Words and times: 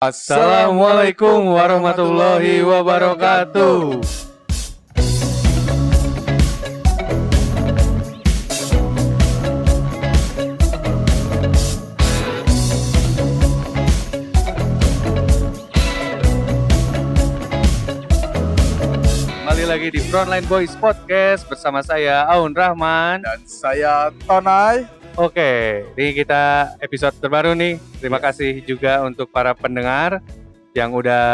Assalamualaikum 0.00 1.60
warahmatullahi 1.60 2.64
wabarakatuh. 2.64 4.00
Kembali 19.36 19.64
lagi 19.68 19.92
di 19.92 20.00
Frontline 20.08 20.48
Boys 20.48 20.72
Podcast 20.80 21.44
bersama 21.44 21.84
saya 21.84 22.24
Aun 22.24 22.56
Rahman. 22.56 23.20
Dan 23.20 23.44
saya 23.44 24.08
Tonai. 24.24 24.99
Oke, 25.20 25.84
ini 26.00 26.16
kita 26.16 26.72
episode 26.80 27.12
terbaru 27.20 27.52
nih. 27.52 27.76
Terima 28.00 28.16
kasih 28.16 28.64
juga 28.64 29.04
untuk 29.04 29.28
para 29.28 29.52
pendengar 29.52 30.24
yang 30.72 30.96
udah 30.96 31.24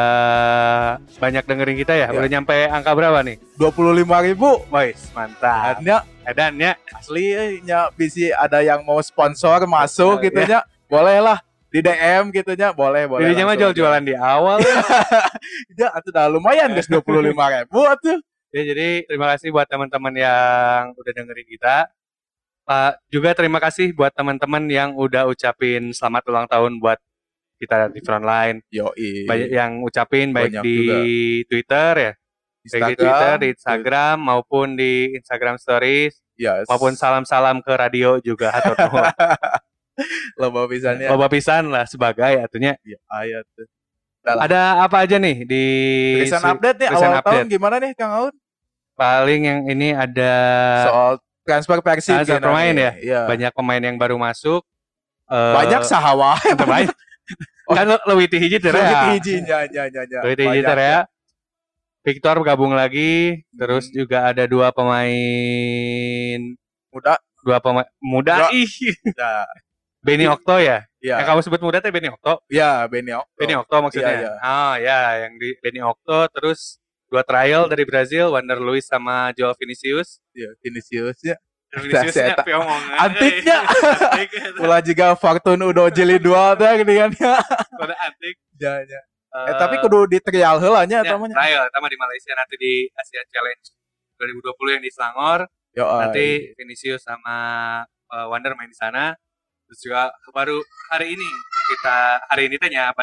banyak 1.22 1.46
dengerin 1.46 1.78
kita 1.78 1.94
ya. 1.94 2.10
Ya. 2.10 2.18
Udah 2.18 2.26
nyampe 2.26 2.66
angka 2.66 2.90
berapa 2.98 3.22
nih? 3.22 3.38
25 3.54 4.26
ribu. 4.26 4.58
Boys, 4.66 5.06
mantap. 5.14 5.78
Akhirnya 5.78 6.02
Edannya 6.26 6.74
aslinya 6.98 7.94
bisa 7.94 8.34
ada 8.34 8.58
yang 8.58 8.82
mau 8.82 8.98
sponsor 8.98 9.62
masuk 9.70 10.18
Oh, 10.18 10.22
gitu 10.24 10.42
nya. 10.42 10.66
Boleh 10.90 11.22
lah 11.22 11.38
di 11.70 11.78
DM 11.78 12.34
gitu 12.34 12.58
nya. 12.58 12.74
Boleh, 12.74 13.06
boleh. 13.06 13.22
Jadinya 13.22 13.54
mah 13.54 13.56
jual-jualan 13.62 14.02
di 14.02 14.18
awal. 14.18 14.58
ya. 14.66 14.82
Ya, 15.78 15.88
itu 15.94 16.10
udah 16.10 16.26
lumayan 16.26 16.74
guys 16.74 16.90
25 16.90 17.06
ribu 17.30 17.80
tuh. 18.02 18.18
Ya, 18.50 18.66
jadi 18.66 19.06
terima 19.06 19.30
kasih 19.30 19.54
buat 19.54 19.70
teman-teman 19.70 20.10
yang 20.18 20.90
udah 20.90 21.12
dengerin 21.14 21.46
kita. 21.46 21.86
Pak 22.66 22.98
juga 23.06 23.30
terima 23.30 23.62
kasih 23.62 23.94
buat 23.94 24.10
teman-teman 24.10 24.66
yang 24.66 24.90
udah 24.92 25.30
ucapin 25.30 25.94
selamat 25.94 26.22
ulang 26.26 26.46
tahun 26.46 26.82
buat 26.82 26.98
kita 27.56 27.88
di 27.88 28.02
Frontline. 28.02 28.58
Yoi. 28.68 29.22
Banyak 29.24 29.50
yang 29.50 29.72
ucapin 29.80 30.34
baik 30.34 30.50
Banyak 30.50 30.62
di 30.62 30.76
juga. 30.76 30.96
Twitter 31.46 31.92
ya, 31.94 32.12
baik 32.66 32.82
di 32.82 32.94
Twitter, 32.98 33.32
di 33.38 33.46
Instagram 33.54 34.16
maupun 34.18 34.66
di 34.74 34.92
Instagram 35.14 35.56
Stories 35.56 36.18
Yes. 36.36 36.68
maupun 36.68 36.92
salam-salam 36.92 37.64
ke 37.64 37.72
radio 37.72 38.20
juga 38.20 38.52
hatur 38.52 38.76
nuhun. 38.82 39.08
Loba 40.36 40.68
pisannya. 40.68 41.08
Loba 41.08 41.32
pisan 41.32 41.72
lah 41.72 41.88
sebagai 41.88 42.28
atunya. 42.36 42.76
Ya, 42.84 43.00
ayat 43.08 43.46
lah. 44.20 44.44
Ada 44.44 44.60
apa 44.84 45.06
aja 45.06 45.16
nih 45.16 45.46
di 45.46 45.64
su- 46.26 46.34
update 46.36 46.76
nih 46.76 46.88
recent 46.90 47.08
awal 47.08 47.22
tahun 47.22 47.38
update. 47.40 47.48
gimana 47.48 47.74
nih 47.78 47.92
Kang 47.94 48.12
Aun? 48.12 48.34
paling 48.92 49.40
yang 49.44 49.60
ini 49.64 49.92
ada 49.92 50.32
Soal 50.84 51.14
transfer 51.46 51.78
Persib 51.78 52.12
Transfer 52.12 52.36
gimana 52.36 52.46
pemain 52.50 52.74
ya? 52.74 52.90
Iya. 52.98 53.20
banyak 53.24 53.52
pemain 53.54 53.80
yang 53.80 53.96
baru 53.96 54.18
masuk. 54.18 54.66
Eh, 55.26 55.54
Banyak 55.54 55.82
sahawa. 55.82 56.34
banyak. 56.60 56.90
kan 57.66 57.86
leuwih 58.06 58.26
ti 58.26 58.38
hiji 58.38 58.58
teh 58.58 58.70
Lebih 58.70 58.82
ya. 58.84 59.00
hiji 59.10 59.34
nya 59.40 59.58
nya 59.66 59.82
nya 59.86 60.02
nya. 60.04 60.18
Leuwih 60.20 60.36
ti 60.36 60.44
hiji 60.44 60.60
teh 60.60 60.74
ya. 60.76 61.00
Victor 62.02 62.38
gabung 62.40 62.70
lagi, 62.70 63.42
terus 63.50 63.90
Hmm. 63.90 63.94
juga 63.96 64.18
ada 64.24 64.46
dua 64.46 64.70
pemain 64.70 66.40
Muda. 66.88 67.18
dua 67.42 67.58
pemain 67.58 67.86
muda 68.00 68.46
Muda. 68.46 68.54
ih. 68.54 68.70
Ya. 69.10 69.42
Benny 70.02 70.26
Okto 70.26 70.62
ya? 70.62 70.86
Ya. 71.02 71.18
Yang 71.18 71.26
kamu 71.26 71.40
sebut 71.42 71.60
muda 71.60 71.78
teh 71.78 71.90
Benny 71.90 72.06
Okto. 72.06 72.38
Ya, 72.46 72.86
Benny 72.86 73.10
Okto. 73.10 73.34
Benny 73.34 73.54
Okto 73.54 73.76
maksudnya. 73.82 74.06
Iya, 74.08 74.22
iya. 74.22 74.32
Oh 74.38 74.74
ya, 74.78 74.98
yang 75.26 75.32
di 75.34 75.48
Benny 75.58 75.82
Okto 75.82 76.30
terus 76.30 76.78
dua 77.16 77.24
trial 77.24 77.64
dari 77.64 77.88
Brazil, 77.88 78.28
Wander 78.28 78.60
Luiz 78.60 78.84
sama 78.84 79.32
Joao 79.32 79.56
Vinicius. 79.56 80.20
Ya, 80.36 80.52
Vinicius 80.60 81.16
ya. 81.24 81.40
Viniciusnya 81.72 82.36
Saya- 82.36 82.44
piongong. 82.44 82.82
Antiknya. 82.92 83.64
Antik. 83.64 84.28
Ulah 84.60 84.84
juga 84.84 85.16
Fortune 85.16 85.64
udah 85.64 85.88
jeli 85.88 86.20
dua 86.20 86.52
teh 86.60 86.84
gini 86.84 86.92
kan 87.00 87.10
ya. 87.16 87.40
Udah 87.80 87.96
antik. 88.04 88.36
Ya, 88.60 88.84
ya. 88.84 89.00
Eh, 89.32 89.54
tapi 89.56 89.80
kudu 89.80 90.04
di 90.12 90.20
trial 90.20 90.60
heula 90.60 90.84
nya 90.84 91.00
ya, 91.04 91.16
tamanya. 91.16 91.36
trial 91.36 91.64
sama 91.72 91.88
di 91.88 91.96
Malaysia 91.96 92.32
nanti 92.36 92.54
di 92.60 92.88
Asia 92.92 93.20
Challenge 93.32 93.64
2020 94.20 94.76
yang 94.76 94.82
di 94.84 94.90
Selangor. 94.92 95.40
Yo. 95.72 95.84
Nanti 95.88 96.52
Vinicius 96.56 97.00
sama 97.00 97.36
uh, 98.12 98.26
Wander 98.28 98.52
main 98.60 98.68
di 98.68 98.76
sana. 98.76 99.16
Terus 99.64 99.80
juga 99.80 100.12
baru 100.36 100.60
hari 100.92 101.16
ini 101.16 101.28
kita 101.72 101.96
hari 102.28 102.52
ini 102.52 102.56
tanya 102.60 102.92
apa 102.92 103.00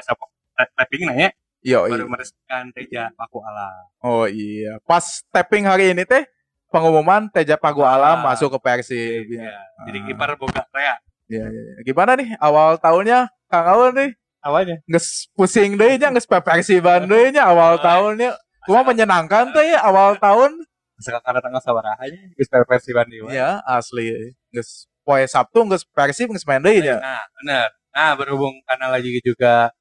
tapping 0.78 1.10
nanya 1.10 1.34
yo, 1.64 1.88
baru 1.88 2.04
iya. 2.04 2.12
meresmikan 2.12 2.66
Teja 2.76 3.04
Paku 3.16 3.40
Alam. 3.40 3.84
Oh 4.04 4.26
iya. 4.28 4.78
Pas 4.84 5.24
tapping 5.32 5.64
hari 5.64 5.96
ini 5.96 6.04
teh 6.04 6.28
pengumuman 6.68 7.30
Teja 7.32 7.56
Pagu 7.56 7.86
Alam 7.88 8.20
Ah. 8.20 8.34
masuk 8.34 8.52
ke 8.54 8.60
Persib. 8.60 9.26
Ya, 9.32 9.48
Ya. 9.48 9.60
Jadi 9.88 9.98
Ah. 9.98 10.06
kiper 10.10 10.30
boga 10.36 10.64
Rea. 10.76 10.96
Ya, 11.32 11.46
ya, 11.48 11.62
ya. 11.72 11.74
Gimana 11.88 12.20
nih 12.20 12.36
awal 12.38 12.76
tahunnya 12.78 13.32
Kang 13.48 13.68
Aul 13.72 13.96
nih? 13.96 14.12
Awalnya 14.44 14.84
Nges 14.92 15.32
pusing 15.40 15.80
deh 15.80 15.96
nya, 15.96 16.12
nges 16.12 16.28
Persiban 16.28 17.08
deh 17.08 17.32
nya 17.32 17.48
awal 17.48 17.80
tahunnya. 17.80 18.36
Cuma 18.68 18.84
menyenangkan 18.84 19.56
tuh 19.56 19.64
ya 19.64 19.80
awal 19.80 20.20
tahun. 20.20 20.68
sekarang 21.04 21.26
karena 21.26 21.40
tanggal 21.44 21.60
sabarahanya 21.64 22.22
geus 22.38 22.48
versi 22.48 22.92
Bandung. 22.96 23.28
Ya, 23.32 23.60
asli. 23.68 24.36
Nges 24.52 24.88
poe 25.04 25.24
Sabtu 25.28 25.64
nges 25.68 25.84
Persib 25.88 26.28
nges 26.32 26.44
main 26.44 26.60
deui 26.64 26.80
nya. 26.84 27.00
Nah, 27.00 27.24
benar. 27.40 27.68
Nah, 27.94 28.12
berhubung 28.20 28.56
karena 28.68 28.88
lagi 28.92 29.20
juga 29.24 29.72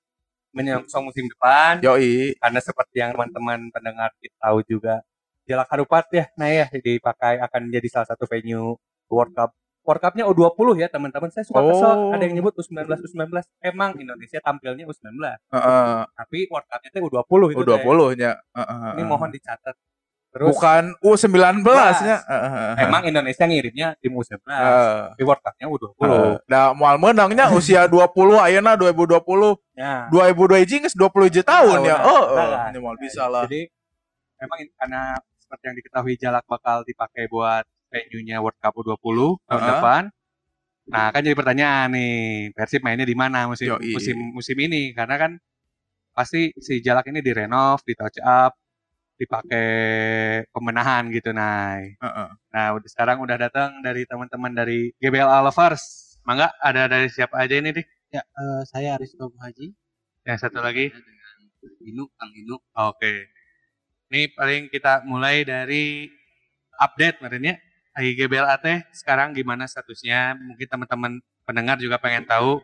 menyongsong 0.53 1.05
musim 1.05 1.25
depan, 1.27 1.81
Yoi. 1.81 2.37
karena 2.37 2.61
seperti 2.61 2.97
yang 2.97 3.13
teman-teman 3.13 3.69
pendengar 3.69 4.13
kita 4.19 4.37
tahu 4.39 4.61
juga 4.63 5.01
Jalak 5.43 5.69
Harupat 5.69 6.07
ya 6.09 6.25
nah 6.35 6.47
ya 6.47 6.71
dipakai 6.71 7.41
akan 7.41 7.61
menjadi 7.67 7.89
salah 7.91 8.09
satu 8.09 8.25
venue 8.25 8.79
World 9.09 9.33
Cup 9.33 9.51
World 9.83 9.99
Cup-nya 9.99 10.25
U20 10.25 10.79
ya 10.79 10.87
teman-teman 10.87 11.27
saya 11.29 11.43
suka 11.43 11.59
kesel 11.61 11.91
Oh. 11.91 12.15
ada 12.15 12.23
yang 12.23 12.39
nyebut 12.39 12.55
U19 12.55 12.87
U19 13.03 13.27
emang 13.61 13.91
Indonesia 13.97 14.39
tampilnya 14.39 14.87
U19 14.87 15.19
Heeh. 15.51 16.01
tapi 16.15 16.39
World 16.47 16.69
Cup-nya 16.69 16.89
itu 16.89 17.01
U20 17.03 17.41
itu 17.51 17.61
teh. 17.61 17.83
U20 17.83 17.99
nya. 18.15 18.33
Heeh. 18.55 18.91
ini 18.95 19.03
mohon 19.03 19.29
dicatat 19.29 19.75
terus 20.33 20.49
bukan 20.57 20.97
U19 21.05 21.61
nya. 21.61 22.19
Heeh. 22.25 22.89
emang 22.89 23.05
Indonesia 23.05 23.45
ngirimnya 23.45 23.89
tim 24.01 24.17
U19 24.17 24.41
Heeh. 24.49 24.97
tapi 25.13 25.23
World 25.29 25.43
Cup-nya 25.45 25.67
U20 25.69 26.01
Heeh. 26.01 26.33
Nah, 26.49 26.73
moal 26.73 26.97
menangnya 26.97 27.53
usia 27.59 27.85
20 27.85 28.41
ayeuna 28.41 28.73
2020. 28.81 29.77
ya 29.77 30.09
2002 30.09 30.63
hiji 30.65 30.77
geus 30.89 30.97
20 30.97 31.29
hiji 31.29 31.43
tahun 31.45 31.79
ya. 31.85 31.97
Oh, 32.01 32.33
oh. 32.33 32.37
Nah, 32.37 32.73
ini 32.73 32.79
mau 32.81 32.97
bisa 32.97 33.29
lah. 33.29 33.45
Jadi 33.45 33.69
memang 34.41 34.59
karena 34.81 35.03
seperti 35.37 35.65
yang 35.69 35.77
diketahui 35.77 36.15
Jalak 36.17 36.45
bakal 36.49 36.81
dipakai 36.89 37.29
buat 37.29 37.69
venue-nya 37.93 38.41
World 38.41 38.57
Cup 38.57 38.73
U20 38.73 39.37
tahun 39.45 39.65
depan. 39.69 40.03
Nah, 40.89 41.15
kan 41.15 41.21
jadi 41.23 41.37
pertanyaan 41.37 41.95
nih, 41.95 42.17
Persib 42.57 42.83
mainnya 42.83 43.07
di 43.07 43.15
mana 43.15 43.47
musim 43.47 43.77
musim 43.79 44.17
musim 44.35 44.57
ini? 44.59 44.91
Karena 44.97 45.15
kan 45.21 45.33
pasti 46.17 46.51
si 46.59 46.81
Jalak 46.81 47.07
ini 47.13 47.21
direnov, 47.21 47.85
di 47.87 47.95
touch 47.95 48.19
up, 48.19 48.57
dipakai 49.17 49.69
pembenahan 50.51 51.09
gitu, 51.13 51.31
Nay. 51.33 51.97
Heeh. 52.01 52.29
Nah, 52.53 52.67
udah 52.77 52.89
sekarang 52.89 53.19
udah 53.23 53.37
datang 53.37 53.81
dari 53.85 54.05
teman-teman 54.09 54.53
dari 54.53 54.93
GBL 55.01 55.29
Lovers. 55.49 56.17
Mangga 56.23 56.55
ada 56.63 56.87
dari 56.87 57.11
siapa 57.11 57.41
aja 57.41 57.59
ini, 57.59 57.75
Dik? 57.75 57.89
Ya, 58.13 58.23
eh, 58.23 58.63
saya 58.69 59.01
Aristo 59.01 59.33
Haji. 59.41 59.73
Yang 60.29 60.39
satu 60.47 60.61
lagi. 60.63 60.93
Inu, 61.83 62.11
Kang 62.19 62.33
Inu. 62.35 62.59
Oke. 62.75 63.31
Ini 64.13 64.29
paling 64.37 64.69
kita 64.69 65.03
mulai 65.09 65.43
dari 65.47 66.11
update 66.77 67.23
kemarin 67.23 67.55
ya. 67.55 67.57
IGBL 67.93 68.49
AT 68.49 68.67
sekarang 68.93 69.37
gimana 69.37 69.69
statusnya? 69.69 70.37
Mungkin 70.37 70.67
teman-teman 70.69 71.13
pendengar 71.45 71.77
juga 71.77 72.01
pengen 72.01 72.25
tahu 72.25 72.61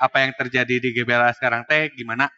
apa 0.00 0.24
yang 0.24 0.32
terjadi 0.34 0.76
di 0.80 0.88
GBLA 0.92 1.32
sekarang 1.36 1.64
teh 1.68 1.92
gimana? 1.94 2.28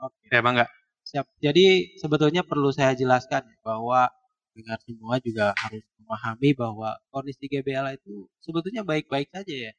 Oke. 0.00 0.28
Ya 0.32 0.40
bang 0.40 0.54
nggak? 0.60 0.70
Siap. 1.06 1.26
Jadi 1.38 1.94
sebetulnya 2.02 2.42
perlu 2.42 2.74
saya 2.74 2.90
jelaskan 2.98 3.46
bahwa 3.62 4.10
dengar 4.58 4.78
semua 4.82 5.22
juga 5.22 5.54
harus 5.54 5.84
memahami 6.02 6.50
bahwa 6.58 6.98
kondisi 7.14 7.46
GBLA 7.46 7.94
itu 7.94 8.26
sebetulnya 8.42 8.82
baik-baik 8.82 9.30
saja 9.30 9.70
ya. 9.70 9.72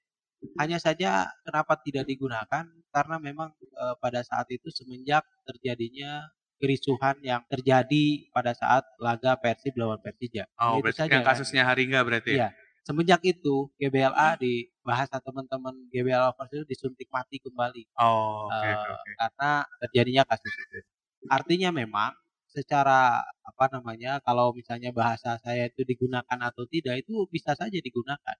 Hanya 0.62 0.78
saja 0.78 1.28
kenapa 1.44 1.76
tidak 1.84 2.08
digunakan 2.08 2.64
karena 2.94 3.16
memang 3.20 3.52
eh, 3.60 3.96
pada 4.00 4.24
saat 4.24 4.48
itu 4.54 4.70
semenjak 4.72 5.26
terjadinya 5.44 6.32
kerisuhan 6.58 7.18
yang 7.22 7.42
terjadi 7.52 8.32
pada 8.34 8.54
saat 8.56 8.86
laga 8.98 9.36
Persib 9.38 9.78
lawan 9.78 10.00
Persija. 10.02 10.48
Oh, 10.58 10.80
Itu 10.82 10.90
saja 10.96 11.12
yang 11.12 11.26
kan. 11.26 11.36
kasusnya 11.38 11.68
hari 11.68 11.86
enggak 11.90 12.06
berarti? 12.08 12.34
Iya. 12.40 12.50
Semenjak 12.88 13.20
itu 13.28 13.68
GBLA 13.76 14.40
di 14.40 14.72
bahasa 14.80 15.20
teman-teman 15.20 15.76
GBLA 15.92 16.32
itu 16.32 16.64
disuntik 16.72 17.12
mati 17.12 17.36
kembali 17.44 17.84
Oh, 18.00 18.48
oke 18.48 18.64
Eh, 18.64 18.72
oke 18.80 18.90
oke. 18.96 19.12
karena 19.20 19.52
terjadinya 19.84 20.24
kasus 20.24 20.54
itu. 20.56 20.80
Artinya 21.28 21.70
memang 21.76 22.12
secara 22.48 23.22
apa 23.22 23.66
namanya 23.70 24.18
kalau 24.24 24.56
misalnya 24.56 24.90
bahasa 24.90 25.38
saya 25.44 25.70
itu 25.70 25.84
digunakan 25.84 26.40
atau 26.42 26.66
tidak 26.66 27.06
itu 27.06 27.28
bisa 27.30 27.54
saja 27.54 27.78
digunakan. 27.78 28.38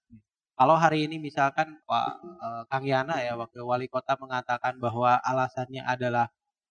Kalau 0.58 0.74
hari 0.74 1.06
ini 1.06 1.22
misalkan 1.22 1.78
Pak 1.86 2.08
eh, 2.18 2.62
Kang 2.66 2.82
Yana 2.82 3.22
ya 3.22 3.38
wakil 3.38 3.62
wali 3.62 3.86
kota 3.86 4.18
mengatakan 4.18 4.74
bahwa 4.82 5.22
alasannya 5.22 5.86
adalah 5.86 6.26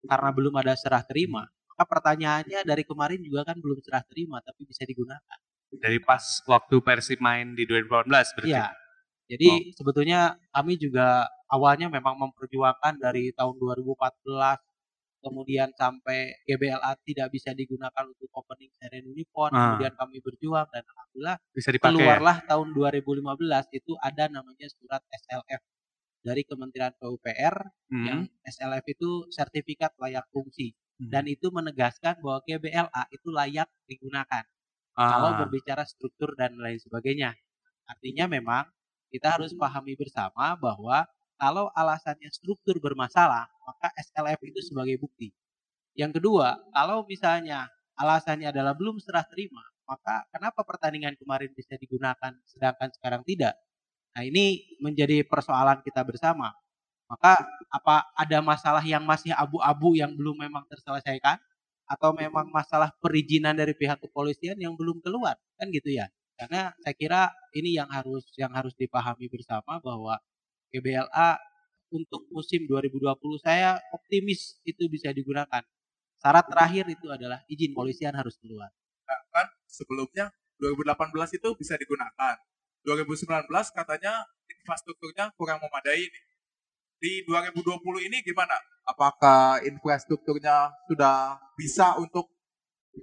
karena 0.07 0.31
belum 0.31 0.55
ada 0.59 0.75
serah 0.79 1.03
terima, 1.03 1.51
maka 1.67 1.85
pertanyaannya 1.87 2.63
dari 2.63 2.87
kemarin 2.87 3.23
juga 3.23 3.43
kan 3.43 3.59
belum 3.59 3.83
serah 3.83 4.07
terima 4.07 4.39
tapi 4.39 4.63
bisa 4.67 4.87
digunakan. 4.87 5.39
Dari 5.73 5.99
pas 5.99 6.23
waktu 6.47 6.79
Persib 6.79 7.19
main 7.19 7.59
di 7.59 7.67
2018 7.67 8.07
berarti. 8.07 8.55
Iya. 8.55 8.71
Jadi 9.33 9.73
sebetulnya 9.73 10.37
kami 10.53 10.77
juga 10.77 11.25
awalnya 11.49 11.89
memang 11.89 12.21
memperjuangkan 12.21 13.01
dari 13.01 13.33
tahun 13.33 13.57
2014 13.57 14.29
kemudian 15.23 15.71
sampai 15.73 16.35
GBLA 16.45 16.93
tidak 17.07 17.31
bisa 17.31 17.55
digunakan 17.55 18.05
untuk 18.05 18.29
opening 18.35 18.75
ceremony 18.77 19.23
PON, 19.31 19.51
Ah. 19.51 19.79
kemudian 19.79 19.95
kami 19.95 20.19
berjuang 20.19 20.67
dan 20.69 20.83
alhamdulillah 20.85 21.37
Bisa 21.55 21.71
dipakai 21.71 21.95
ya? 21.95 21.97
keluarlah 21.97 22.37
tahun 22.45 22.69
2015 22.75 23.67
itu 23.73 23.95
ada 24.03 24.27
namanya 24.27 24.67
surat 24.69 25.01
SLF 25.09 25.63
dari 26.23 26.43
Kementerian 26.43 26.95
PUPR 26.99 27.55
Hmm. 27.91 28.05
yang 28.07 28.21
SLF 28.45 28.85
itu 28.87 29.11
sertifikat 29.31 29.95
layak 29.97 30.27
fungsi 30.31 30.75
Hmm. 30.99 31.11
dan 31.11 31.25
itu 31.27 31.49
menegaskan 31.51 32.19
bahwa 32.19 32.43
GBLA 32.43 33.03
itu 33.11 33.29
layak 33.31 33.71
digunakan 33.87 34.45
Ah. 34.93 35.09
kalau 35.09 35.31
berbicara 35.41 35.87
struktur 35.87 36.35
dan 36.35 36.59
lain 36.59 36.77
sebagainya. 36.77 37.33
Artinya 37.87 38.27
memang 38.29 38.65
kita 39.09 39.37
harus 39.37 39.53
pahami 39.53 39.93
bersama 39.95 40.55
bahwa 40.57 41.05
kalau 41.43 41.67
alasannya 41.75 42.31
struktur 42.31 42.79
bermasalah, 42.79 43.51
maka 43.67 43.91
SLF 43.99 44.39
itu 44.47 44.63
sebagai 44.63 44.95
bukti. 45.03 45.35
Yang 45.99 46.23
kedua, 46.23 46.55
kalau 46.71 47.03
misalnya 47.03 47.67
alasannya 47.99 48.55
adalah 48.55 48.79
belum 48.79 49.03
serah 49.03 49.27
terima, 49.27 49.67
maka 49.91 50.23
kenapa 50.31 50.63
pertandingan 50.63 51.19
kemarin 51.19 51.51
bisa 51.51 51.75
digunakan 51.75 52.31
sedangkan 52.47 52.95
sekarang 52.95 53.27
tidak? 53.27 53.59
Nah, 54.15 54.23
ini 54.23 54.79
menjadi 54.79 55.27
persoalan 55.27 55.83
kita 55.83 56.07
bersama. 56.07 56.55
Maka 57.11 57.43
apa 57.75 58.07
ada 58.15 58.39
masalah 58.39 58.85
yang 58.87 59.03
masih 59.03 59.35
abu-abu 59.35 59.99
yang 59.99 60.15
belum 60.15 60.47
memang 60.47 60.63
terselesaikan 60.71 61.43
atau 61.91 62.15
memang 62.15 62.49
masalah 62.55 62.95
perizinan 63.03 63.59
dari 63.59 63.75
pihak 63.75 63.99
kepolisian 63.99 64.57
yang 64.63 64.79
belum 64.79 65.03
keluar? 65.03 65.35
Kan 65.59 65.75
gitu 65.75 65.91
ya. 65.91 66.07
Karena 66.39 66.71
saya 66.81 66.95
kira 66.95 67.23
ini 67.53 67.75
yang 67.77 67.91
harus 67.91 68.31
yang 68.39 68.55
harus 68.55 68.73
dipahami 68.79 69.27
bersama 69.27 69.83
bahwa 69.83 70.17
GBLA 70.73 71.37
untuk 71.93 72.25
musim 72.33 72.65
2020 72.65 73.13
saya 73.45 73.77
optimis 73.93 74.59
itu 74.65 74.89
bisa 74.89 75.13
digunakan. 75.13 75.61
Syarat 76.17 76.49
terakhir 76.49 76.89
itu 76.89 77.07
adalah 77.13 77.45
izin 77.47 77.77
polisian 77.77 78.17
harus 78.17 78.41
keluar. 78.41 78.73
kan 79.33 79.49
sebelumnya 79.69 80.33
2018 80.61 81.37
itu 81.37 81.49
bisa 81.57 81.77
digunakan. 81.77 82.37
2019 82.85 83.49
katanya 83.77 84.25
infrastrukturnya 84.49 85.35
kurang 85.37 85.61
memadai 85.61 86.09
nih. 86.09 86.25
Di 87.03 87.13
2020 87.27 88.09
ini 88.09 88.23
gimana? 88.23 88.55
Apakah 88.87 89.63
infrastrukturnya 89.67 90.71
sudah 90.87 91.39
bisa 91.59 91.99
untuk 91.99 92.31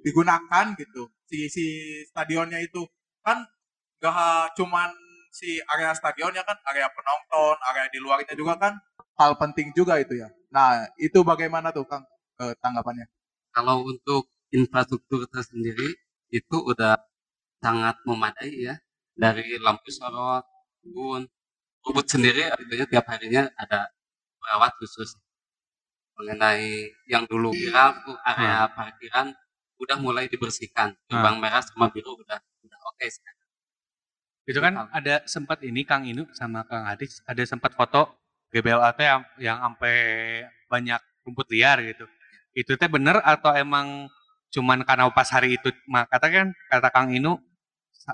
digunakan 0.02 0.72
gitu? 0.80 1.12
Si 1.28 1.52
si 1.52 1.66
stadionnya 2.08 2.64
itu 2.64 2.88
kan 3.20 3.44
gak 4.00 4.56
cuman 4.56 4.90
si 5.30 5.62
area 5.62 5.94
stadionnya 5.94 6.42
kan 6.44 6.58
area 6.74 6.90
penonton, 6.90 7.56
area 7.70 7.86
di 7.94 8.00
luarnya 8.02 8.34
juga 8.34 8.58
kan 8.58 8.74
hal 9.20 9.36
penting 9.36 9.76
juga 9.76 10.00
itu 10.00 10.16
ya. 10.16 10.32
Nah, 10.50 10.88
itu 10.98 11.22
bagaimana 11.22 11.70
tuh 11.76 11.86
Kang 11.86 12.08
eh, 12.42 12.56
tanggapannya? 12.64 13.06
kalau 13.50 13.84
untuk 13.84 14.30
infrastruktur 14.54 15.26
tersendiri 15.28 15.98
itu 16.30 16.58
udah 16.58 16.96
sangat 17.60 17.98
memadai 18.08 18.72
ya. 18.72 18.76
Dari 19.20 19.60
lampu 19.60 19.92
sorot 19.92 20.48
kebun 20.80 21.28
kebun 21.84 22.06
sendiri 22.08 22.48
artinya 22.48 22.88
tiap 22.88 23.06
harinya 23.12 23.52
ada 23.60 23.92
perawat 24.40 24.72
khusus. 24.80 25.20
Mengenai 26.16 26.88
yang 27.12 27.28
dulu 27.28 27.52
viral 27.52 28.00
area 28.24 28.72
parkiran 28.72 29.36
udah 29.80 29.98
mulai 30.00 30.32
dibersihkan. 30.32 30.96
Gerbang 31.12 31.36
merah 31.44 31.60
sama 31.60 31.92
biru 31.92 32.16
udah 32.16 32.40
udah 32.40 32.80
oke 32.96 33.06
sekarang 33.12 33.39
Itu 34.50 34.66
kan 34.66 34.74
Betul. 34.74 34.98
ada 34.98 35.16
sempat 35.30 35.62
ini 35.62 35.86
Kang 35.86 36.10
Inu 36.10 36.26
sama 36.34 36.66
Kang 36.66 36.90
Adis 36.90 37.22
ada 37.30 37.46
sempat 37.46 37.78
foto 37.78 38.18
GBLA 38.50 38.90
teh 38.98 39.06
yang 39.06 39.22
yang 39.38 39.58
sampai 39.62 39.96
banyak 40.66 40.98
rumput 41.22 41.54
liar 41.54 41.78
gitu. 41.86 42.10
Itu 42.58 42.74
teh 42.74 42.90
bener 42.90 43.22
atau 43.22 43.54
emang 43.54 44.10
cuman 44.50 44.82
karena 44.82 45.06
pas 45.14 45.30
hari 45.30 45.62
itu 45.62 45.70
mah 45.86 46.10
kata 46.10 46.26
kan 46.34 46.48
kata 46.66 46.90
Kang 46.90 47.14
Inu 47.14 47.38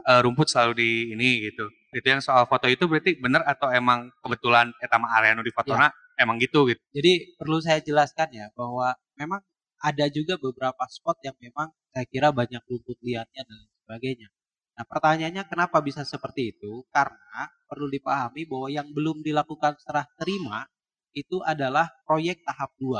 eh, 0.04 0.20
rumput 0.20 0.52
selalu 0.52 0.74
di 0.76 0.92
ini 1.16 1.48
gitu. 1.48 1.72
Itu 1.96 2.04
yang 2.04 2.20
soal 2.20 2.44
foto 2.52 2.68
itu 2.68 2.84
berarti 2.84 3.16
bener 3.16 3.40
atau 3.48 3.72
emang 3.72 4.12
kebetulan 4.20 4.76
eta 4.84 5.00
mah 5.00 5.16
area 5.16 5.40
nu 5.40 5.44
di 5.48 5.56
fotona 5.56 5.88
emang 6.20 6.36
gitu 6.44 6.68
gitu. 6.68 6.84
Jadi 6.92 7.40
perlu 7.40 7.64
saya 7.64 7.80
jelaskan 7.80 8.28
ya 8.36 8.52
bahwa 8.52 8.92
memang 9.16 9.40
ada 9.80 10.12
juga 10.12 10.36
beberapa 10.36 10.84
spot 10.92 11.24
yang 11.24 11.36
memang 11.40 11.72
saya 11.96 12.04
kira 12.12 12.36
banyak 12.36 12.60
rumput 12.68 13.00
liarnya 13.00 13.42
dan 13.48 13.60
sebagainya. 13.88 14.28
Nah 14.76 14.84
pertanyaannya 14.84 15.44
kenapa 15.48 15.80
bisa 15.80 16.04
seperti 16.04 16.52
itu? 16.52 16.84
Karena 16.92 17.48
perlu 17.64 17.88
dipahami 17.88 18.44
bahwa 18.44 18.68
yang 18.68 18.88
belum 18.92 19.24
dilakukan 19.24 19.80
serah 19.80 20.04
terima 20.20 20.68
itu 21.16 21.40
adalah 21.48 21.88
proyek 22.04 22.44
tahap 22.44 22.76
2. 22.76 23.00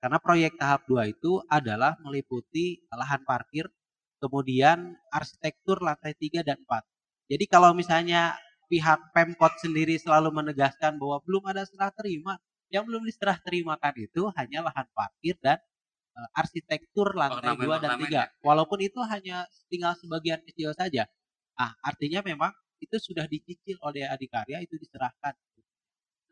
Karena 0.00 0.18
proyek 0.20 0.56
tahap 0.56 0.88
2 0.88 1.12
itu 1.12 1.44
adalah 1.48 1.96
meliputi 2.00 2.80
lahan 2.88 3.20
parkir, 3.28 3.68
kemudian 4.16 4.96
arsitektur 5.12 5.84
lantai 5.84 6.16
3 6.16 6.40
dan 6.40 6.56
4. 6.64 6.84
Jadi 7.28 7.44
kalau 7.48 7.76
misalnya 7.76 8.36
pihak 8.72 9.12
Pemkot 9.12 9.60
sendiri 9.60 10.00
selalu 10.00 10.32
menegaskan 10.32 10.96
bahwa 10.96 11.20
belum 11.24 11.44
ada 11.52 11.68
serah 11.68 11.92
terima, 11.92 12.40
yang 12.72 12.88
belum 12.88 13.04
diserah 13.04 13.36
terimakan 13.44 13.94
itu 14.00 14.32
hanya 14.40 14.64
lahan 14.64 14.88
parkir 14.96 15.36
dan 15.44 15.60
eh, 16.14 16.28
arsitektur 16.38 17.14
lantai 17.14 17.54
2 17.58 17.78
dan 17.82 17.98
Ornamen-ornamen 17.98 18.30
3. 18.38 18.46
Walaupun 18.46 18.78
itu 18.80 19.00
hanya 19.06 19.44
tinggal 19.70 19.92
sebagian 19.98 20.40
kecil 20.46 20.70
saja. 20.74 21.06
Ah, 21.54 21.74
artinya 21.82 22.22
memang 22.22 22.50
itu 22.82 22.96
sudah 22.98 23.26
dicicil 23.26 23.78
oleh 23.82 24.06
Adikarya 24.06 24.62
itu 24.62 24.74
diserahkan. 24.78 25.34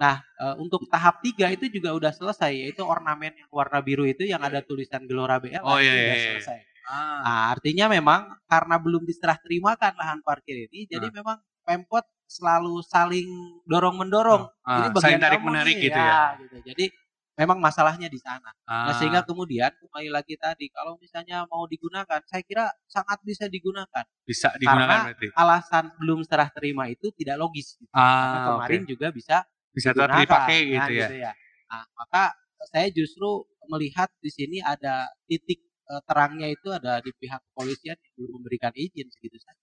Nah, 0.03 0.19
eh, 0.19 0.55
untuk 0.59 0.83
tahap 0.91 1.23
3 1.23 1.47
itu 1.55 1.71
juga 1.71 1.95
udah 1.95 2.11
selesai 2.11 2.51
yaitu 2.51 2.83
ornamen 2.83 3.31
yang 3.39 3.51
warna 3.55 3.79
biru 3.79 4.03
itu 4.03 4.27
yang 4.27 4.43
ada 4.43 4.59
tulisan 4.59 5.07
Gelora 5.07 5.39
BL 5.39 5.63
Oh, 5.63 5.79
iya, 5.79 5.95
udah 5.95 6.03
iya, 6.03 6.15
iya. 6.19 6.31
selesai. 6.43 6.59
Ah. 6.83 7.23
Nah, 7.23 7.43
artinya 7.55 7.87
memang 7.87 8.21
karena 8.51 8.77
belum 8.83 9.07
diserah 9.07 9.39
terimakan 9.39 9.95
lahan 9.95 10.19
parkir 10.27 10.67
ini, 10.67 10.91
jadi 10.91 11.07
Ah. 11.07 11.15
memang 11.15 11.39
Pemkot 11.63 12.03
selalu 12.27 12.83
saling 12.83 13.29
dorong 13.71 13.95
mendorong. 14.03 14.51
Ah, 14.67 14.83
ini 14.83 14.89
bagian 14.91 14.99
saling 14.99 15.23
tarik 15.23 15.43
menarik 15.47 15.75
nih, 15.79 15.85
gitu 15.87 16.01
ya. 16.03 16.19
gitu. 16.43 16.57
Jadi 16.67 16.85
memang 17.33 17.59
masalahnya 17.59 18.07
di 18.07 18.17
sana. 18.17 18.53
Nah, 18.63 18.91
Ah. 18.91 18.95
sehingga 18.95 19.23
kemudian 19.23 19.73
kembali 19.73 20.09
lagi 20.09 20.37
tadi 20.37 20.69
kalau 20.69 20.97
misalnya 20.97 21.49
mau 21.49 21.65
digunakan, 21.65 22.21
saya 22.25 22.43
kira 22.43 22.69
sangat 22.87 23.19
bisa 23.23 23.49
digunakan. 23.49 24.05
bisa 24.23 24.53
digunakan 24.55 24.87
karena 24.87 25.07
berarti. 25.11 25.27
Alasan 25.35 25.85
belum 25.99 26.21
serah 26.23 26.49
terima 26.49 26.87
itu 26.87 27.11
tidak 27.13 27.37
logis. 27.37 27.75
gitu. 27.75 27.91
Karena 27.91 28.39
Ah, 28.39 28.45
kemarin 28.55 28.83
oke. 28.83 28.89
juga 28.89 29.07
bisa 29.11 29.37
Bisa 29.73 29.89
tetap 29.91 30.13
dipakai 30.15 30.59
Nah, 30.69 30.73
gitu 30.79 30.93
ya. 30.95 31.09
ya. 31.11 31.33
Nah, 31.67 31.85
maka 31.97 32.37
saya 32.69 32.93
justru 32.93 33.29
melihat 33.67 34.13
di 34.19 34.29
sini 34.29 34.59
ada 34.61 35.09
titik 35.25 35.59
eh, 35.83 36.03
terangnya 36.05 36.47
itu 36.47 36.69
ada 36.69 37.01
di 37.01 37.11
pihak 37.13 37.41
kepolisian 37.43 37.97
yang 37.97 38.13
belum 38.15 38.31
memberikan 38.39 38.73
izin 38.73 39.09
segitu 39.09 39.37
saja. 39.37 39.59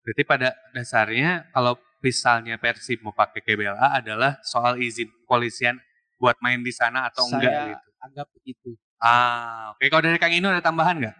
Berarti 0.00 0.22
pada 0.24 0.48
dasarnya 0.72 1.48
kalau 1.50 1.76
misalnya 2.00 2.56
Persib 2.56 3.00
mau 3.00 3.12
pakai 3.12 3.40
GBLA 3.40 3.88
adalah 3.94 4.40
soal 4.42 4.76
izin 4.76 5.08
kepolisian 5.24 5.76
buat 6.20 6.36
main 6.38 6.60
di 6.60 6.70
sana 6.70 7.08
atau 7.08 7.24
Saya 7.26 7.40
enggak 7.40 7.52
gitu. 7.72 7.88
anggap 7.98 8.26
begitu. 8.36 8.70
Ah, 9.00 9.72
oke. 9.72 9.84
Kalau 9.88 10.02
dari 10.04 10.20
Kang 10.20 10.30
Inu 10.30 10.46
ada 10.46 10.60
tambahan 10.60 11.00
nggak? 11.00 11.16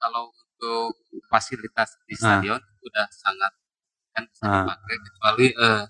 kalau 0.00 0.32
untuk 0.32 0.96
fasilitas 1.28 1.92
di 2.08 2.16
Ah. 2.16 2.40
stadion 2.40 2.56
udah 2.80 3.06
sangat 3.12 3.52
kan 4.10 4.24
bisa 4.24 4.42
Ah. 4.42 4.64
dipakai 4.64 4.96
kecuali 4.96 5.46
eh, 5.52 5.82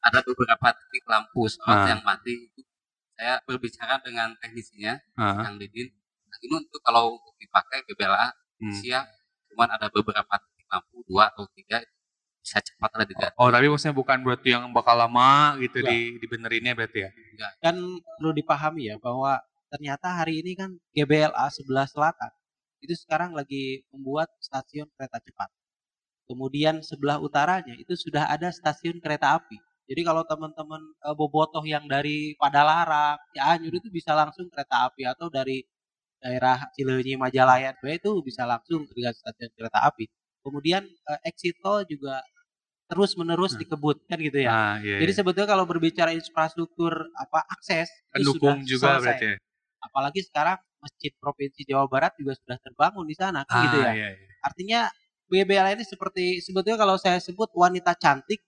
ada 0.00 0.18
beberapa 0.24 0.66
titik 0.72 1.04
lampu 1.04 1.44
sorot 1.44 1.84
Ah. 1.84 1.86
yang 1.86 2.00
mati 2.00 2.48
itu 2.48 2.64
saya 3.12 3.36
berbicara 3.44 4.00
dengan 4.00 4.32
teknisinya 4.40 4.96
Ah, 5.20 5.44
yang 5.44 5.60
Didin 5.60 5.92
nah, 6.24 6.38
ini 6.40 6.54
untuk 6.56 6.80
kalau 6.80 7.20
untuk 7.20 7.36
dipakai 7.36 7.84
GBLA 7.84 8.32
hmm. 8.56 8.72
siap 8.72 9.04
cuman 9.52 9.68
ada 9.76 9.92
beberapa 9.92 10.32
titik 10.40 10.64
lampu 10.72 11.04
dua 11.04 11.28
atau 11.28 11.44
tiga 11.52 11.84
bisa 12.46 12.62
cepat 12.62 12.90
lah 12.94 13.02
diganti 13.02 13.34
Oh, 13.34 13.50
tapi 13.50 13.66
maksudnya 13.66 13.96
bukan 13.98 14.18
berarti 14.22 14.48
yang 14.54 14.70
bakal 14.70 14.94
lama 14.94 15.58
gitu 15.58 15.82
Enggak. 15.82 15.90
di 15.90 15.98
dibenerinnya 16.22 16.72
berarti 16.78 16.98
ya? 17.02 17.10
Kan 17.58 17.76
perlu 17.98 18.30
dipahami 18.30 18.94
ya 18.94 18.96
bahwa 19.02 19.42
ternyata 19.66 20.22
hari 20.22 20.46
ini 20.46 20.54
kan 20.54 20.70
GBLA 20.94 21.46
sebelah 21.50 21.90
selatan 21.90 22.30
itu 22.86 22.94
sekarang 22.94 23.34
lagi 23.34 23.82
membuat 23.90 24.30
stasiun 24.38 24.86
kereta 24.94 25.18
cepat. 25.18 25.50
Kemudian 26.30 26.82
sebelah 26.86 27.18
utaranya 27.18 27.74
itu 27.74 27.98
sudah 27.98 28.30
ada 28.30 28.54
stasiun 28.54 29.02
kereta 29.02 29.34
api. 29.34 29.58
Jadi 29.86 30.02
kalau 30.06 30.22
teman-teman 30.26 30.82
eh, 30.82 31.14
bobotoh 31.18 31.62
yang 31.66 31.86
dari 31.86 32.34
Padalarang, 32.38 33.18
Cianjur 33.34 33.74
itu 33.78 33.88
bisa 33.90 34.14
langsung 34.14 34.46
kereta 34.50 34.86
api 34.90 35.02
atau 35.06 35.26
dari 35.30 35.62
daerah 36.22 36.66
Cileunyi, 36.74 37.14
Majalaya 37.18 37.74
itu 37.74 38.10
bisa 38.22 38.42
langsung 38.46 38.86
ke 38.86 38.94
stasiun 39.14 39.50
kereta 39.54 39.86
api. 39.86 40.06
Kemudian 40.42 40.82
eh, 40.86 41.20
exit 41.30 41.58
tol 41.62 41.86
juga 41.86 42.22
terus 42.86 43.14
menerus 43.14 43.52
Hmm. 43.54 43.60
dikebut 43.60 43.96
kan 44.06 44.18
gitu 44.18 44.38
ya. 44.38 44.50
Ah, 44.50 44.74
iya. 44.78 45.02
Jadi 45.02 45.12
iya. 45.12 45.18
sebetulnya 45.18 45.48
kalau 45.48 45.64
berbicara 45.64 46.10
infrastruktur 46.10 46.92
apa 47.12 47.42
akses 47.50 47.90
itu 48.14 48.30
pendukung 48.32 48.62
sudah 48.62 48.66
juga 48.66 48.86
selesai. 48.86 49.02
berarti 49.02 49.26
ya? 49.26 49.36
Apalagi 49.82 50.20
sekarang 50.22 50.58
masjid 50.78 51.12
provinsi 51.16 51.60
Jawa 51.64 51.86
Barat 51.86 52.14
juga 52.14 52.32
sudah 52.34 52.58
terbangun 52.58 53.04
di 53.04 53.14
sana 53.14 53.42
kan 53.42 53.66
gitu 53.66 53.78
ya. 53.80 53.90
iya, 53.90 54.08
iya. 54.14 54.34
Artinya 54.40 54.80
BBL 55.26 55.74
ini 55.74 55.82
seperti 55.82 56.38
sebetulnya 56.38 56.78
kalau 56.78 56.94
saya 56.94 57.18
sebut 57.18 57.50
wanita 57.52 57.98
cantik 57.98 58.38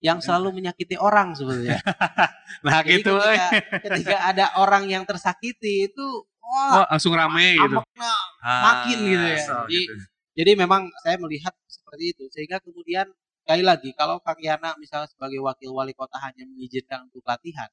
yang 0.00 0.22
selalu 0.22 0.54
menyakiti 0.56 0.94
orang 0.96 1.34
sebetulnya. 1.34 1.76
Nah 2.66 2.82
Jadi 2.82 2.98
gitu, 2.98 3.14
ketika, 3.14 3.46
eh. 3.46 3.62
ketika 3.84 4.16
ada 4.24 4.46
orang 4.56 4.86
yang 4.86 5.02
tersakiti 5.02 5.86
itu 5.86 6.06
Oh, 6.42 6.82
wah 6.82 6.86
langsung 6.90 7.14
rame 7.14 7.54
gitu. 7.54 7.78
ambeknya. 7.78 8.10
Ah, 8.42 8.58
makin 8.82 8.98
gitu 9.06 9.22
ya. 9.24 9.38
so, 9.38 9.54
Jadi- 9.66 9.86
gitu. 9.86 9.94
Jadi 10.30 10.50
memang 10.56 10.82
saya 11.02 11.14
melihat 11.16 11.54
seperti 11.66 12.04
itu 12.10 12.24
sehingga 12.30 12.58
kemudian 12.58 13.06
sekali 13.44 13.62
lagi 13.66 13.90
kalau 13.96 14.16
Kang 14.24 14.38
Yana 14.40 14.76
misalnya 14.82 15.08
sebagai 15.12 15.40
wakil 15.44 15.70
wali 15.76 15.92
kota 15.96 16.16
hanya 16.22 16.44
mengizinkan 16.48 17.08
untuk 17.10 17.24
latihan 17.28 17.68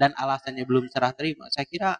dan 0.00 0.10
alasannya 0.18 0.64
belum 0.68 0.86
serah 0.92 1.12
terima, 1.18 1.46
saya 1.54 1.66
kira 1.68 1.90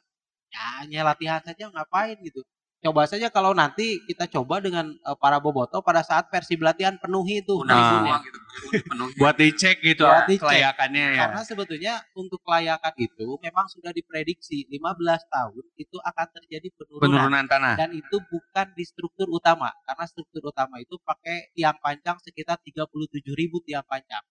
ya 0.54 0.62
hanya 0.84 1.00
latihan 1.08 1.40
saja 1.44 1.70
ngapain 1.72 2.18
gitu. 2.24 2.42
Coba 2.78 3.10
saja 3.10 3.26
kalau 3.26 3.50
nanti 3.52 3.98
kita 4.06 4.30
coba 4.30 4.62
dengan 4.62 4.86
eh, 4.88 5.16
para 5.18 5.36
boboto 5.36 5.82
pada 5.82 5.98
saat 6.00 6.30
versi 6.30 6.54
latihan 6.54 6.94
penuhi 6.94 7.42
itu 7.42 7.58
Nah. 7.66 7.74
semua 7.74 8.16
gitu. 8.22 8.38
Buat 9.18 9.34
dicek 9.34 9.82
gitu 9.82 10.06
Buat 10.06 10.14
ah, 10.14 10.26
dicek. 10.26 10.42
kelayakannya 10.46 11.04
ya. 11.10 11.18
Karena 11.20 11.42
sebetulnya 11.42 11.94
untuk 12.14 12.38
kelayakan 12.40 12.94
itu 12.96 13.26
memang 13.38 13.66
sudah 13.66 13.90
diprediksi 13.90 14.62
15 14.68 14.94
tahun 15.26 15.64
itu 15.74 15.96
akan 15.98 16.26
terjadi 16.32 16.68
penurunan, 16.70 17.02
Penurunan 17.02 17.44
tanah. 17.46 17.74
dan 17.74 17.90
itu 17.90 18.16
bukan 18.22 18.66
di 18.72 18.84
struktur 18.84 19.26
utama 19.26 19.74
karena 19.82 20.04
struktur 20.06 20.42
utama 20.46 20.78
itu 20.78 20.94
pakai 21.00 21.50
tiang 21.52 21.78
panjang 21.78 22.14
sekitar 22.22 22.62
37.000 22.62 23.26
tiang 23.66 23.82
panjang 23.84 24.22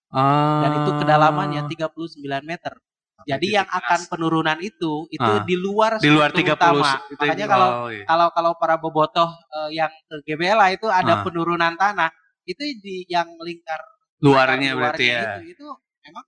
dan 0.63 0.71
itu 0.77 0.91
kedalamannya 0.95 1.67
39 1.67 2.15
meter. 2.41 2.79
Jadi 3.27 3.47
yang 3.51 3.67
akan 3.67 3.99
penurunan 4.07 4.57
itu 4.63 5.05
itu 5.11 5.19
Ah. 5.19 5.43
di 5.43 5.55
luar 5.59 5.99
di 5.99 6.07
luar 6.07 6.31
struktur 6.31 6.55
30 6.55 6.79
utama. 6.79 6.91
itu 7.11 7.19
Makanya 7.19 7.45
kalau 7.51 7.69
oh, 7.69 7.89
iya. 7.91 8.05
kalau 8.07 8.27
kalau 8.31 8.51
para 8.55 8.75
bobotoh 8.79 9.27
eh, 9.27 9.69
yang 9.75 9.91
ke 10.07 10.15
GBLA 10.23 10.67
itu 10.79 10.87
Ah. 10.87 11.03
ada 11.03 11.21
penurunan 11.21 11.75
tanah 11.75 12.07
itu 12.47 12.63
di 12.79 13.03
yang 13.11 13.27
lingkar 13.43 13.83
luarnya 14.23 14.71
luarnya 14.71 14.71
berarti 14.79 15.05
ya. 15.05 15.21
itu, 15.43 15.59
itu 15.59 15.67
memang 16.07 16.23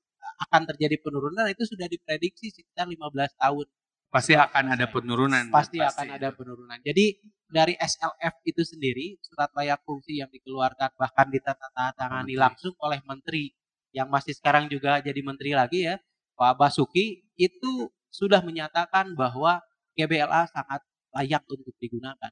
akan 0.45 0.61
terjadi 0.75 0.95
penurunan 0.99 1.47
itu 1.47 1.63
sudah 1.63 1.87
diprediksi 1.87 2.51
sekitar 2.51 2.85
15 2.85 3.31
tahun 3.35 3.67
Pasti 4.09 4.33
akan 4.33 4.73
ada 4.73 4.89
penurunan. 4.89 5.53
pasti 5.53 5.77
akan 5.77 6.17
ada 6.17 6.33
penurunan. 6.33 6.81
Jadi 6.81 7.21
dari 7.45 7.77
SLF 7.77 8.41
itu 8.41 8.65
sendiri 8.65 9.21
surat 9.21 9.53
layak 9.53 9.85
fungsi 9.85 10.17
yang 10.17 10.33
dikeluarkan 10.33 10.97
bahkan 10.97 11.29
ditandatangani 11.29 12.33
langsung 12.33 12.73
oleh 12.81 12.99
menteri 13.05 13.53
yang 13.93 14.09
masih 14.09 14.33
sekarang 14.33 14.65
juga 14.65 14.97
jadi 14.99 15.21
menteri 15.21 15.53
lagi 15.53 15.85
ya 15.85 16.01
Pak 16.39 16.55
Basuki 16.55 17.27
itu 17.35 17.91
sudah 18.07 18.39
menyatakan 18.39 19.11
bahwa 19.11 19.59
GBLA 19.91 20.47
sangat 20.47 20.79
layak 21.11 21.43
untuk 21.51 21.75
digunakan. 21.83 22.31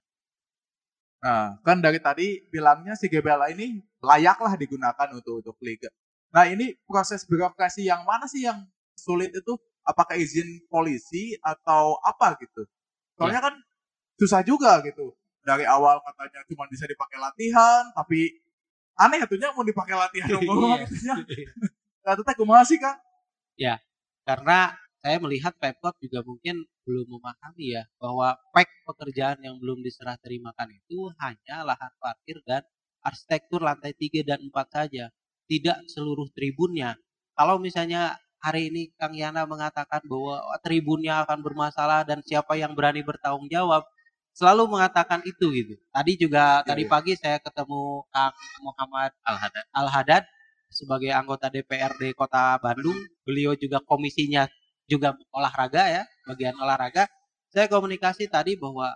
Nah, 1.19 1.59
kan 1.59 1.83
dari 1.83 1.99
tadi 1.99 2.39
bilangnya 2.47 2.95
si 2.95 3.11
GBLA 3.11 3.51
ini 3.51 3.83
layaklah 3.99 4.55
digunakan 4.55 5.11
untuk 5.11 5.43
untuk 5.43 5.59
liga. 5.59 5.91
Nah, 6.31 6.47
ini 6.47 6.71
proses 6.87 7.27
birokrasi 7.27 7.83
yang 7.83 8.07
mana 8.07 8.31
sih 8.31 8.47
yang 8.47 8.63
sulit 8.95 9.35
itu? 9.35 9.59
Apakah 9.83 10.15
izin 10.15 10.63
polisi 10.71 11.35
atau 11.43 11.99
apa 11.99 12.39
gitu? 12.39 12.63
Soalnya 13.19 13.43
kan 13.43 13.55
susah 14.19 14.39
juga 14.43 14.79
gitu. 14.87 15.15
Dari 15.43 15.63
awal 15.63 15.99
katanya 16.03 16.43
cuma 16.47 16.67
bisa 16.67 16.83
dipakai 16.87 17.19
latihan, 17.19 17.87
tapi 17.95 18.39
aneh 18.99 19.23
atunya 19.23 19.51
mau 19.55 19.63
dipakai 19.63 19.95
latihan 19.95 20.43
umum 20.43 20.79
Iya. 21.03 21.15
Kata 22.03 22.23
teh 22.23 22.35
kumaha 22.35 22.63
sih, 22.67 22.79
Kang? 22.79 22.99
Karena 24.27 24.75
saya 24.99 25.23
melihat 25.23 25.55
Pemkot 25.55 25.95
juga 26.03 26.19
mungkin 26.27 26.67
belum 26.83 27.07
memahami 27.15 27.79
ya 27.79 27.83
bahwa 27.95 28.35
pek 28.51 28.67
pekerjaan 28.83 29.39
yang 29.39 29.55
belum 29.55 29.79
diserah 29.79 30.19
terimakan 30.19 30.67
itu 30.75 31.07
hanya 31.23 31.63
lahan 31.63 31.91
parkir 32.03 32.43
dan 32.43 32.59
arsitektur 33.07 33.63
lantai 33.63 33.95
3 33.95 34.27
dan 34.27 34.39
4 34.43 34.67
saja, 34.67 35.05
tidak 35.47 35.77
seluruh 35.87 36.27
tribunnya. 36.35 36.99
Kalau 37.39 37.55
misalnya 37.55 38.19
hari 38.43 38.67
ini 38.67 38.91
Kang 38.99 39.15
Yana 39.15 39.47
mengatakan 39.47 40.03
bahwa 40.03 40.43
"Oh, 40.43 40.59
tribunnya 40.59 41.23
akan 41.23 41.39
bermasalah 41.39 42.03
dan 42.03 42.19
siapa 42.27 42.59
yang 42.59 42.75
berani 42.75 42.99
bertanggung 43.07 43.47
jawab, 43.47 43.87
selalu 44.35 44.75
mengatakan 44.75 45.23
itu 45.23 45.49
gitu. 45.55 45.73
Tadi 45.89 46.11
juga 46.19 46.61
Iya, 46.61 46.67
tadi 46.67 46.83
iya. 46.85 46.91
pagi 46.91 47.13
saya 47.15 47.37
ketemu 47.39 48.03
Kang 48.11 48.35
Muhammad 48.61 49.11
Al-Hadad. 49.23 49.65
Al-Hadad 49.71 50.23
sebagai 50.71 51.11
anggota 51.11 51.47
DPRD 51.51 52.13
Kota 52.13 52.59
Bandung. 52.59 52.97
Beliau 53.23 53.55
juga 53.55 53.83
komisinya 53.83 54.47
juga 54.87 55.15
olahraga 55.35 55.83
ya, 55.87 56.03
bagian 56.27 56.55
olahraga. 56.57 57.07
Saya 57.51 57.67
komunikasi 57.67 58.27
tadi 58.27 58.55
bahwa 58.55 58.91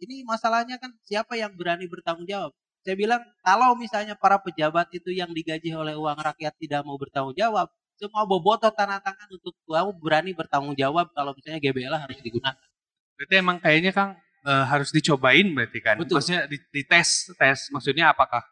ini 0.00 0.24
masalahnya 0.26 0.76
kan 0.80 0.92
siapa 1.04 1.36
yang 1.36 1.52
berani 1.54 1.88
bertanggung 1.88 2.28
jawab. 2.28 2.52
Saya 2.84 3.00
bilang 3.00 3.24
kalau 3.40 3.72
misalnya 3.76 4.12
para 4.12 4.36
pejabat 4.36 4.92
itu 4.92 5.08
yang 5.08 5.32
digaji 5.32 5.72
oleh 5.72 5.96
uang 5.96 6.20
rakyat 6.20 6.52
tidak 6.60 6.84
mau 6.84 7.00
bertanggung 7.00 7.32
jawab, 7.32 7.72
semua 7.96 8.28
bobotoh 8.28 8.68
tanah 8.68 9.00
tangan 9.00 9.28
untuk 9.32 9.56
kamu 9.64 9.90
berani 9.96 10.30
bertanggung 10.36 10.76
jawab 10.76 11.08
kalau 11.16 11.32
misalnya 11.32 11.64
GBLA 11.64 11.96
harus 11.96 12.18
digunakan. 12.20 12.68
Berarti 13.16 13.34
emang 13.40 13.56
kayaknya 13.62 13.92
Kang 13.94 14.10
eh, 14.44 14.64
harus 14.68 14.92
dicobain 14.92 15.48
berarti 15.54 15.78
kan. 15.80 15.96
Betul. 15.96 16.20
Maksudnya 16.20 16.42
di, 16.44 16.60
dites, 16.74 17.32
tes 17.40 17.72
maksudnya 17.72 18.12
apakah 18.12 18.44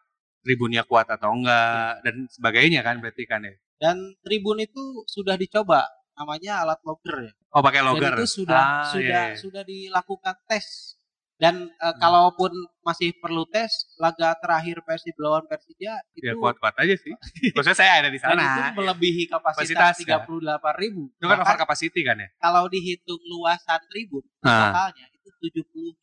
tribunnya 0.43 0.83
kuat 0.83 1.07
atau 1.09 1.33
enggak 1.33 2.03
dan 2.03 2.27
sebagainya 2.29 2.81
kan 2.81 2.99
berarti 2.99 3.25
kan 3.25 3.43
ya. 3.43 3.55
Dan 3.79 3.97
tribun 4.21 4.59
itu 4.59 4.83
sudah 5.07 5.35
dicoba 5.35 5.83
namanya 6.13 6.63
alat 6.63 6.79
logger 6.83 7.27
ya. 7.27 7.33
Oh 7.51 7.61
pakai 7.61 7.81
Dan 7.81 7.89
logger. 7.89 8.13
itu 8.17 8.27
sudah 8.39 8.59
Ah, 8.59 8.85
sudah 8.87 9.03
iya, 9.03 9.23
iya. 9.29 9.37
sudah 9.37 9.63
dilakukan 9.63 10.37
tes. 10.45 10.95
Dan 11.35 11.67
eh, 11.67 11.85
Hmm. 11.85 11.99
kalaupun 11.99 12.55
masih 12.81 13.19
perlu 13.19 13.43
tes, 13.45 13.67
laga 13.97 14.39
terakhir 14.39 14.79
Persib 14.81 15.19
lawan 15.19 15.43
Persija 15.45 15.99
itu 16.15 16.23
Ya 16.23 16.39
kuat-kuat 16.39 16.71
aja 16.77 16.95
sih. 16.95 17.11
Maksudnya 17.57 17.75
saya 17.77 17.93
ada 17.99 18.07
di 18.07 18.17
dan 18.17 18.31
itu 18.33 18.47
sana. 18.47 18.71
melebihi 18.73 19.27
Kapasitas, 19.27 19.99
ya. 19.99 20.23
38 20.23 20.31
ribu. 20.79 21.11
Itu 21.13 21.27
kan 21.27 21.43
over 21.43 21.57
capacity 21.59 22.01
kan 22.01 22.15
ya. 22.17 22.29
kalau 22.39 22.67
dihitung 22.67 23.19
luasan 23.25 23.83
tribun 23.87 24.23
Ah. 24.41 24.71
totalnya 24.71 25.07
itu 25.11 25.29
72 25.43 25.99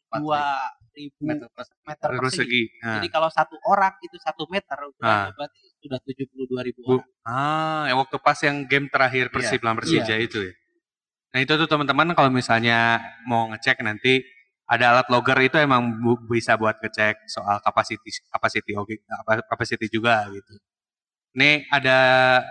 ribu 0.91 1.21
Meter 1.21 1.47
persegi. 1.49 1.81
meter 1.83 2.07
persegi. 2.09 2.21
Persegi. 2.21 2.63
Nah. 2.79 2.93
Jadi 2.95 3.07
kalau 3.09 3.29
satu 3.29 3.55
orang 3.63 3.93
itu 3.99 4.17
satu 4.17 4.43
meter 4.45 4.77
ukurannya 4.83 5.25
Ah. 5.25 5.33
berarti 5.33 5.57
sudah 5.77 5.99
72 6.01 6.61
ribu 6.61 6.79
Bu- 6.81 6.91
orang. 6.97 7.09
Ah, 7.23 7.83
yang 7.87 7.97
waktu 7.97 8.17
pas 8.17 8.39
yang 8.39 8.57
game 8.63 8.87
terakhir 8.87 9.29
Persib 9.29 9.59
lawan 9.59 9.77
Persija 9.77 10.05
Iya. 10.11 10.17
itu 10.19 10.39
ya. 10.41 10.53
Nah 11.29 11.39
itu 11.39 11.53
tuh 11.55 11.65
teman-teman 11.65 12.11
kalau 12.11 12.27
misalnya 12.27 12.97
mau 13.23 13.47
ngecek 13.47 13.79
nanti 13.79 14.25
ada 14.65 14.85
alat 14.91 15.07
logger 15.07 15.37
itu 15.39 15.57
emang 15.57 15.93
bu- 15.95 16.21
bisa 16.25 16.53
buat 16.53 16.77
ngecek 16.77 17.25
soal 17.25 17.57
capacity 17.59 18.09
capacity 18.27 18.71
oke 18.73 18.93
capacity 19.45 19.85
juga 19.87 20.25
gitu. 20.29 20.53
Nih 21.31 21.65
ada, 21.67 21.97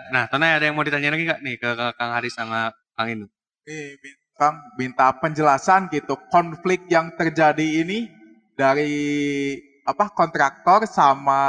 nah 0.09 0.25
Tonai 0.25 0.53
ada 0.53 0.63
yang 0.63 0.73
mau 0.73 0.81
ditanya 0.81 1.11
lagi 1.11 1.23
nggak 1.23 1.41
nih 1.41 1.55
ke, 1.55 1.69
ke 1.69 1.87
Kang 1.93 2.11
Haris 2.11 2.31
sama 2.31 2.71
Kang 2.93 3.07
Inu? 3.09 3.27
Nih, 3.65 3.99
min- 3.99 4.19
Kang 4.31 4.55
minta 4.73 5.11
penjelasan 5.13 5.91
gitu 5.91 6.15
konflik 6.29 6.87
yang 6.87 7.11
terjadi 7.11 7.83
ini 7.83 8.07
dari 8.59 8.95
apa 9.87 10.11
kontraktor 10.11 10.83
sama 10.83 11.41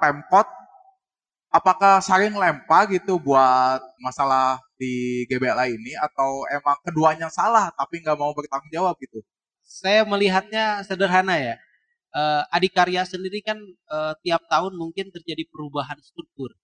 Pemkot 0.00 0.48
apakah 1.52 2.00
saling 2.00 2.32
lempar 2.36 2.88
gitu 2.88 3.20
buat 3.20 3.80
masalah 4.00 4.60
di 4.80 5.24
GBLA 5.28 5.76
ini 5.76 5.92
atau 5.98 6.44
emang 6.48 6.78
keduanya 6.86 7.28
salah 7.28 7.68
tapi 7.76 8.00
nggak 8.00 8.16
mau 8.16 8.32
bertanggung 8.32 8.72
jawab 8.72 8.96
gitu 9.04 9.20
Saya 9.68 10.00
melihatnya 10.08 10.80
sederhana 10.88 11.36
ya. 11.36 11.54
Eh, 12.16 12.42
Adikarya 12.56 13.04
sendiri 13.04 13.44
kan 13.44 13.58
eh, 13.96 14.14
tiap 14.24 14.42
tahun 14.48 14.72
mungkin 14.80 15.12
terjadi 15.12 15.44
perubahan 15.52 16.00
struktur. 16.00 16.56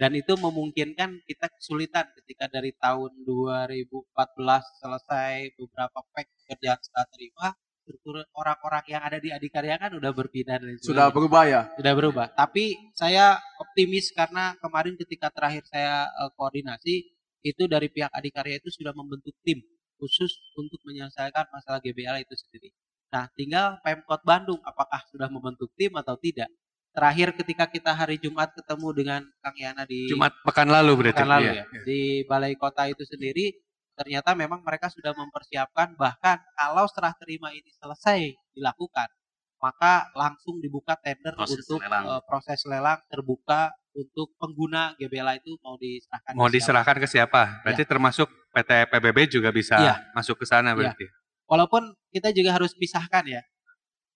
Dan 0.00 0.16
itu 0.16 0.32
memungkinkan 0.40 1.10
kita 1.28 1.46
kesulitan 1.52 2.08
ketika 2.16 2.48
dari 2.48 2.72
tahun 2.80 3.12
2014 3.28 4.80
selesai 4.80 5.52
beberapa 5.60 6.00
pack 6.16 6.26
pekerjaan 6.40 6.80
setelah 6.80 7.08
terima, 7.12 7.48
struktur 7.90 8.22
orang-orang 8.38 8.86
yang 8.86 9.02
ada 9.02 9.18
di 9.18 9.34
Adikarya 9.34 9.74
kan 9.82 9.90
udah 9.98 10.14
berpindah 10.14 10.62
dan 10.62 10.78
sudah 10.78 11.10
berubah 11.10 11.42
ya 11.50 11.66
sudah 11.74 11.92
berubah. 11.98 12.26
Tapi 12.38 12.78
saya 12.94 13.34
optimis 13.58 14.14
karena 14.14 14.54
kemarin 14.62 14.94
ketika 14.94 15.26
terakhir 15.34 15.66
saya 15.66 16.06
eh, 16.06 16.30
koordinasi 16.38 16.94
itu 17.42 17.62
dari 17.66 17.90
pihak 17.90 18.14
Adikarya 18.14 18.62
itu 18.62 18.70
sudah 18.70 18.94
membentuk 18.94 19.34
tim 19.42 19.58
khusus 19.98 20.30
untuk 20.54 20.78
menyelesaikan 20.86 21.50
masalah 21.50 21.82
GBL 21.82 22.22
itu 22.22 22.32
sendiri. 22.38 22.70
Nah, 23.10 23.26
tinggal 23.34 23.82
Pemkot 23.82 24.22
Bandung 24.22 24.62
apakah 24.62 25.02
sudah 25.10 25.26
membentuk 25.26 25.74
tim 25.74 25.90
atau 25.98 26.14
tidak. 26.14 26.46
Terakhir 26.90 27.34
ketika 27.38 27.66
kita 27.70 27.90
hari 27.94 28.18
Jumat 28.18 28.50
ketemu 28.54 28.88
dengan 28.94 29.20
Kang 29.42 29.54
Yana 29.58 29.82
di 29.86 30.10
Jumat 30.10 30.34
pekan 30.46 30.66
lalu 30.70 30.92
berarti. 30.94 31.18
pekan 31.22 31.30
lalu 31.30 31.46
Iya. 31.54 31.54
ya 31.62 31.64
di 31.86 32.00
balai 32.26 32.54
kota 32.58 32.86
itu 32.90 33.02
sendiri 33.06 33.54
ternyata 34.00 34.32
memang 34.32 34.64
mereka 34.64 34.88
sudah 34.88 35.12
mempersiapkan 35.12 35.92
bahkan 36.00 36.40
kalau 36.56 36.88
serah 36.88 37.12
terima 37.20 37.52
ini 37.52 37.68
selesai 37.76 38.32
dilakukan 38.56 39.12
maka 39.60 40.08
langsung 40.16 40.56
dibuka 40.56 40.96
tender 40.96 41.36
Proses 41.36 41.60
untuk 41.68 41.84
lelang. 41.84 42.08
eh, 42.08 42.22
proses 42.24 42.60
lelang 42.64 42.96
terbuka 43.12 43.68
untuk 43.92 44.32
pengguna 44.40 44.96
GBLA 44.96 45.36
itu 45.36 45.52
mau 45.60 45.76
diserahkan 45.76 46.32
Mau 46.32 46.48
ke 46.48 46.48
siapa. 46.48 46.56
diserahkan 46.56 46.96
ke 46.96 47.08
siapa? 47.10 47.42
Berarti 47.60 47.84
termasuk 47.84 48.28
PT 48.56 48.70
PBB 48.88 49.18
juga 49.28 49.52
bisa 49.52 49.76
Iya. 49.76 49.94
masuk 50.16 50.40
ke 50.40 50.46
sana 50.48 50.72
Iya. 50.72 50.96
berarti. 50.96 51.06
walaupun 51.44 51.82
kita 52.08 52.32
juga 52.32 52.56
harus 52.56 52.72
pisahkan 52.72 53.26
ya 53.26 53.42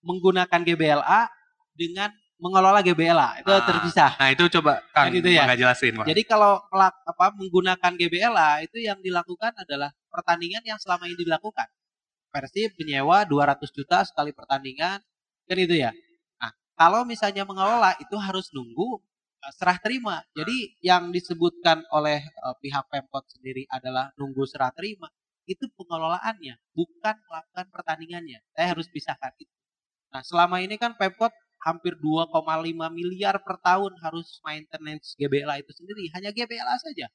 menggunakan 0.00 0.61
GBLA 0.64 1.29
dengan 1.75 2.09
mengelola 2.37 2.83
GBLA 2.83 3.41
itu 3.41 3.50
Ah. 3.50 3.62
terpisah. 3.62 4.11
Nah 4.19 4.29
itu 4.31 4.45
coba 4.59 4.83
Kang 4.91 5.09
Kan 5.09 5.17
gitu 5.17 5.29
ya? 5.31 5.47
nggak 5.47 5.61
jelasin. 5.61 5.93
Pak. 5.97 6.07
Jadi 6.11 6.23
kalau 6.26 6.61
melak- 6.69 7.00
apa 7.07 7.26
menggunakan 7.33 7.93
GBLA 7.95 8.50
itu 8.67 8.76
yang 8.83 8.99
dilakukan 9.00 9.55
adalah 9.57 9.91
pertandingan 10.11 10.62
yang 10.67 10.79
selama 10.79 11.07
ini 11.07 11.17
dilakukan. 11.17 11.67
Persib 12.29 12.75
menyewa 12.75 13.23
200 13.25 13.71
juta 13.71 14.03
sekali 14.03 14.35
pertandingan 14.35 14.99
kan 15.47 15.57
itu 15.61 15.75
ya. 15.79 15.95
Nah, 16.37 16.50
kalau 16.75 17.07
misalnya 17.07 17.47
mengelola 17.47 17.95
itu 18.03 18.17
harus 18.19 18.50
nunggu 18.50 18.99
uh, 18.99 19.53
serah 19.55 19.79
terima. 19.79 20.19
Jadi 20.35 20.75
yang 20.83 21.14
disebutkan 21.14 21.87
oleh 21.95 22.26
uh, 22.43 22.59
pihak 22.59 22.91
Pemkot 22.91 23.31
sendiri 23.31 23.62
adalah 23.71 24.11
nunggu 24.19 24.43
serah 24.50 24.75
terima. 24.75 25.07
Itu 25.47 25.69
pengelolaannya, 25.76 26.57
bukan 26.73 27.14
melakukan 27.29 27.67
pertandingannya. 27.71 28.41
Saya 28.57 28.73
harus 28.73 28.88
pisahkan 28.91 29.31
itu. 29.38 29.53
Nah, 30.11 30.25
selama 30.25 30.59
ini 30.59 30.75
kan 30.75 30.97
Pemkot 30.97 31.31
hampir 31.64 31.97
2,5 31.97 32.28
miliar 32.92 33.40
per 33.40 33.56
tahun 33.64 33.97
harus 34.04 34.38
maintenance 34.44 35.16
GBLA 35.16 35.64
itu 35.64 35.73
sendiri, 35.73 36.12
hanya 36.12 36.30
GBLA 36.30 36.76
saja. 36.76 37.09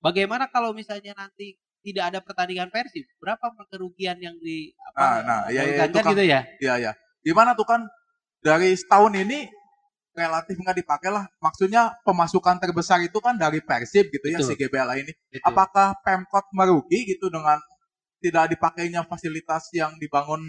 Bagaimana 0.00 0.48
kalau 0.48 0.72
misalnya 0.72 1.12
nanti 1.14 1.60
tidak 1.84 2.04
ada 2.14 2.18
pertandingan 2.24 2.72
Persib? 2.72 3.04
Berapa 3.20 3.52
kerugian 3.68 4.16
yang 4.18 4.34
di 4.40 4.72
apa? 4.80 4.98
Nah, 4.98 5.18
nah, 5.22 5.40
iya, 5.52 5.62
iya, 5.62 5.62
dirugikan 5.62 5.86
itu 5.86 5.94
kan 5.94 6.02
kan. 6.02 6.12
gitu 6.16 6.24
ya? 6.24 6.40
Iya 6.58 6.74
ya. 6.80 6.92
Gimana 7.22 7.50
tuh 7.54 7.66
kan 7.68 7.80
dari 8.42 8.74
setahun 8.74 9.12
ini 9.14 9.46
relatif 10.16 10.56
nggak 10.56 10.76
dipakai 10.82 11.10
lah. 11.12 11.24
Maksudnya 11.38 11.92
pemasukan 12.02 12.56
terbesar 12.58 12.98
itu 13.04 13.18
kan 13.20 13.36
dari 13.36 13.60
Persib 13.60 14.08
gitu 14.08 14.26
ya 14.32 14.40
si 14.40 14.56
Betul. 14.56 14.72
GBLA 14.72 14.94
ini. 15.04 15.12
Gitu. 15.12 15.44
Apakah 15.44 16.00
Pemkot 16.00 16.48
merugi 16.56 17.04
gitu 17.06 17.28
dengan 17.28 17.60
tidak 18.22 18.54
dipakainya 18.54 19.02
fasilitas 19.06 19.68
yang 19.74 19.98
dibangun 19.98 20.40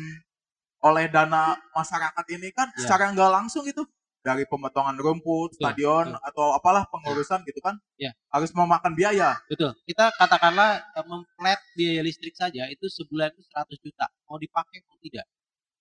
oleh 0.83 1.07
dana 1.07 1.55
masyarakat 1.71 2.25
ini 2.29 2.51
kan 2.51 2.67
Ya. 2.69 2.79
secara 2.83 3.09
nggak 3.09 3.31
langsung 3.31 3.63
itu 3.63 3.81
dari 4.19 4.43
pemotongan 4.43 4.95
rumput, 4.95 5.51
Betul, 5.51 5.59
stadion 5.59 6.05
betul. 6.09 6.23
atau 6.23 6.45
apalah 6.53 6.83
pengurusan 6.87 7.43
gitu 7.43 7.59
kan 7.59 7.75
Ya. 7.97 8.11
harus 8.29 8.51
memakan 8.51 8.91
biaya. 8.93 9.35
Betul. 9.47 9.75
Kita 9.83 10.11
katakanlah 10.13 10.79
eh, 10.79 11.03
memflat 11.03 11.59
biaya 11.73 11.99
listrik 11.99 12.31
saja 12.33 12.67
itu 12.67 12.87
sebulan 12.87 13.31
itu 13.31 13.43
100 13.45 13.79
juta. 13.79 14.07
Mau 14.25 14.35
dipakai 14.37 14.79
mau 14.85 14.95
tidak. 14.97 15.27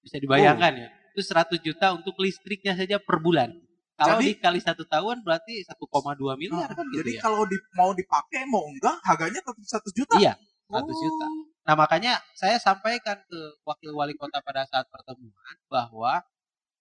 Bisa 0.01 0.19
dibayangkan 0.19 0.73
ya. 0.77 0.89
Itu 1.13 1.23
100 1.23 1.59
juta 1.61 1.95
untuk 1.95 2.19
listriknya 2.19 2.75
saja 2.75 2.99
per 2.99 3.19
bulan. 3.19 3.55
Kalau 3.93 4.19
Jadi- 4.19 4.35
dikali 4.35 4.59
satu 4.59 4.83
tahun 4.85 5.23
berarti 5.23 5.63
1,2 5.63 6.35
miliar 6.35 6.67
kan 6.69 6.83
gitu 6.89 6.99
Jadi 7.07 7.13
ya. 7.15 7.21
kalau 7.23 7.47
di- 7.47 7.63
mau 7.73 7.95
dipakai 7.95 8.43
mau 8.45 8.67
enggak 8.67 8.99
harganya 9.05 9.39
tetap 9.39 9.55
1 9.63 9.91
juta. 9.93 10.15
Iya, 10.19 10.35
100 10.67 10.97
juta. 10.97 11.27
Nah 11.63 11.75
makanya 11.75 12.19
saya 12.35 12.59
sampaikan 12.59 13.23
ke 13.23 13.41
wakil 13.63 13.95
wali 13.95 14.19
kota 14.19 14.43
pada 14.43 14.67
saat 14.67 14.91
pertemuan 14.91 15.55
bahwa 15.71 16.23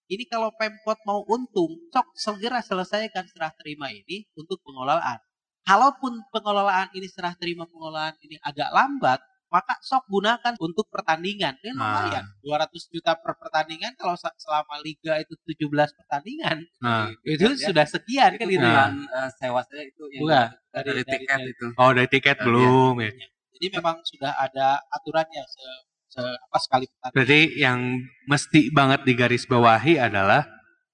ini 0.09 0.25
kalau 0.27 0.51
Pemkot 0.51 1.00
mau 1.07 1.23
untung, 1.23 1.71
cok 1.88 2.07
segera 2.13 2.59
selesaikan 2.59 3.23
serah 3.31 3.53
terima 3.55 3.88
ini 3.88 4.27
untuk 4.35 4.59
pengelolaan. 4.59 5.21
Kalaupun 5.63 6.19
pengelolaan 6.33 6.91
ini 6.91 7.07
serah 7.07 7.31
terima 7.38 7.63
pengelolaan 7.63 8.17
ini 8.19 8.35
agak 8.43 8.75
lambat, 8.75 9.21
maka 9.47 9.79
sok 9.79 10.09
gunakan 10.11 10.59
untuk 10.59 10.89
pertandingan. 10.91 11.55
Ini 11.61 11.71
Ah. 11.71 11.79
lumayan, 11.79 12.25
200 12.43 12.91
juta 12.91 13.15
per 13.15 13.39
pertandingan 13.39 13.95
kalau 13.95 14.17
selama 14.17 14.81
liga 14.83 15.15
itu 15.15 15.38
17 15.45 15.95
pertandingan, 15.95 16.57
Nah, 16.81 17.07
itu 17.23 17.47
ya. 17.47 17.71
sudah 17.71 17.85
sekian 17.85 18.35
kan 18.35 18.47
itu 18.47 18.57
gitu 18.57 18.63
ya. 18.63 18.67
bukan 18.67 18.91
eh, 19.07 19.29
sewa 19.38 19.61
saya 19.63 19.83
itu 19.85 20.03
yang 20.11 20.21
Bukan, 20.27 20.47
dari, 20.50 20.59
dari- 20.73 20.83
dari 20.91 21.03
tiket 21.07 21.38
dari- 21.39 21.51
itu. 21.53 21.67
oh 21.71 21.91
dari 21.93 22.09
tiket 22.09 22.35
Iya. 22.35 22.43
belum 22.43 22.95
ya. 23.00 23.11
Jadi 23.61 23.77
memang 23.77 24.01
sudah 24.01 24.33
ada 24.33 24.81
aturannya 24.89 25.45
se, 25.45 25.65
se- 26.09 26.37
apa 26.41 26.57
sekali. 26.57 26.89
Berarti 27.07 27.41
yang 27.55 27.77
mesti 28.25 28.73
banget 28.73 29.05
digarisbawahi 29.05 30.01
adalah 30.01 30.49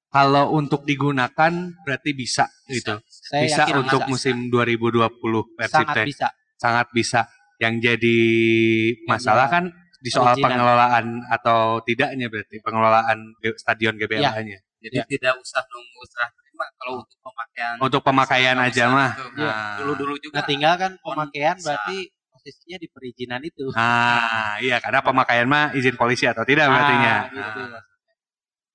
kalau 0.09 0.51
untuk 0.51 0.83
digunakan 0.83 1.53
berarti 1.79 2.11
bisa, 2.11 2.43
gitu. 2.67 2.99
Saya 3.07 3.41
Bisa 3.41 3.63
yakin 3.63 3.75
untuk 3.81 4.03
bisa. 4.03 4.11
musim 4.11 4.35
2020 4.51 5.07
Persib 5.55 5.75
sangat 5.79 5.95
teh. 5.95 6.05
bisa. 6.05 6.27
sangat 6.57 6.87
bisa. 6.91 7.21
Yang 7.57 7.73
jadi 7.81 8.19
masalah 9.05 9.45
Yang 9.45 9.53
kan 9.53 9.63
di 9.97 10.09
soal 10.09 10.33
perizinan. 10.33 10.43
pengelolaan 10.45 11.05
atau 11.25 11.59
tidaknya 11.81 12.27
berarti 12.27 12.59
pengelolaan 12.59 13.17
stadion 13.55 13.95
GBLA-nya. 13.95 14.59
Jadi 14.77 14.93
Ya. 14.93 15.05
tidak 15.07 15.33
usah 15.37 15.63
nunggu 15.65 16.01
serah 16.05 16.29
terima 16.29 16.65
kalau 16.75 16.93
untuk 16.99 17.19
pemakaian. 17.19 17.75
Untuk 17.79 18.01
pemakaian 18.03 18.57
aja 18.59 18.83
mah. 18.87 19.11
gitu. 19.13 19.25
Iya. 19.37 19.47
Nah, 19.47 19.75
Dulu-dulu 19.79 20.15
juga 20.19 20.37
Nah, 20.37 20.45
tinggal 20.45 20.73
kan 20.75 20.91
pemakaian 20.99 21.55
bisa. 21.55 21.65
berarti 21.65 21.97
posisinya 22.47 22.77
di 22.79 22.87
perizinan 22.87 23.41
itu. 23.43 23.67
Nah, 23.75 24.55
iya 24.63 24.79
karena 24.79 25.03
pemakaian 25.03 25.47
mah 25.51 25.75
izin 25.75 25.99
polisi 25.99 26.23
atau 26.23 26.47
tidak 26.47 26.71
berartinya. 26.71 27.15
Ah, 27.19 27.23
gitu. 27.27 27.61
Nah, 27.67 27.83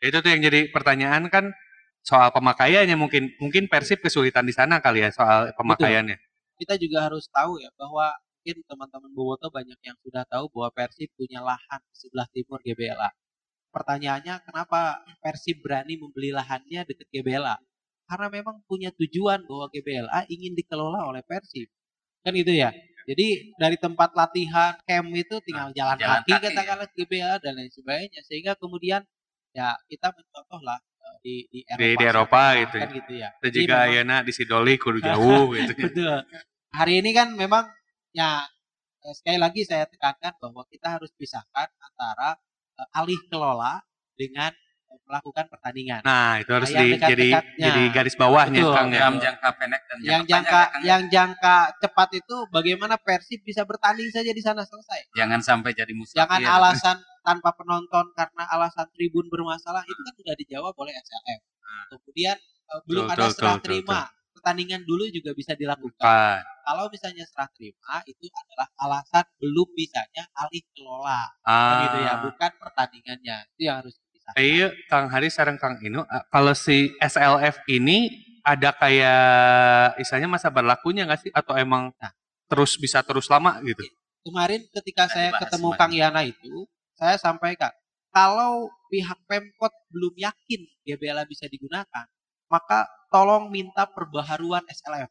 itu 0.04 0.18
tuh 0.20 0.28
yang 0.28 0.42
jadi 0.44 0.60
pertanyaan 0.68 1.24
kan 1.32 1.56
soal 2.04 2.28
pemakaiannya 2.36 3.00
mungkin 3.00 3.32
mungkin 3.40 3.72
Persib 3.72 4.04
kesulitan 4.04 4.44
di 4.44 4.52
sana 4.52 4.84
kali 4.84 5.00
ya 5.00 5.08
soal 5.08 5.56
pemakaiannya. 5.56 6.20
Kita 6.60 6.76
juga 6.76 7.08
harus 7.08 7.24
tahu 7.32 7.64
ya 7.64 7.72
bahwa 7.80 8.12
mungkin 8.12 8.56
teman-teman 8.68 9.10
Boboto 9.16 9.48
banyak 9.48 9.78
yang 9.80 9.96
sudah 10.04 10.28
tahu 10.28 10.52
bahwa 10.52 10.68
Persib 10.76 11.08
punya 11.16 11.40
lahan 11.40 11.80
di 11.88 11.96
sebelah 11.96 12.28
timur 12.28 12.60
GBLA. 12.60 13.08
Pertanyaannya 13.72 14.44
kenapa 14.44 15.00
Persib 15.24 15.64
berani 15.64 15.96
membeli 15.96 16.28
lahannya 16.28 16.84
dekat 16.84 17.08
GBLA? 17.08 17.56
Karena 18.04 18.28
memang 18.28 18.60
punya 18.68 18.92
tujuan 18.92 19.48
bahwa 19.48 19.72
GBLA 19.72 20.28
ingin 20.28 20.52
dikelola 20.52 21.08
oleh 21.08 21.24
Persib. 21.24 21.72
Kan 22.22 22.38
itu 22.38 22.54
ya. 22.54 22.70
Jadi 23.02 23.56
dari 23.58 23.76
tempat 23.80 24.10
latihan 24.14 24.78
camp 24.86 25.08
itu 25.10 25.36
tinggal 25.42 25.74
jalan, 25.74 25.96
jalan 25.98 26.20
kaki, 26.22 26.30
kaki, 26.32 26.44
katakanlah 26.50 26.86
ke 26.90 26.94
GBLA 27.02 27.36
dan 27.42 27.52
lain 27.58 27.70
sebagainya. 27.72 28.20
Sehingga 28.22 28.52
kemudian 28.54 29.02
ya 29.52 29.74
kita 29.90 30.14
mencontoh 30.14 30.60
lah 30.62 30.78
eh, 30.78 31.16
di 31.24 31.34
di 31.50 31.60
Eropa, 31.66 31.82
Di- 31.82 31.96
di 31.98 32.04
Eropa 32.06 32.42
sana, 32.42 32.60
gitu 32.62 32.76
kan 32.78 32.88
ya. 32.88 32.94
gitu 32.96 33.12
ya. 33.18 33.28
Jadi 33.42 33.58
juga 33.66 33.76
ayeuna 33.84 34.16
di 34.22 34.32
Sidoli 34.32 34.74
kudu 34.78 34.98
jauh 35.08 35.44
gitu. 35.54 35.72
Betul. 35.76 36.18
Hari 36.72 36.92
ini 37.04 37.10
kan 37.12 37.28
memang 37.34 37.64
ya 38.14 38.46
eh, 39.02 39.14
sekali 39.18 39.38
lagi 39.42 39.66
saya 39.66 39.84
tekankan 39.90 40.38
bahwa 40.38 40.62
kita 40.70 40.98
harus 40.98 41.10
pisahkan 41.18 41.68
antara 41.82 42.38
eh, 42.78 42.98
alih 42.98 43.18
kelola 43.28 43.82
dengan 44.14 44.52
melakukan 45.02 45.44
pertandingan. 45.46 46.00
Nah, 46.02 46.38
itu 46.38 46.50
harus 46.50 46.68
Nah, 46.68 46.78
di, 46.78 46.86
jadi 46.88 46.96
dekat-dekatnya. 46.98 47.64
jadi 47.64 47.82
garis 47.90 48.14
bawahnya 48.14 48.60
Betul. 48.60 48.74
Kang 48.74 48.88
ya. 48.88 49.00
jangka 49.12 49.48
pendek 49.56 49.82
dan 49.82 49.96
yang 50.00 50.22
jangka 50.24 50.50
panjang 50.52 50.70
ya, 50.72 50.88
yang 50.88 51.02
jangka 51.08 51.56
cepat 51.78 52.08
itu 52.14 52.36
bagaimana 52.48 52.94
Persib 52.96 53.40
bisa 53.42 53.62
bertanding 53.62 54.08
saja 54.08 54.30
di 54.30 54.40
sana 54.40 54.62
selesai. 54.62 55.12
jangan 55.12 55.40
sampai 55.40 55.70
jadi 55.72 55.92
musuh. 55.92 56.16
Jangan 56.16 56.40
alasan 56.40 56.96
tanpa 57.20 57.50
penonton 57.52 58.10
karena 58.12 58.44
alasan 58.48 58.86
tribun 58.90 59.28
bermasalah 59.28 59.82
itu 59.82 60.00
kan 60.00 60.14
sudah 60.14 60.34
dijawab 60.34 60.74
oleh 60.74 60.92
SLM. 60.92 61.40
Kemudian 61.88 62.36
eh, 62.38 62.80
belum 62.84 63.04
Betul, 63.06 63.14
ada 63.14 63.24
betul, 63.24 63.36
serah 63.36 63.56
betul, 63.56 63.64
terima. 63.64 64.00
Pertandingan 64.32 64.82
dulu 64.82 65.04
juga 65.08 65.30
bisa 65.32 65.52
dilakukan. 65.54 66.02
Bukan. 66.02 66.40
kalau 66.62 66.86
misalnya 66.86 67.26
serah 67.26 67.50
terima 67.54 68.02
itu 68.06 68.26
adalah 68.26 68.66
alasan 68.78 69.26
belum 69.38 69.66
bisanya 69.72 70.22
alih 70.32 70.62
kelola 70.70 71.26
Ah, 71.42 71.86
gitu 71.86 71.98
ya 72.00 72.14
bukan 72.22 72.50
pertandingannya 72.54 73.36
itu 73.50 73.60
yang 73.66 73.82
harus 73.82 73.98
Iya, 74.36 74.72
Kang 74.88 75.08
Haris 75.12 75.36
sareng 75.36 75.58
Kang 75.60 75.76
Inu, 75.80 76.04
ah, 76.06 76.24
kalau 76.32 76.52
si 76.56 76.92
SLF 76.98 77.64
ini 77.68 78.10
ada 78.42 78.74
kayak 78.74 79.22
istilahnya 80.02 80.26
masa 80.30 80.50
berlakunya 80.50 81.06
nggak 81.06 81.20
sih 81.22 81.32
atau 81.32 81.54
emang 81.54 81.94
Nah. 81.94 82.12
terus 82.50 82.76
bisa 82.76 83.00
terus 83.00 83.30
lama 83.32 83.56
gitu? 83.64 83.80
kemarin 84.22 84.62
ketika 84.70 85.06
Nah, 85.08 85.12
saya 85.14 85.30
ketemu 85.34 85.68
kemarin. 85.72 85.78
Kang 85.80 85.92
Yana 85.94 86.22
itu 86.26 86.54
saya 86.94 87.16
sampaikan 87.18 87.72
kalau 88.12 88.68
pihak 88.92 89.18
Pemkot 89.26 89.72
belum 89.90 90.14
yakin 90.20 90.60
GBLA 90.86 91.24
bisa 91.26 91.48
digunakan 91.50 92.06
maka 92.46 92.86
tolong 93.10 93.48
minta 93.50 93.88
perbaharuan 93.88 94.62
SLF 94.68 95.10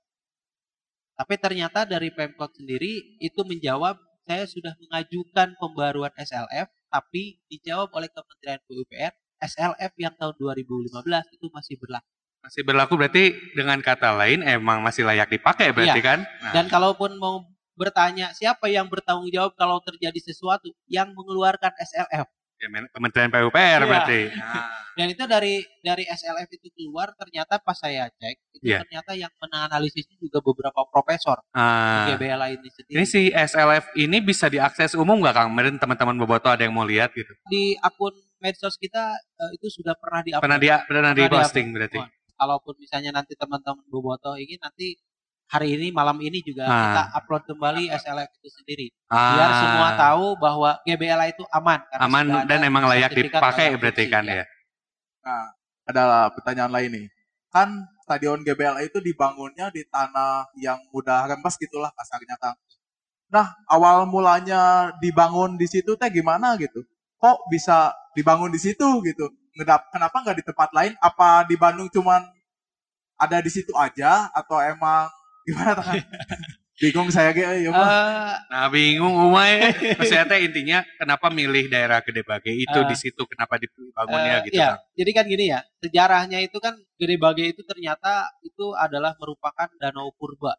tapi 1.17 1.33
ternyata 1.39 1.83
dari 1.83 2.13
Pemkot 2.13 2.55
sendiri 2.55 3.19
itu 3.19 3.41
menjawab 3.43 3.99
saya 4.27 4.45
sudah 4.47 4.77
mengajukan 4.79 5.57
pembaruan 5.59 6.13
SLF 6.15 6.69
tapi 6.91 7.39
dijawab 7.47 7.87
oleh 7.95 8.11
Kementerian 8.11 8.59
PUPR 8.67 9.11
SLF 9.41 9.91
yang 9.97 10.13
tahun 10.19 10.35
2015 10.37 10.91
itu 11.33 11.47
masih 11.49 11.75
berlaku. 11.79 12.09
Masih 12.41 12.61
berlaku 12.65 12.93
berarti 12.99 13.23
dengan 13.55 13.79
kata 13.81 14.17
lain 14.17 14.43
emang 14.43 14.83
masih 14.83 15.05
layak 15.07 15.31
dipakai 15.31 15.71
berarti 15.71 16.01
Iya. 16.01 16.05
kan? 16.05 16.19
Nah, 16.25 16.51
Dan 16.53 16.65
kalaupun 16.69 17.15
mau 17.17 17.47
bertanya 17.77 18.35
siapa 18.35 18.69
yang 18.69 18.85
bertanggung 18.91 19.31
jawab 19.31 19.55
kalau 19.57 19.79
terjadi 19.81 20.19
sesuatu 20.21 20.69
yang 20.85 21.15
mengeluarkan 21.15 21.71
SLF. 21.79 22.27
Ya, 22.61 22.69
Men- 22.69 22.91
Kementerian 22.93 23.29
PUPR 23.29 23.81
Iya. 23.81 23.87
berarti. 23.89 24.21
Nah, 24.31 24.65
Dan 24.91 25.07
itu 25.07 25.23
dari 25.23 25.63
dari 25.79 26.03
SLF 26.03 26.51
itu 26.51 26.67
keluar 26.75 27.15
ternyata 27.15 27.55
pas 27.57 27.73
saya 27.73 28.11
cek 28.11 28.35
itu 28.53 28.65
Iya. 28.69 28.83
ternyata 28.83 29.15
yang 29.15 29.31
menganalisis 29.39 30.03
itu 30.03 30.27
juga 30.27 30.43
beberapa 30.43 30.83
profesor 30.85 31.39
ah. 31.51 32.05
di 32.05 32.19
GBLA 32.19 32.47
ini 32.53 32.67
sendiri. 32.69 32.95
ini 32.99 33.05
si 33.07 33.21
SLF 33.31 33.95
ini 33.95 34.19
bisa 34.19 34.45
diakses 34.45 34.91
umum 34.93 35.23
nggak 35.23 35.31
Kang? 35.31 35.47
Kemarin 35.49 35.79
teman-teman 35.79 36.15
Boboto 36.19 36.51
ada 36.51 36.59
yang 36.61 36.75
mau 36.75 36.83
lihat 36.83 37.15
gitu. 37.15 37.31
Di 37.47 37.79
akun 37.79 38.11
medsos 38.37 38.75
kita 38.75 39.15
eh, 39.15 39.51
itu 39.55 39.71
sudah 39.71 39.95
pernah 39.95 40.21
di 40.21 40.35
Pernah 40.35 40.59
dia 40.59 40.83
pernah 40.83 41.15
di 41.15 41.23
Pernah 41.23 41.39
posting 41.39 41.71
di-upload. 41.71 41.87
berarti. 41.95 41.99
Kalaupun 42.35 42.73
misalnya 42.75 43.11
nanti 43.15 43.33
teman-teman 43.39 43.85
Boboto 43.87 44.35
ingin 44.35 44.59
nanti 44.59 44.99
hari 45.51 45.75
ini 45.75 45.91
malam 45.91 46.15
ini 46.23 46.39
juga 46.39 46.63
Ah. 46.63 46.79
kita 46.79 47.03
upload 47.19 47.43
kembali 47.51 47.83
SLF 47.91 48.29
itu 48.39 48.47
sendiri. 48.55 48.87
biar 49.11 49.49
Ah, 49.51 49.59
semua 49.59 49.89
tahu 49.99 50.25
bahwa 50.39 50.79
GBLA 50.87 51.35
itu 51.35 51.43
aman 51.51 51.83
karena 51.91 52.03
aman 52.07 52.25
dan 52.47 52.59
emang 52.63 52.87
layak 52.87 53.11
dipakai 53.11 53.75
berarti 53.75 54.07
kan 54.07 54.23
ya. 54.23 54.41
ya. 54.41 54.45
Nah, 55.27 55.43
ada 55.83 56.03
pertanyaan 56.31 56.71
lain 56.71 56.89
nih. 56.95 57.07
Kan 57.51 57.67
stadion 57.99 58.39
GBLA 58.47 58.87
itu 58.87 59.03
dibangunnya 59.03 59.67
di 59.75 59.83
tanah 59.91 60.47
yang 60.55 60.79
udah 60.95 61.27
rembes 61.27 61.59
gitulah 61.59 61.91
kasarnya 61.91 62.39
Kang. 62.39 62.55
Nah, 63.27 63.51
awal 63.67 64.07
mulanya 64.07 64.95
dibangun 65.03 65.59
di 65.59 65.67
situ 65.67 65.99
teh 65.99 66.07
gimana 66.07 66.55
gitu? 66.55 66.79
Kok 67.19 67.51
bisa 67.51 67.91
dibangun 68.15 68.51
di 68.55 68.59
situ 68.59 68.87
gitu? 69.03 69.27
Ngedap, 69.59 69.91
kenapa 69.91 70.15
nggak 70.23 70.37
di 70.39 70.45
tempat 70.47 70.69
lain? 70.71 70.95
Apa 71.03 71.43
di 71.43 71.59
Bandung 71.59 71.91
cuman 71.91 72.23
ada 73.19 73.37
di 73.43 73.51
situ 73.51 73.75
aja 73.75 74.31
atau 74.31 74.57
emang 74.63 75.11
gimana 75.51 75.71
tuh 75.75 75.83
kan? 75.83 75.95
Bingung 76.81 77.09
saya 77.13 77.29
ge 77.29 77.45
ya. 77.45 77.69
Eh, 77.69 78.33
Nah 78.49 78.65
bingung 78.73 79.13
umay. 79.13 79.69
Maksudnya 80.01 80.25
teh 80.25 80.39
intinya 80.41 80.81
kenapa 80.97 81.29
milih 81.29 81.69
daerah 81.69 82.01
Gede 82.01 82.25
Bage 82.25 82.49
itu 82.49 82.73
Eh, 82.73 82.87
di 82.89 82.95
situ 82.97 83.21
kenapa 83.29 83.61
dibangunnya 83.61 84.41
Eh, 84.41 84.49
gitu 84.49 84.57
iya. 84.57 84.67
Kang? 84.73 84.81
Jadi 84.97 85.11
kan 85.13 85.25
gini 85.29 85.45
ya, 85.53 85.59
sejarahnya 85.77 86.39
itu 86.41 86.57
kan 86.57 86.73
Gede 86.97 87.21
Bage 87.21 87.45
itu 87.53 87.61
ternyata 87.67 88.31
itu 88.41 88.73
adalah 88.73 89.13
merupakan 89.19 89.69
danau 89.77 90.09
purba 90.15 90.57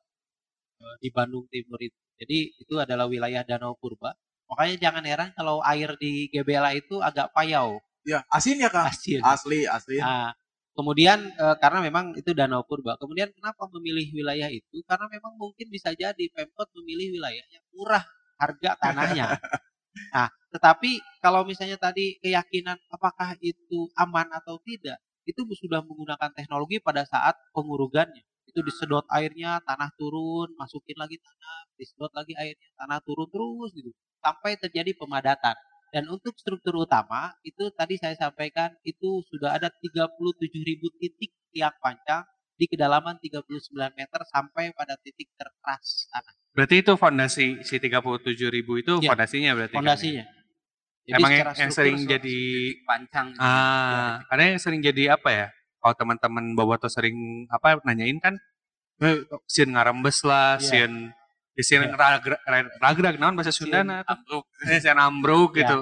di 1.01 1.09
Bandung 1.11 1.47
Timur 1.49 1.79
itu. 1.81 1.99
Jadi 2.23 2.39
itu 2.55 2.75
adalah 2.79 3.11
wilayah 3.11 3.43
danau 3.43 3.75
purba. 3.75 4.15
Makanya 4.47 4.77
jangan 4.79 5.05
heran 5.09 5.31
kalau 5.35 5.59
air 5.65 5.97
di 5.99 6.29
GBLA 6.29 6.77
itu 6.79 7.01
agak 7.01 7.33
payau, 7.33 7.81
Ya, 8.03 8.27
asin 8.35 8.59
ya 8.59 8.67
Kang? 8.69 8.91
asin. 8.91 9.23
Asli, 9.23 9.63
asli. 9.65 9.97
Nah, 10.03 10.35
kemudian 10.77 11.19
eh, 11.33 11.57
karena 11.63 11.81
memang 11.85 12.17
itu 12.17 12.31
danau 12.33 12.65
purba. 12.67 12.97
Kemudian 13.01 13.31
kenapa 13.33 13.69
memilih 13.73 14.09
wilayah 14.13 14.49
itu? 14.53 14.81
Karena 14.89 15.07
memang 15.09 15.37
mungkin 15.37 15.69
bisa 15.69 15.93
jadi 15.97 16.25
Pemkot 16.33 16.69
memilih 16.81 17.21
wilayah 17.21 17.45
yang 17.53 17.65
murah 17.75 18.05
harga 18.41 18.71
tanahnya. 18.81 19.27
Nah, 20.13 20.29
tetapi 20.49 21.05
kalau 21.21 21.45
misalnya 21.45 21.77
tadi 21.77 22.17
keyakinan 22.25 22.81
apakah 22.89 23.37
itu 23.45 23.93
aman 23.93 24.25
atau 24.33 24.57
tidak, 24.65 24.97
itu 25.29 25.45
sudah 25.57 25.85
menggunakan 25.85 26.33
teknologi 26.33 26.81
pada 26.81 27.05
saat 27.05 27.37
pengurugannya. 27.53 28.25
Itu 28.49 28.65
disedot 28.65 29.05
airnya, 29.13 29.61
tanah 29.65 29.93
turun, 29.97 30.53
masukin 30.57 30.97
lagi 30.97 31.21
tanah, 31.21 31.61
disedot 31.77 32.13
lagi 32.13 32.33
airnya, 32.37 32.69
tanah 32.77 32.99
turun 33.05 33.29
terus 33.29 33.71
gitu. 33.77 33.91
Sampai 34.21 34.57
terjadi 34.57 34.97
pemadatan. 34.97 35.57
Dan 35.93 36.09
untuk 36.09 36.33
struktur 36.41 36.89
utama, 36.89 37.37
itu 37.45 37.69
tadi 37.77 38.01
saya 38.01 38.17
sampaikan, 38.17 38.73
itu 38.81 39.21
sudah 39.29 39.61
ada 39.61 39.69
37.000 39.69 40.89
titik 40.97 41.37
tiang 41.53 41.77
panjang 41.85 42.25
di 42.57 42.65
kedalaman 42.65 43.21
39 43.21 43.45
meter 43.93 44.21
sampai 44.25 44.73
pada 44.73 44.97
titik 45.05 45.29
terkeras 45.37 46.09
tanah. 46.09 46.33
Berarti 46.57 46.81
itu 46.81 46.93
fondasi 46.97 47.61
si 47.61 47.77
37 47.77 48.25
ribu 48.49 48.81
itu 48.81 49.05
Iya, 49.05 49.13
fondasinya 49.13 49.51
berarti 49.53 49.75
Kang, 49.77 49.85
ya? 49.85 49.89
Fondasinya. 49.93 50.25
Jadi 51.03 51.19
Emang 51.19 51.33
yang, 51.35 51.49
yang 51.59 51.73
sering 51.75 51.99
jadi 52.07 52.39
pancang 52.87 53.35
ah 53.43 54.23
karena 54.31 54.55
yang 54.55 54.61
sering 54.63 54.81
jadi 54.81 55.19
apa 55.19 55.29
ya? 55.35 55.47
Kalau 55.83 55.95
teman-teman 55.99 56.55
boboto 56.55 56.87
sering 56.87 57.45
apa 57.51 57.83
nanyain 57.83 58.23
kan 58.23 58.39
eh, 59.03 59.27
sieun 59.51 59.75
ngarembes 59.75 60.23
lah, 60.23 60.63
Iya. 60.63 60.87
Sieun 61.61 61.85
ya 61.85 61.97
ragrag 62.81 63.17
naon 63.21 63.37
bahasa 63.37 63.53
Sundana 63.53 64.01
tuh. 64.05 64.17
ambruk 64.17 64.45
Sieun 64.65 65.01
ambruk 65.09 65.51
gitu. 65.53 65.79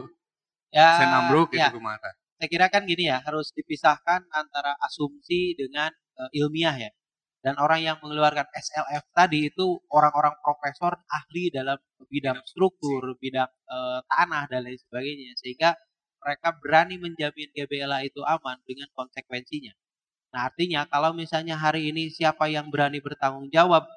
Ya, 0.74 0.98
Sieun 0.98 1.12
ambruk 1.14 1.48
gitu 1.54 1.62
ya, 1.62 1.70
kumaha. 1.70 2.11
saya 2.40 2.48
kira 2.48 2.66
kan 2.72 2.83
gini 2.88 3.06
ya, 3.06 3.20
harus 3.22 3.52
dipisahkan 3.54 4.26
antara 4.33 4.74
asumsi 4.83 5.54
dengan 5.54 5.92
eh, 5.92 6.40
ilmiah 6.42 6.74
ya. 6.74 6.90
Dan 7.40 7.56
orang 7.56 7.80
yang 7.80 7.96
mengeluarkan 8.04 8.52
SLF 8.52 9.16
tadi 9.16 9.48
itu 9.48 9.80
orang-orang 9.88 10.37
profesor 10.44 10.92
ahli 11.09 11.48
dalam 11.48 11.80
bidang 12.11 12.40
struktur, 12.44 13.16
bidang 13.20 13.48
eh, 13.48 14.00
tanah 14.09 14.44
dan 14.50 14.66
lain 14.66 14.80
sebagainya. 14.80 15.37
Sehingga 15.38 15.70
mereka 16.20 16.52
berani 16.61 17.00
menjamin 17.00 17.48
GBLA 17.56 18.12
itu 18.12 18.20
aman 18.26 18.61
dengan 18.68 18.88
konsekuensinya. 18.92 19.72
Nah 20.30 20.46
artinya 20.46 20.87
kalau 20.87 21.11
misalnya 21.16 21.59
hari 21.59 21.90
ini 21.90 22.12
siapa 22.12 22.46
yang 22.46 22.70
berani 22.70 23.02
bertanggung 23.02 23.50
jawab 23.50 23.88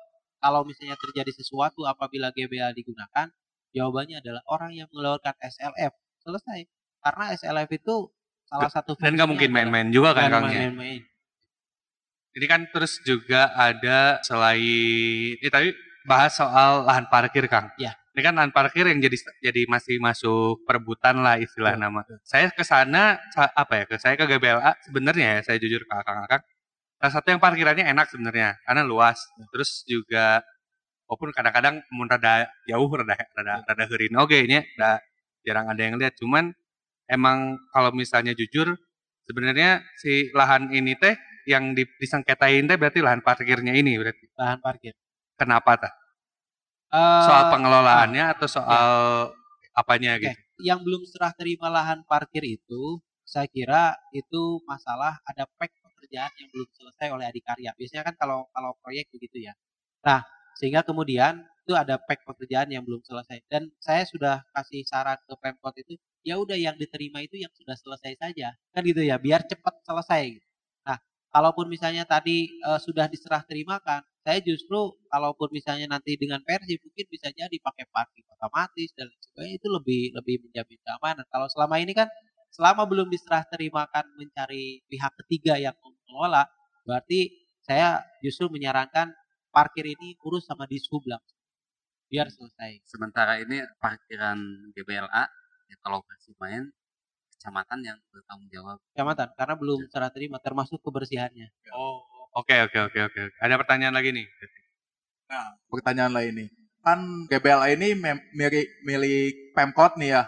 kalau 0.44 0.68
misalnya 0.68 1.00
terjadi 1.00 1.32
sesuatu 1.32 1.88
apabila 1.88 2.36
GBLA 2.36 2.76
digunakan, 2.76 3.32
jawabannya 3.72 4.20
adalah 4.20 4.44
orang 4.52 4.76
yang 4.76 4.92
mengeluarkan 4.92 5.32
SLF. 5.40 5.96
Selesai. 6.20 6.68
Karena 7.00 7.24
SLF 7.32 7.70
itu 7.72 7.96
salah 8.44 8.68
satu 8.68 9.00
Dan 9.00 9.16
nggak 9.16 9.30
mungkin 9.32 9.50
main-main 9.56 9.88
juga 9.88 10.12
kan 10.12 10.28
Bukan 10.28 10.44
Kang 10.44 10.52
ya? 10.52 10.60
main-main. 10.68 11.02
Ini 12.34 12.46
kan 12.50 12.62
terus 12.76 13.00
juga 13.08 13.56
ada 13.56 14.20
selain 14.26 15.38
ini 15.40 15.50
tadi 15.54 15.72
bahas 16.04 16.36
soal 16.36 16.84
lahan 16.84 17.08
parkir 17.08 17.48
Kang. 17.48 17.72
Ya. 17.80 17.96
Ini 18.14 18.22
kan 18.22 18.34
lahan 18.36 18.52
parkir 18.52 18.84
yang 18.84 19.00
jadi 19.00 19.16
jadi 19.40 19.62
masih 19.72 19.98
masuk 20.04 20.66
perebutan 20.68 21.24
lah 21.24 21.40
istilah 21.40 21.80
nama. 21.80 22.04
Saya 22.28 22.52
ke 22.52 22.66
sana 22.68 23.16
sa- 23.32 23.54
apa 23.56 23.86
ya? 23.88 23.96
Saya 23.96 24.20
ke 24.20 24.26
GBLA 24.28 24.76
sebenarnya 24.84 25.40
ya 25.40 25.42
saya 25.46 25.58
jujur 25.62 25.88
ke 25.88 25.94
Kang-Kang. 25.94 26.44
Salah 27.04 27.20
satu 27.20 27.36
yang 27.36 27.42
parkirannya 27.44 27.84
enak 27.84 28.08
sebenarnya 28.16 28.56
karena 28.64 28.88
luas. 28.88 29.20
Terus 29.52 29.84
juga 29.84 30.40
walaupun 31.04 31.36
kadang-kadang 31.36 31.84
mun 31.92 32.08
rada 32.08 32.48
jauh 32.64 32.88
rada 32.88 33.20
rada 33.36 33.60
rada 33.68 33.84
heurin 33.92 34.16
oge 34.16 34.40
nya 34.48 34.64
da 34.80 35.04
jarang 35.44 35.68
ada 35.68 35.84
yang 35.84 36.00
lihat 36.00 36.16
cuman 36.16 36.56
emang 37.12 37.60
kalau 37.76 37.92
misalnya 37.92 38.32
jujur 38.32 38.80
sebenarnya 39.28 39.84
si 40.00 40.32
lahan 40.32 40.72
ini 40.72 40.96
teh 40.96 41.20
yang 41.44 41.76
di, 41.76 41.84
disengketain 42.00 42.64
teh 42.72 42.80
berarti 42.80 43.04
lahan 43.04 43.20
parkirnya 43.20 43.76
ini 43.76 44.00
berarti. 44.00 44.32
Lahan 44.40 44.64
parkir. 44.64 44.96
Kenapa 45.36 45.76
tah? 45.76 45.94
Eh, 46.88 47.24
Soal 47.28 47.52
pengelolaannya 47.52 48.32
atau 48.32 48.48
soal 48.48 48.88
apanya 49.76 50.16
Oke, 50.16 50.32
gitu? 50.32 50.40
yang 50.64 50.80
belum 50.80 51.04
serah 51.04 51.36
terima 51.36 51.68
lahan 51.68 52.08
parkir 52.08 52.48
itu, 52.48 53.04
saya 53.28 53.50
kira 53.52 53.98
itu 54.16 54.64
masalah 54.64 55.20
ada 55.28 55.44
pek 55.60 55.83
pekerjaan 56.14 56.38
yang 56.38 56.50
belum 56.54 56.70
selesai 56.78 57.08
oleh 57.10 57.26
adikarya. 57.26 57.72
Biasanya 57.74 58.04
kan 58.06 58.16
kalau 58.22 58.40
kalau 58.54 58.72
proyek 58.86 59.10
begitu 59.10 59.50
ya. 59.50 59.54
Nah, 60.06 60.22
sehingga 60.62 60.86
kemudian 60.86 61.42
itu 61.66 61.74
ada 61.74 61.98
pek 61.98 62.22
pekerjaan 62.22 62.70
yang 62.70 62.86
belum 62.86 63.02
selesai. 63.02 63.42
Dan 63.50 63.74
saya 63.82 64.06
sudah 64.06 64.46
kasih 64.54 64.86
saran 64.86 65.18
ke 65.26 65.34
Pemkot 65.42 65.74
itu, 65.82 65.98
ya 66.22 66.38
udah 66.38 66.54
yang 66.54 66.78
diterima 66.78 67.26
itu 67.26 67.42
yang 67.42 67.50
sudah 67.58 67.74
selesai 67.74 68.14
saja. 68.22 68.54
Kan 68.70 68.86
gitu 68.86 69.02
ya, 69.02 69.18
biar 69.18 69.42
cepat 69.50 69.74
selesai. 69.82 70.38
Nah, 70.86 71.02
kalaupun 71.34 71.66
misalnya 71.66 72.06
tadi 72.06 72.46
eh, 72.46 72.80
sudah 72.84 73.10
diserah 73.10 73.42
terimakan, 73.50 74.06
saya 74.22 74.38
justru 74.46 74.94
kalaupun 75.10 75.50
misalnya 75.50 75.98
nanti 75.98 76.14
dengan 76.14 76.46
versi 76.46 76.78
mungkin 76.78 77.06
bisa 77.10 77.34
jadi 77.34 77.58
pakai 77.58 77.90
parking 77.90 78.28
otomatis 78.38 78.94
dan 78.94 79.10
sebagainya 79.18 79.56
itu 79.58 79.68
lebih 79.72 80.02
lebih 80.14 80.36
menjamin 80.46 80.80
keamanan. 80.86 81.26
Kalau 81.32 81.48
selama 81.50 81.76
ini 81.82 81.98
kan 81.98 82.08
selama 82.54 82.86
belum 82.86 83.10
diserah 83.10 83.44
terimakan 83.50 84.06
mencari 84.14 84.86
pihak 84.86 85.12
ketiga 85.26 85.58
yang 85.58 85.74
mengelola, 86.14 86.46
berarti 86.86 87.34
saya 87.66 88.06
justru 88.22 88.54
menyarankan 88.54 89.10
parkir 89.50 89.90
ini 89.90 90.14
urus 90.22 90.46
sama 90.46 90.70
dishub 90.70 91.02
langsung 91.10 91.42
biar 92.14 92.30
selesai. 92.30 92.86
sementara 92.86 93.42
ini 93.42 93.66
parkiran 93.82 94.38
GBLA 94.78 95.24
ya 95.66 95.76
kalau 95.82 96.06
versi 96.06 96.30
main 96.38 96.70
kecamatan 97.34 97.80
yang 97.82 97.98
bertanggung 98.14 98.50
jawab 98.54 98.78
Kecamatan 98.94 99.28
karena 99.34 99.56
belum 99.58 99.80
serah 99.90 100.12
terima 100.14 100.38
termasuk 100.38 100.78
kebersihannya. 100.86 101.50
Oh, 101.74 102.06
oke 102.38 102.54
oke 102.70 102.78
oke 102.88 103.00
oke. 103.10 103.20
oke. 103.34 103.36
Ada 103.42 103.58
pertanyaan 103.58 103.98
lagi 103.98 104.14
nih. 104.14 104.30
Nah, 105.28 105.58
pertanyaan 105.68 106.14
lain 106.14 106.34
nih. 106.46 106.50
Kan 106.84 107.00
GBLA 107.32 107.68
ini 107.74 107.98
milik, 108.38 108.68
milik 108.86 109.34
Pemkot 109.58 109.98
nih 109.98 110.20
ya. 110.20 110.24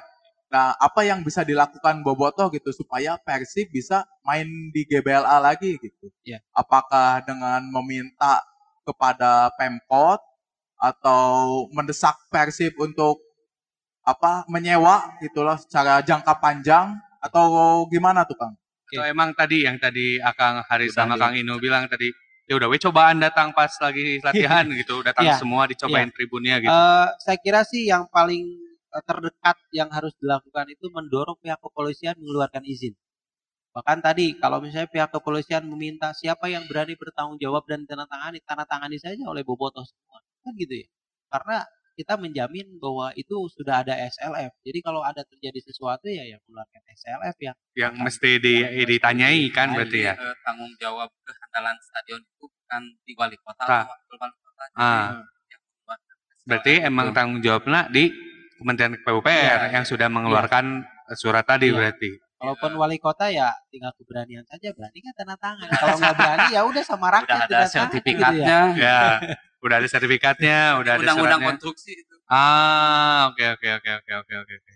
Nah, 0.55 0.71
apa 0.79 1.03
yang 1.03 1.19
bisa 1.19 1.43
dilakukan 1.43 1.99
Boboto 1.99 2.47
gitu 2.47 2.71
supaya 2.71 3.19
Persib 3.19 3.75
bisa 3.75 4.07
main 4.23 4.47
di 4.71 4.87
GBLA 4.87 5.43
lagi 5.43 5.75
gitu? 5.75 6.07
Ya. 6.23 6.39
Apakah 6.55 7.19
dengan 7.27 7.59
meminta 7.67 8.39
kepada 8.87 9.51
Pemkot 9.59 10.23
atau 10.79 11.67
mendesak 11.75 12.15
Persib 12.31 12.71
untuk 12.79 13.19
apa 14.07 14.47
menyewa 14.47 15.19
gitulah 15.19 15.59
secara 15.59 15.99
jangka 15.99 16.39
panjang 16.39 16.95
atau 17.19 17.83
gimana 17.91 18.23
tuh 18.23 18.39
Kang? 18.39 18.55
Atau 18.95 19.03
emang 19.03 19.35
tadi 19.35 19.67
yang 19.67 19.75
tadi 19.75 20.23
Akang 20.23 20.63
Haris 20.71 20.95
Udah 20.95 21.03
sama 21.03 21.19
Kang 21.19 21.35
Ino 21.35 21.59
bilang 21.59 21.91
tadi 21.91 22.15
ya 22.47 22.55
udah 22.55 22.71
we 22.71 22.79
cobaan 22.79 23.19
datang 23.19 23.51
pas 23.51 23.75
lagi 23.83 24.23
latihan 24.23 24.63
gitu, 24.79 25.03
datang 25.03 25.27
Iya, 25.27 25.35
semua 25.35 25.67
dicobain 25.67 26.07
tribunnya 26.15 26.63
gitu. 26.63 26.71
Eh, 26.71 27.07
saya 27.19 27.37
kira 27.43 27.67
sih 27.67 27.91
yang 27.91 28.07
paling 28.07 28.64
terdekat 29.03 29.57
yang 29.75 29.89
harus 29.91 30.15
dilakukan 30.21 30.71
itu 30.71 30.87
mendorong 30.93 31.35
pihak 31.41 31.59
kepolisian 31.59 32.15
mengeluarkan 32.19 32.63
izin. 32.63 32.95
Bahkan 33.75 33.99
tadi 33.99 34.39
kalau 34.39 34.63
misalnya 34.63 34.87
pihak 34.87 35.11
kepolisian 35.11 35.67
meminta 35.67 36.15
siapa 36.15 36.47
yang 36.47 36.63
berani 36.71 36.95
bertanggung 36.95 37.35
jawab 37.43 37.67
dan 37.67 37.83
tanda 37.83 38.07
tangani, 38.07 38.39
tanda 38.47 38.63
tangani 38.63 38.95
saja 38.95 39.19
oleh 39.27 39.43
Bobotoh 39.43 39.83
semua. 39.83 40.23
Kan 40.47 40.55
gitu 40.55 40.79
ya. 40.79 40.87
Karena 41.27 41.67
kita 41.95 42.19
menjamin 42.19 42.75
bahwa 42.79 43.11
itu 43.15 43.35
sudah 43.51 43.83
ada 43.83 43.95
SLF. 43.95 44.51
Jadi 44.63 44.79
kalau 44.83 44.99
ada 45.03 45.23
terjadi 45.27 45.59
sesuatu 45.63 46.07
ya 46.11 46.23
yang 46.27 46.39
mengeluarkan 46.47 46.83
SLF 46.91 47.35
ya. 47.39 47.53
yang 47.75 47.93
mesti 47.99 48.31
di, 48.39 48.55
ditanyai 48.87 49.47
kan 49.51 49.71
berarti 49.75 50.07
ya. 50.07 50.15
eh, 50.15 50.35
tanggung 50.43 50.71
jawab 50.79 51.11
kehandalan 51.23 51.75
stadion 51.83 52.19
itu 52.23 52.45
bukan 52.47 52.81
di 53.03 53.11
wali 53.15 53.35
kota 53.43 53.63
Ah. 53.63 53.83
atau 53.83 53.91
wakil 53.91 54.15
wali 54.19 54.35
kota 54.39 54.63
Ah. 54.75 55.07
yang 55.51 55.63
Berarti 56.45 56.73
emang 56.83 57.09
tanggung 57.11 57.41
jawabnya 57.41 57.89
di 57.89 58.11
Kementerian 58.55 58.95
PUPR 58.99 59.59
Iya, 59.67 59.73
yang 59.75 59.83
sudah 59.83 60.07
mengeluarkan 60.07 60.87
surat 61.13 61.43
tadi 61.43 61.69
Iya. 61.69 61.75
berarti. 61.75 62.09
Kalaupun 62.35 62.71
wali 62.77 62.99
kota 62.99 63.31
ya 63.31 63.47
tinggal 63.71 63.95
keberanian 63.95 64.43
saja, 64.45 64.69
berani 64.75 64.99
kan 64.99 65.13
tanda 65.15 65.35
tangan. 65.39 65.67
Kalau 65.71 65.95
nggak 65.97 66.15
berani 66.15 66.47
ya 66.51 66.61
udah 66.63 66.83
sama 66.83 67.07
Udah 67.07 67.13
rakyat 67.19 67.31
ada 67.31 67.39
tanda 67.39 67.47
tangan, 67.47 67.63
gitu 67.63 67.71
ya. 67.71 67.83
sertifikatnya. 67.83 68.59
Ya, 68.75 68.99
udah 69.63 69.75
ada 69.79 69.87
sertifikatnya, 69.87 70.57
udah 70.77 70.91
ada 70.95 71.01
Undang-undang 71.01 71.41
konstruksi 71.41 71.91
itu. 71.95 72.15
Ah, 72.27 73.31
oke 73.31 73.43
oke 73.55 73.67
oke 73.81 73.89
oke 74.03 74.11
oke 74.19 74.33
oke. 74.35 74.53
oke. 74.55 74.73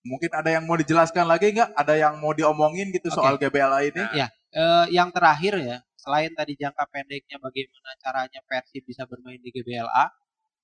Mungkin 0.00 0.30
ada 0.32 0.48
yang 0.48 0.64
mau 0.64 0.80
dijelaskan 0.80 1.28
lagi 1.28 1.52
nggak? 1.52 1.76
Ada 1.76 1.94
yang 1.98 2.14
mau 2.24 2.32
diomongin 2.32 2.88
gitu 2.88 3.12
Oke. 3.12 3.20
soal 3.20 3.36
GBLA 3.36 3.92
ini? 3.92 4.02
Ya, 4.16 4.32
eh, 4.50 4.84
yang 4.96 5.12
terakhir 5.12 5.60
ya, 5.60 5.84
selain 5.92 6.32
tadi 6.32 6.56
jangka 6.56 6.88
pendeknya 6.88 7.36
bagaimana 7.36 7.90
caranya 8.00 8.40
Persib 8.48 8.80
bisa 8.88 9.04
bermain 9.04 9.36
di 9.36 9.52
GBLA, 9.52 10.08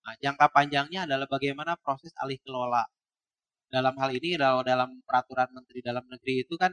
nah, 0.07 0.15
jangka 0.23 0.47
panjangnya 0.55 1.11
adalah 1.11 1.27
bagaimana 1.27 1.75
proses 1.75 2.15
alih 2.23 2.39
kelola. 2.47 2.87
Dalam 3.67 3.99
hal 3.99 4.15
ini 4.15 4.39
kalau 4.39 4.63
dalam 4.63 5.03
peraturan 5.03 5.51
Menteri 5.51 5.83
Dalam 5.83 6.07
Negeri 6.07 6.47
itu 6.47 6.55
kan 6.55 6.71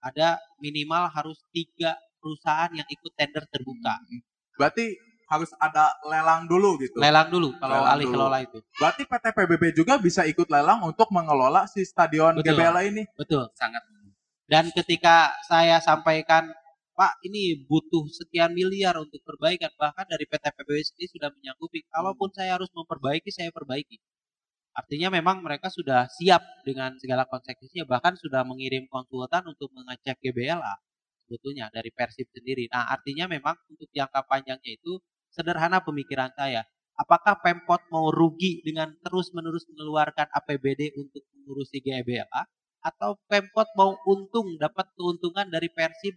ada 0.00 0.40
minimal 0.56 1.12
harus 1.12 1.44
tiga 1.52 1.92
perusahaan 2.16 2.72
yang 2.72 2.88
ikut 2.88 3.12
tender 3.12 3.44
terbuka. 3.52 4.00
Berarti 4.56 4.96
harus 5.30 5.52
ada 5.62 5.94
lelang 6.08 6.48
dulu 6.50 6.80
gitu. 6.80 6.96
Lelang 6.98 7.30
dulu 7.30 7.54
kalau 7.60 7.84
Lelang 7.84 7.92
alih 7.94 8.06
dulu. 8.08 8.14
kelola 8.16 8.38
itu. 8.42 8.58
Berarti 8.80 9.02
PT 9.06 9.24
PBB 9.30 9.64
juga 9.76 9.94
bisa 10.00 10.26
ikut 10.26 10.48
lelang 10.50 10.80
untuk 10.82 11.06
mengelola 11.14 11.68
si 11.70 11.86
stadion 11.86 12.40
Betul. 12.40 12.56
GBLA 12.58 12.82
ini. 12.90 13.02
Betul. 13.14 13.46
Sangat 13.54 13.84
Dan 14.50 14.66
ketika 14.74 15.30
saya 15.46 15.78
sampaikan, 15.78 16.50
Pak, 17.00 17.16
ini 17.24 17.64
butuh 17.64 18.04
sekian 18.12 18.52
miliar 18.52 18.92
untuk 19.00 19.24
perbaikan, 19.24 19.72
bahkan 19.80 20.04
dari 20.04 20.28
PT 20.28 20.52
PBB 20.52 20.84
sendiri 20.84 21.08
sudah 21.16 21.32
menyanggupi, 21.32 21.88
kalaupun 21.88 22.28
saya 22.28 22.60
harus 22.60 22.68
memperbaiki, 22.76 23.32
saya 23.32 23.48
perbaiki. 23.48 23.96
Artinya 24.76 25.08
memang 25.08 25.40
mereka 25.40 25.72
sudah 25.72 26.04
siap 26.12 26.44
dengan 26.60 27.00
segala 27.00 27.24
konsekuensinya, 27.24 27.88
bahkan 27.88 28.20
sudah 28.20 28.44
mengirim 28.44 28.84
konsultan 28.92 29.48
untuk 29.48 29.72
mengecek 29.72 30.20
GBLA 30.20 30.76
sebetulnya 31.24 31.72
dari 31.72 31.88
Persib 31.88 32.28
sendiri. 32.36 32.68
Nah, 32.68 32.92
artinya 32.92 33.32
memang 33.32 33.56
untuk 33.72 33.88
jangka 33.96 34.20
panjangnya 34.28 34.76
itu 34.76 35.00
sederhana 35.32 35.80
pemikiran 35.80 36.28
saya. 36.36 36.68
Apakah 37.00 37.40
Pemkot 37.40 37.80
mau 37.88 38.12
rugi 38.12 38.60
dengan 38.60 38.92
terus-menerus 39.00 39.64
mengeluarkan 39.72 40.28
APBD 40.36 40.92
untuk 41.00 41.24
mengurusi 41.32 41.80
GBLA 41.80 42.42
atau 42.84 43.16
Pemkot 43.24 43.72
mau 43.72 43.96
untung 44.04 44.60
dapat 44.60 44.92
keuntungan 44.92 45.48
dari 45.48 45.72
Persib 45.72 46.12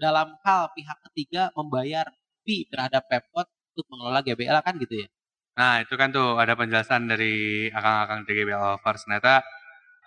dalam 0.00 0.32
hal 0.40 0.72
pihak 0.72 0.98
ketiga 1.12 1.52
membayar 1.52 2.08
fee 2.42 2.64
terhadap 2.66 3.04
Pemkot 3.06 3.46
untuk 3.76 3.86
mengelola 3.92 4.24
GBLA 4.24 4.64
kan 4.64 4.80
gitu 4.80 5.04
ya. 5.04 5.08
Nah, 5.54 5.84
itu 5.84 5.92
kan 5.94 6.08
tuh 6.08 6.40
ada 6.40 6.56
penjelasan 6.56 7.04
dari 7.04 7.68
akang-akang 7.68 8.24
DGB 8.24 8.48
Lovers. 8.50 9.04
Ternyata 9.04 9.44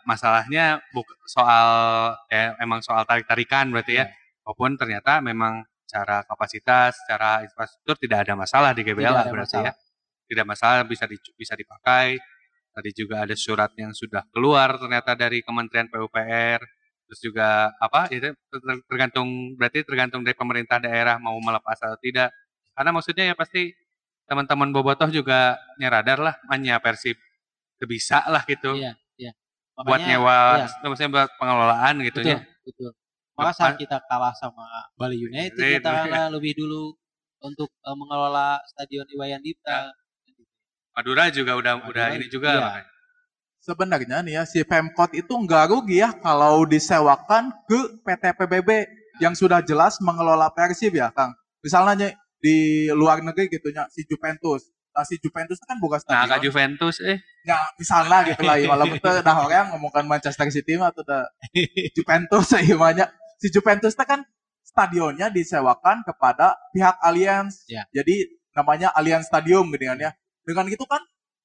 masalahnya 0.03 0.81
buk- 0.91 1.13
soal 1.29 1.67
ya 2.27 2.57
emang 2.59 2.81
soal 2.81 3.05
tarik-tarikan 3.05 3.69
berarti 3.69 4.01
ya. 4.01 4.05
Maupun 4.43 4.75
ternyata 4.75 5.23
memang 5.23 5.63
secara 5.87 6.25
kapasitas, 6.25 6.97
secara 7.05 7.45
infrastruktur 7.45 7.95
tidak 8.01 8.25
ada 8.27 8.33
masalah 8.35 8.73
di 8.73 8.81
GBL 8.81 9.13
berarti 9.13 9.37
masalah. 9.37 9.71
ya. 9.71 9.73
Tidak 10.25 10.45
masalah 10.47 10.75
bisa 10.83 11.05
di- 11.05 11.21
bisa 11.37 11.53
dipakai. 11.53 12.17
Tadi 12.73 12.89
juga 12.91 13.21
ada 13.21 13.35
surat 13.37 13.69
yang 13.77 13.93
sudah 13.93 14.25
keluar 14.33 14.81
ternyata 14.81 15.13
dari 15.13 15.45
Kementerian 15.45 15.85
PUPR. 15.87 16.59
Terus 17.13 17.29
juga 17.29 17.69
apa 17.77 18.09
itu 18.09 18.33
ter- 18.33 18.83
tergantung 18.89 19.53
berarti 19.53 19.85
tergantung 19.85 20.25
dari 20.25 20.33
pemerintah 20.33 20.81
daerah 20.81 21.21
mau 21.21 21.37
melepas 21.37 21.77
atau 21.77 21.93
tidak. 22.01 22.33
Karena 22.73 22.89
maksudnya 22.89 23.29
ya 23.29 23.37
pasti 23.37 23.69
teman-teman 24.25 24.73
bobotoh 24.73 25.13
juga 25.13 25.61
nyeradar 25.77 26.17
lah 26.17 26.35
manya 26.49 26.81
Persib 26.81 27.13
bisa 27.83 28.23
lah 28.31 28.47
gitu 28.47 28.79
Iya, 28.79 28.95
iya. 29.19 29.35
buat 29.75 29.99
Makanya, 29.99 30.07
nyewa 30.07 30.39
iya. 30.55 30.87
maksudnya 30.87 31.11
buat 31.11 31.29
pengelolaan 31.35 31.95
gitu 31.99 32.19
betul, 32.23 32.31
ya 32.31 32.39
betul. 32.63 32.91
Maka 33.35 33.51
saat 33.51 33.75
kita 33.75 33.99
kalah 34.07 34.31
sama 34.39 34.63
Bali 34.95 35.19
United 35.19 35.59
kita 35.59 36.07
kalah 36.07 36.31
lebih 36.31 36.55
dulu 36.55 36.95
untuk 37.43 37.67
eh, 37.67 37.95
mengelola 37.99 38.63
Stadion 38.71 39.03
Iwayan 39.11 39.43
Dipta. 39.43 39.91
Madura 40.95 41.27
juga 41.27 41.59
udah 41.59 41.73
udah 41.83 42.05
Madura, 42.07 42.15
ini 42.15 42.25
juga 42.31 42.49
iya. 42.55 42.61
makanya. 42.63 42.92
Sebenarnya 43.63 44.19
nih 44.19 44.35
ya 44.35 44.43
si 44.43 44.59
Pemkot 44.67 45.15
itu 45.15 45.31
nggak 45.31 45.71
rugi 45.71 46.03
ya 46.03 46.11
kalau 46.19 46.67
disewakan 46.67 47.47
ke 47.63 47.79
PT 48.03 48.35
PBB 48.35 48.69
yang 49.23 49.31
sudah 49.31 49.63
jelas 49.63 50.03
mengelola 50.03 50.51
Persib 50.51 50.99
ya 50.99 51.15
Kang. 51.15 51.31
Misalnya 51.63 52.11
di 52.43 52.91
luar 52.91 53.23
negeri 53.23 53.47
gitu 53.47 53.71
nya 53.71 53.87
si 53.87 54.03
Juventus. 54.03 54.67
Nah 54.91 55.07
si 55.07 55.15
Juventus 55.15 55.63
kan 55.63 55.79
bukan 55.79 55.95
nah 56.03 56.27
stadion. 56.27 56.27
ke 56.27 56.37
Juventus 56.43 56.99
eh 56.99 57.23
Ya, 57.43 57.59
misalnya 57.75 58.23
gitu 58.23 58.39
lah, 58.47 58.55
ya, 58.55 58.71
walaupun 58.71 59.03
itu 59.03 59.09
dah 59.19 59.35
orang 59.35 59.75
ngomongkan 59.75 60.07
Manchester 60.07 60.47
City 60.47 60.79
mah 60.79 60.95
atau 60.95 61.03
dah 61.11 61.27
Juventus 61.91 62.55
ya 62.55 62.63
imannya. 62.63 63.05
Si 63.35 63.51
Juventus 63.51 63.99
itu 63.99 64.03
kan 64.07 64.23
stadionnya 64.63 65.27
disewakan 65.27 66.07
kepada 66.07 66.55
pihak 66.71 66.95
Allianz. 67.03 67.67
Ya. 67.67 67.83
Jadi 67.91 68.39
namanya 68.55 68.95
Allianz 68.95 69.27
Stadium 69.27 69.67
gitu 69.75 69.91
kan 69.91 69.99
ya. 69.99 70.11
Dengan 70.47 70.71
gitu 70.71 70.87
kan 70.87 71.03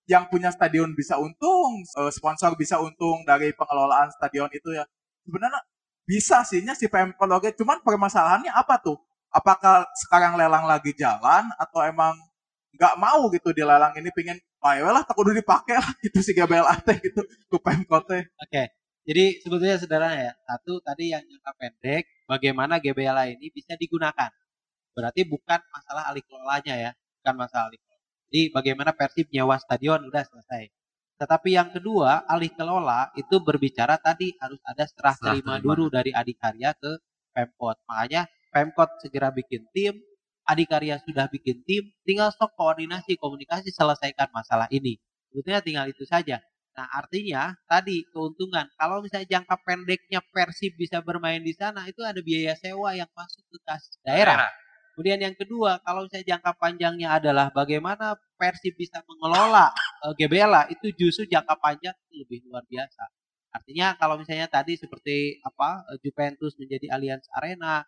yang 0.08 0.26
punya 0.32 0.48
stadion 0.48 0.96
bisa 0.96 1.20
untung, 1.20 1.84
eh, 1.84 2.10
sponsor 2.10 2.56
bisa 2.56 2.80
untung 2.80 3.22
dari 3.28 3.52
pengelolaan 3.52 4.08
stadion 4.16 4.48
itu 4.50 4.72
ya. 4.72 4.88
Sebenarnya 5.28 5.60
bisa 6.08 6.40
sih 6.48 6.64
nya 6.64 6.72
si 6.72 6.88
Pemkot 6.88 7.28
cuman 7.28 7.84
permasalahannya 7.84 8.48
apa 8.50 8.80
tuh? 8.80 8.96
Apakah 9.28 9.84
sekarang 10.08 10.40
lelang 10.40 10.64
lagi 10.64 10.96
jalan 10.96 11.44
atau 11.60 11.84
emang 11.84 12.16
nggak 12.72 12.94
mau 12.96 13.28
gitu 13.28 13.52
di 13.52 13.60
lelang 13.60 13.92
ini 14.00 14.08
pingin 14.16 14.40
Wah, 14.58 14.74
ya 14.74 14.90
lah 14.90 15.06
tak 15.06 15.14
udah 15.14 15.34
dipakai 15.38 15.78
lah 15.78 15.86
gitu 16.04 16.18
si 16.18 16.34
GBLA 16.34 16.74
teh 16.82 16.98
gitu 16.98 17.22
ke 17.22 17.58
Pemkot. 17.62 18.10
Oke. 18.10 18.62
Jadi 19.08 19.24
sebetulnya 19.40 19.78
sederhana 19.78 20.18
ya. 20.18 20.32
Satu 20.44 20.82
tadi 20.82 21.14
yang 21.14 21.22
jangka 21.24 21.52
pendek, 21.56 22.04
bagaimana 22.26 22.82
GBLA 22.82 23.38
ini 23.38 23.48
bisa 23.54 23.78
digunakan. 23.78 24.28
Berarti 24.92 25.22
bukan 25.30 25.62
masalah 25.70 26.10
alih 26.10 26.26
kelolanya 26.26 26.74
ya, 26.74 26.90
bukan 27.22 27.34
masalah 27.38 27.70
alih. 27.70 27.80
Jadi 28.28 28.52
bagaimana 28.52 28.92
Persib 28.92 29.32
nyewa 29.32 29.56
stadion 29.56 30.04
udah 30.04 30.24
selesai. 30.24 30.68
Tetapi 31.18 31.48
yang 31.50 31.74
kedua, 31.74 32.28
alih 32.30 32.52
kelola 32.54 33.10
itu 33.18 33.42
berbicara 33.42 33.98
tadi 33.98 34.30
harus 34.38 34.60
ada 34.62 34.86
serah 34.86 35.16
terima 35.18 35.58
terima. 35.58 35.64
dulu 35.64 35.84
dari 35.90 36.14
Adikarya 36.14 36.76
ke 36.78 37.02
Pemkot. 37.34 37.82
Makanya 37.90 38.30
Pemkot 38.54 39.02
segera 39.02 39.34
bikin 39.34 39.66
tim, 39.74 39.98
Adikarya 40.46 41.02
sudah 41.02 41.26
bikin 41.26 41.66
tim, 41.66 41.90
tinggal 42.06 42.30
stok 42.30 42.54
koordinasi, 42.54 43.18
komunikasi, 43.18 43.74
selesaikan 43.74 44.30
masalah 44.30 44.70
ini. 44.70 45.00
Sebetulnya 45.28 45.60
tinggal 45.60 45.86
itu 45.90 46.06
saja. 46.06 46.38
Nah, 46.78 46.86
artinya 46.94 47.58
tadi 47.66 48.06
keuntungan 48.14 48.70
kalau 48.78 49.02
misalnya 49.02 49.26
jangka 49.26 49.58
pendeknya 49.66 50.22
Persib 50.30 50.78
bisa 50.78 51.02
bermain 51.02 51.42
di 51.42 51.50
sana 51.50 51.82
itu 51.90 51.98
ada 52.06 52.22
biaya 52.22 52.54
sewa 52.54 52.94
yang 52.94 53.10
masuk 53.10 53.42
ke 53.50 53.58
kas 53.66 53.98
daerah. 54.06 54.46
Kemudian 54.98 55.22
yang 55.22 55.38
kedua, 55.38 55.78
kalau 55.86 56.10
misalnya 56.10 56.34
jangka 56.34 56.58
panjangnya 56.58 57.22
adalah 57.22 57.54
bagaimana 57.54 58.18
Persib 58.34 58.74
bisa 58.74 58.98
mengelola 59.06 59.70
eh, 60.02 60.14
GBLA 60.18 60.74
itu 60.74 60.90
justru 60.98 61.30
jangka 61.30 61.54
panjang 61.62 61.94
lebih 62.10 62.42
luar 62.50 62.66
biasa. 62.66 63.06
Artinya 63.54 63.94
kalau 63.94 64.18
misalnya 64.18 64.50
tadi 64.50 64.74
seperti 64.74 65.38
apa 65.46 65.86
eh, 65.94 66.02
Juventus 66.02 66.58
menjadi 66.58 66.90
Allianz 66.90 67.30
Arena 67.30 67.86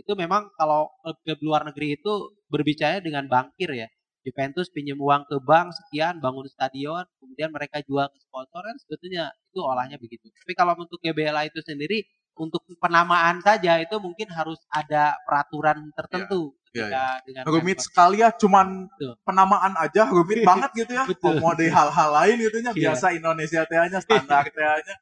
itu 0.00 0.08
memang 0.16 0.48
kalau 0.56 0.88
ke 1.28 1.36
luar 1.44 1.68
negeri 1.68 2.00
itu 2.00 2.32
berbicara 2.48 3.04
dengan 3.04 3.28
bankir 3.28 3.76
ya. 3.76 3.92
Juventus 4.24 4.72
pinjam 4.72 4.96
uang 4.96 5.28
ke 5.28 5.36
bank 5.44 5.76
sekian 5.76 6.24
bangun 6.24 6.48
stadion, 6.48 7.04
kemudian 7.20 7.52
mereka 7.52 7.84
jual 7.84 8.08
ke 8.08 8.18
sponsor 8.24 8.64
kan 8.64 8.76
sebetulnya 8.80 9.28
itu 9.52 9.60
olahnya 9.60 10.00
begitu. 10.00 10.24
Tapi 10.32 10.56
kalau 10.56 10.72
untuk 10.80 11.04
GBLA 11.04 11.52
itu 11.52 11.60
sendiri 11.60 12.00
untuk 12.36 12.62
penamaan 12.78 13.40
saja 13.40 13.80
itu 13.80 13.96
mungkin 13.96 14.28
harus 14.30 14.60
ada 14.68 15.16
peraturan 15.24 15.88
tertentu 15.96 16.52
Iya, 16.76 16.84
ketika 16.84 17.04
dengan 17.24 17.42
Rumit 17.48 17.78
sekali 17.80 18.16
ya 18.20 18.28
cuman 18.36 18.84
Betul. 18.92 19.16
penamaan 19.24 19.72
aja 19.80 20.02
rumit 20.12 20.44
banget 20.50 20.70
gitu 20.76 20.92
ya. 20.92 21.04
Betul. 21.08 21.40
Mau 21.40 21.56
di 21.56 21.72
hal-hal 21.72 22.10
lain 22.12 22.36
gitu 22.36 22.56
Iya. 22.60 22.72
biasa 22.76 23.16
Indonesia 23.16 23.64
nya 23.64 24.00
standar 24.04 24.44
nya. 24.52 24.96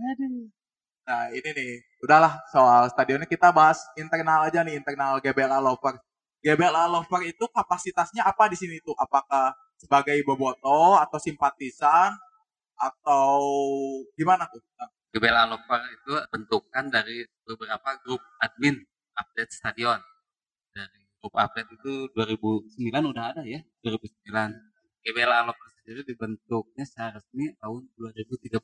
Aduh. 0.00 0.50
Nah, 1.06 1.24
ini 1.30 1.48
nih. 1.54 1.72
Udahlah 2.02 2.40
soal 2.50 2.88
stadionnya 2.90 3.28
kita 3.28 3.52
bahas 3.52 3.78
internal 3.94 4.48
aja 4.48 4.64
nih, 4.64 4.78
internal 4.80 5.20
GBLA 5.22 5.60
Lover. 5.62 6.00
GBLA 6.40 6.88
Lover 6.88 7.20
itu 7.28 7.44
kapasitasnya 7.52 8.24
apa 8.24 8.48
di 8.48 8.56
sini 8.56 8.80
tuh? 8.80 8.96
Apakah 8.96 9.52
sebagai 9.76 10.16
boboto 10.24 10.96
atau 10.96 11.18
simpatisan 11.20 12.16
atau 12.80 13.38
gimana 14.16 14.48
tuh? 14.48 14.62
GBLA 15.10 15.44
Lover 15.50 15.82
itu 15.90 16.12
bentukan 16.30 16.84
dari 16.86 17.26
beberapa 17.42 17.98
grup 18.06 18.22
admin 18.38 18.78
update 19.18 19.50
stadion. 19.50 19.98
Dari 20.70 21.02
grup 21.18 21.34
update 21.34 21.70
itu 21.74 22.06
2009 22.14 23.10
udah 23.10 23.24
ada 23.34 23.42
ya, 23.42 23.58
2009. 23.82 24.54
GBLA 25.02 25.50
Lover 25.50 25.68
sendiri 25.82 26.06
dibentuknya 26.06 26.84
secara 26.86 27.18
resmi 27.18 27.50
tahun 27.58 27.90
2013. 27.98 28.54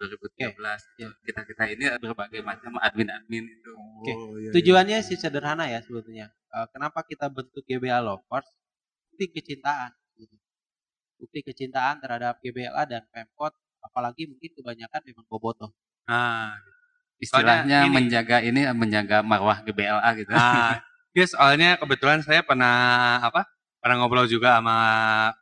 2013 0.00 0.56
itu 0.96 1.12
kita 1.28 1.40
kita 1.44 1.64
ini 1.76 1.84
berbagai 2.00 2.40
macam 2.40 2.80
admin-admin 2.80 3.44
itu. 3.46 3.70
Oke. 3.76 4.12
Oh, 4.16 4.34
iya, 4.40 4.48
iya. 4.48 4.50
Tujuannya 4.56 4.98
sih 5.04 5.20
sederhana 5.20 5.68
ya 5.68 5.84
sebetulnya. 5.84 6.32
Eh, 6.50 6.66
kenapa 6.74 7.06
kita 7.06 7.30
bentuk 7.30 7.62
GBLA 7.68 8.02
Lovers? 8.02 8.48
Bukti 9.12 9.30
kecintaan. 9.30 9.92
Bukti 11.20 11.44
kecintaan 11.44 12.00
terhadap 12.00 12.40
GBLA 12.40 12.82
dan 12.88 13.04
Pemkot 13.12 13.52
Apalagi 13.80 14.28
mungkin 14.28 14.50
kebanyakan 14.54 15.00
memang 15.04 15.24
bobotoh. 15.26 15.70
Nah, 16.06 16.54
Istilahnya 17.20 17.84
ini- 17.84 17.92
menjaga 17.92 18.40
ini 18.40 18.64
menjaga 18.72 19.20
marwah 19.20 19.60
GBLA 19.60 20.08
gitu. 20.16 20.32
Nah, 20.32 20.80
ya 21.12 21.26
soalnya 21.28 21.76
kebetulan 21.76 22.24
saya 22.24 22.40
pernah 22.40 22.74
apa? 23.20 23.44
Pernah 23.80 23.96
ngobrol 24.00 24.24
juga 24.24 24.56
sama 24.60 24.76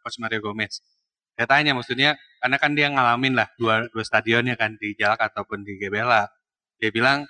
Coach 0.03 0.19
Mario 0.19 0.43
Gomez. 0.43 0.83
Saya 1.39 1.47
tanya 1.47 1.71
maksudnya 1.75 2.19
karena 2.43 2.57
kan 2.59 2.75
dia 2.75 2.91
ngalamin 2.91 3.35
lah 3.35 3.47
dua 3.55 3.87
dua 3.91 4.03
stadionnya 4.03 4.59
kan 4.59 4.75
di 4.75 4.95
Jalak 4.95 5.23
ataupun 5.31 5.63
di 5.63 5.79
GBLA. 5.79 6.27
Dia 6.79 6.91
bilang 6.91 7.27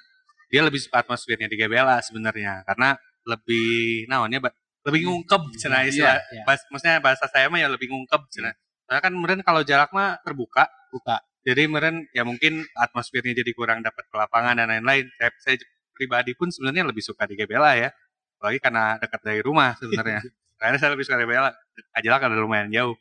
dia 0.48 0.64
lebih 0.64 0.80
suka 0.80 1.04
atmosfernya 1.04 1.44
di 1.44 1.56
GBLA 1.56 2.00
sebenarnya 2.00 2.64
karena 2.64 2.96
lebih 3.28 4.08
naonnya 4.08 4.40
lebih 4.80 5.00
ngungkep 5.04 5.42
cenah 5.60 5.84
Iya, 5.84 5.88
istilah. 5.92 6.16
iya. 6.32 6.42
Bahas- 6.48 6.64
maksudnya 6.72 6.96
bahasa 7.04 7.28
saya 7.28 7.52
mah 7.52 7.60
ya 7.60 7.68
lebih 7.68 7.92
ngungkep 7.92 8.32
cenah. 8.32 8.56
Soalnya 8.88 9.05
kan 9.05 9.14
meren 9.20 9.40
kalau 9.44 9.61
Jalak 9.68 9.92
mah 9.92 10.16
terbuka 10.24 10.64
Buka. 10.88 11.20
jadi 11.44 11.68
meren 11.68 12.09
ya 12.16 12.24
mungkin 12.24 12.64
atmosfernya 12.72 13.37
jadi 13.37 13.53
kurang 13.53 13.85
dapat 13.85 14.09
ke 14.09 14.16
lapangan 14.16 14.57
dan 14.57 14.72
lain-lain. 14.72 15.05
Saya, 15.20 15.31
saya 15.44 15.57
pribadi 15.92 16.33
pun 16.33 16.48
sebenarnya 16.48 16.88
lebih 16.88 17.05
suka 17.05 17.29
di 17.29 17.37
GBLA 17.37 17.72
ya. 17.77 17.88
Apalagi 18.40 18.59
karena 18.64 18.96
dekat 18.96 19.20
dari 19.20 19.40
rumah 19.44 19.77
sebenarnya. 19.77 20.24
Karena 20.59 20.74
saya 20.81 20.90
lebih 20.96 21.05
suka 21.05 21.20
di 21.20 21.29
GBLA. 21.29 21.53
Ajalak 22.01 22.20
ada 22.24 22.35
lumayan 22.40 22.72
jauh. 22.72 22.96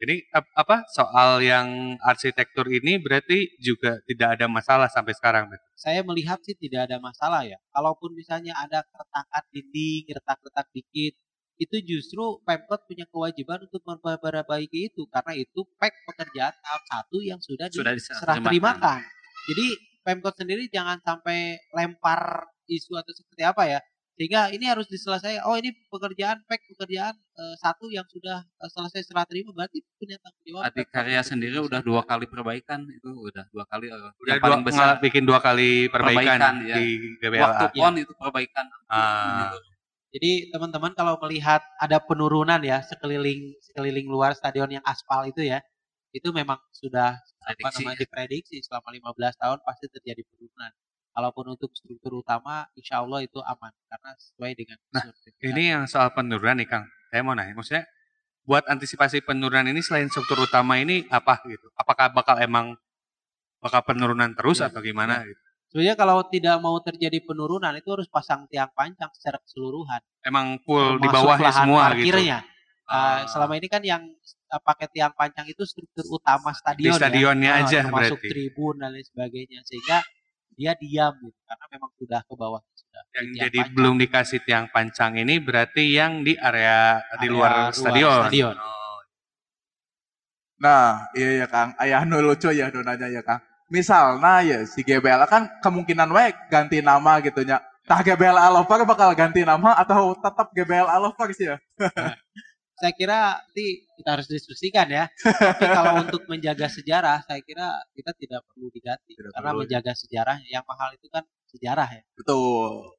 Jadi 0.00 0.24
ap- 0.32 0.52
apa 0.56 0.88
soal 0.90 1.44
yang 1.44 1.94
arsitektur 2.00 2.64
ini 2.72 2.96
berarti 2.98 3.52
juga 3.60 4.00
tidak 4.08 4.40
ada 4.40 4.48
masalah 4.48 4.88
sampai 4.88 5.12
sekarang. 5.12 5.52
Saya 5.76 6.00
melihat 6.02 6.40
sih 6.40 6.56
tidak 6.56 6.88
ada 6.88 6.96
masalah 6.98 7.44
ya. 7.44 7.60
Kalaupun 7.70 8.16
misalnya 8.16 8.56
ada 8.56 8.80
keretakan 8.88 9.44
dinding, 9.52 10.08
retak-retak 10.12 10.66
dikit, 10.72 11.14
itu 11.60 11.76
justru 11.84 12.40
Pemkot 12.40 12.88
punya 12.88 13.04
kewajiban 13.12 13.60
untuk 13.68 13.84
memperbaiki 13.84 14.88
itu 14.88 15.04
karena 15.12 15.36
itu 15.36 15.60
pek 15.76 15.92
pekerjaan 16.08 16.56
tahap 16.56 16.82
satu 16.88 17.20
yang 17.20 17.36
sudah, 17.36 17.68
Sudah 17.68 17.92
diserah 17.92 18.40
terimakan. 18.40 19.04
Jadi 19.52 19.66
Pemkot 20.00 20.32
sendiri 20.40 20.72
jangan 20.72 20.96
sampai 21.04 21.60
lempar 21.76 22.48
isu 22.64 22.96
atau 22.96 23.12
seperti 23.12 23.44
apa 23.44 23.68
ya. 23.68 23.80
Sehingga 24.16 24.52
ini 24.52 24.68
harus 24.68 24.84
diselesaikan. 24.88 25.44
Oh 25.48 25.56
ini 25.56 25.72
pekerjaan 25.88 26.44
pek 26.48 26.64
pekerjaan 26.72 27.12
eh, 27.16 27.56
satu 27.60 27.92
yang 27.92 28.04
sudah 28.08 28.40
eh, 28.40 28.70
selesai 28.72 29.04
serah 29.04 29.24
terima 29.28 29.52
berarti 29.52 29.84
punya 30.00 30.16
tanggung 30.20 30.44
jawab. 30.44 30.62
Adik 30.72 30.88
karya 30.88 31.20
sendiri 31.20 31.56
udah 31.60 31.80
dua 31.84 32.04
kali 32.04 32.24
perbaikan 32.28 32.88
itu 32.88 33.08
udah 33.12 33.44
dua 33.52 33.64
kali 33.68 33.92
eh, 33.92 34.12
Udah 34.20 34.36
dua, 34.36 34.44
paling 34.44 34.62
besar 34.64 34.96
bikin 35.00 35.28
dua 35.28 35.40
kali 35.44 35.88
perbaikan, 35.92 36.36
Perbaikan, 36.36 36.54
ya. 36.68 36.76
di 36.80 37.16
GBLA. 37.20 37.44
waktu 37.44 37.64
pon 37.76 37.94
itu 38.00 38.12
perbaikan 38.16 38.64
Ah. 38.88 39.52
Gitu. 39.52 39.79
Jadi 40.10 40.50
teman-teman 40.50 40.90
kalau 40.98 41.14
melihat 41.22 41.62
ada 41.78 42.02
penurunan 42.02 42.58
ya 42.66 42.82
sekeliling 42.82 43.54
sekeliling 43.62 44.10
luar 44.10 44.34
stadion 44.34 44.66
yang 44.66 44.82
aspal 44.82 45.22
itu 45.22 45.46
ya, 45.46 45.62
itu 46.10 46.28
memang 46.34 46.58
sudah 46.74 47.14
apa 47.46 47.54
Prediksi. 47.54 47.74
namanya 47.82 47.98
diprediksi 48.02 48.56
selama 48.66 48.90
15 48.90 49.38
tahun 49.38 49.58
pasti 49.62 49.86
terjadi 49.86 50.22
penurunan. 50.26 50.72
Kalaupun 51.10 51.44
untuk 51.54 51.70
struktur 51.74 52.22
utama, 52.22 52.66
insya 52.78 53.02
Allah 53.02 53.22
itu 53.22 53.38
aman 53.42 53.72
karena 53.90 54.10
sesuai 54.18 54.52
dengan 54.54 54.78
Nah, 54.94 55.02
struktur. 55.10 55.42
Ini 55.42 55.62
yang 55.78 55.82
soal 55.90 56.10
penurunan 56.14 56.58
nih 56.58 56.68
Kang. 56.70 56.86
Saya 57.10 57.22
mau 57.26 57.34
nanya, 57.34 57.54
maksudnya 57.54 57.86
buat 58.46 58.66
antisipasi 58.66 59.22
penurunan 59.22 59.66
ini 59.70 59.82
selain 59.82 60.10
struktur 60.10 60.42
utama 60.42 60.78
ini 60.78 61.06
apa 61.10 61.42
gitu? 61.46 61.70
Apakah 61.78 62.10
bakal 62.14 62.38
emang 62.42 62.74
bakal 63.62 63.82
penurunan 63.86 64.34
terus 64.34 64.62
Ya, 64.62 64.70
atau 64.70 64.82
gimana 64.82 65.22
gitu? 65.26 65.49
Sebenarnya 65.70 65.94
kalau 65.94 66.26
tidak 66.26 66.58
mau 66.58 66.74
terjadi 66.78 67.22
penurunan 67.22 67.70
itu 67.72 67.86
harus 67.88 68.06
pasang 68.06 68.44
tiang 68.46 68.68
panjang 68.70 69.06
secara 69.14 69.38
keseluruhan. 69.38 70.02
Emang 70.20 70.58
full 70.60 70.98
di 70.98 71.06
bawahnya 71.06 71.46
lahan 71.46 71.58
semua 71.62 71.82
gitu. 71.94 72.10
parkirnya. 72.10 72.38
Uh, 72.42 72.42
Ah. 72.90 73.22
selama 73.24 73.54
ini 73.54 73.70
kan 73.70 73.78
yang 73.80 74.02
uh, 74.50 74.58
pakai 74.58 74.90
tiang 74.90 75.14
panjang 75.14 75.46
itu 75.46 75.62
struktur 75.62 76.02
utama 76.10 76.50
stadion 76.50 76.90
Di 76.90 76.98
stadionnya 76.98 77.50
ya. 77.52 77.54
Uh, 77.54 77.62
aja 77.62 77.78
termasuk 77.86 78.18
berarti. 78.18 78.28
tribun 78.28 78.74
dan 78.76 78.90
lain 78.90 79.06
sebagainya 79.06 79.60
sehingga 79.62 79.98
dia 80.52 80.74
diam 80.74 81.14
gitu 81.16 81.38
karena 81.46 81.66
memang 81.70 81.90
sudah 81.94 82.20
ke 82.20 82.34
bawah 82.34 82.58
sudah 82.74 83.02
Yang 83.14 83.26
di 83.28 83.38
jadi 83.38 83.58
panjang. 83.62 83.74
belum 83.78 83.94
dikasih 83.96 84.38
tiang 84.42 84.66
pancang 84.68 85.12
ini 85.16 85.38
berarti 85.38 85.82
yang 85.86 86.26
di 86.26 86.34
area, 86.34 86.98
di 87.16 87.16
Area 87.16 87.30
luar 87.30 87.52
luar 87.54 87.70
stadion. 87.70 88.20
stadion. 88.26 88.56
Oh, 88.58 88.98
Nah, 90.58 91.08
iya 91.14 91.40
ya 91.40 91.46
Kang. 91.46 91.72
Ayah 91.78 92.04
nu 92.04 92.20
lucu 92.20 92.50
ya 92.50 92.68
nu 92.68 92.82
nanya 92.82 93.08
ya 93.08 93.22
Kang. 93.22 93.40
Misalnya 93.70 94.42
ya 94.42 94.58
si 94.66 94.82
GBLA 94.82 95.30
kan 95.30 95.46
kemungkinan 95.62 96.10
wae 96.10 96.34
ganti 96.50 96.82
nama 96.82 97.22
gitu 97.22 97.46
nya. 97.46 97.62
Tah 97.86 98.02
GBLA 98.02 98.50
Lover 98.50 98.82
bakal 98.82 99.14
ganti 99.14 99.46
nama 99.46 99.74
atau 99.78 100.14
tetap 100.18 100.50
GBLA 100.50 100.94
Lover 100.98 101.30
sih 101.30 101.46
ya? 101.46 101.56
Saya 102.80 102.92
kira 102.96 103.36
nanti 103.44 103.84
kita 104.00 104.10
harus 104.16 104.26
diskusikan 104.26 104.88
ya. 104.88 105.04
Tapi 105.22 105.68
kalau 105.68 106.00
untuk 106.00 106.24
menjaga 106.26 106.64
sejarah, 106.66 107.20
saya 107.28 107.44
kira 107.44 107.76
kita 107.92 108.10
tidak 108.16 108.40
perlu 108.48 108.72
diganti 108.72 109.12
Tidak 109.14 109.36
karena 109.36 109.50
perlu. 109.52 109.60
menjaga 109.62 109.92
sejarah 109.92 110.36
yang 110.48 110.64
mahal 110.64 110.88
itu 110.96 111.06
kan 111.12 111.22
sejarah 111.50 111.88
ya. 111.92 112.02
Betul. 112.16 112.96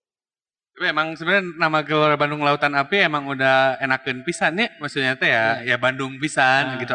Tapi 0.71 0.85
emang 0.87 1.17
sebenarnya 1.17 1.43
nama 1.59 1.81
Gelora 1.83 2.15
Bandung 2.15 2.45
Lautan 2.45 2.77
Api 2.77 2.97
emang 3.03 3.27
udah 3.27 3.75
enakeun 3.81 4.23
pisan 4.23 4.55
ya, 4.55 4.71
maksudnya 4.79 5.19
teh 5.19 5.27
ya, 5.27 5.65
ya 5.65 5.75
Bandung 5.75 6.15
pisan 6.21 6.77
Nah. 6.77 6.79
gitu. 6.79 6.93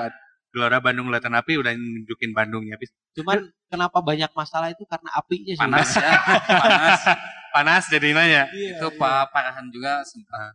Gelora 0.54 0.78
Bandung 0.80 1.10
Lautan 1.10 1.34
Api 1.36 1.58
udah 1.60 1.74
nunjukin 1.74 2.32
Bandungnya 2.32 2.78
pisan. 2.80 2.96
Cuman 3.18 3.50
kenapa 3.66 3.98
banyak 4.00 4.30
masalah 4.32 4.68
itu 4.70 4.82
karena 4.86 5.10
apinya 5.12 5.52
sih. 5.52 5.60
panas 5.60 5.90
ya 5.92 6.12
panas 6.62 7.00
Panas 7.46 7.88
jadi 7.88 8.12
nanya. 8.12 8.52
Iya, 8.52 8.76
itu 8.76 8.88
iya. 8.92 8.98
Pak 9.00 9.32
Parahan 9.32 9.64
juga 9.72 10.04
sempat 10.04 10.52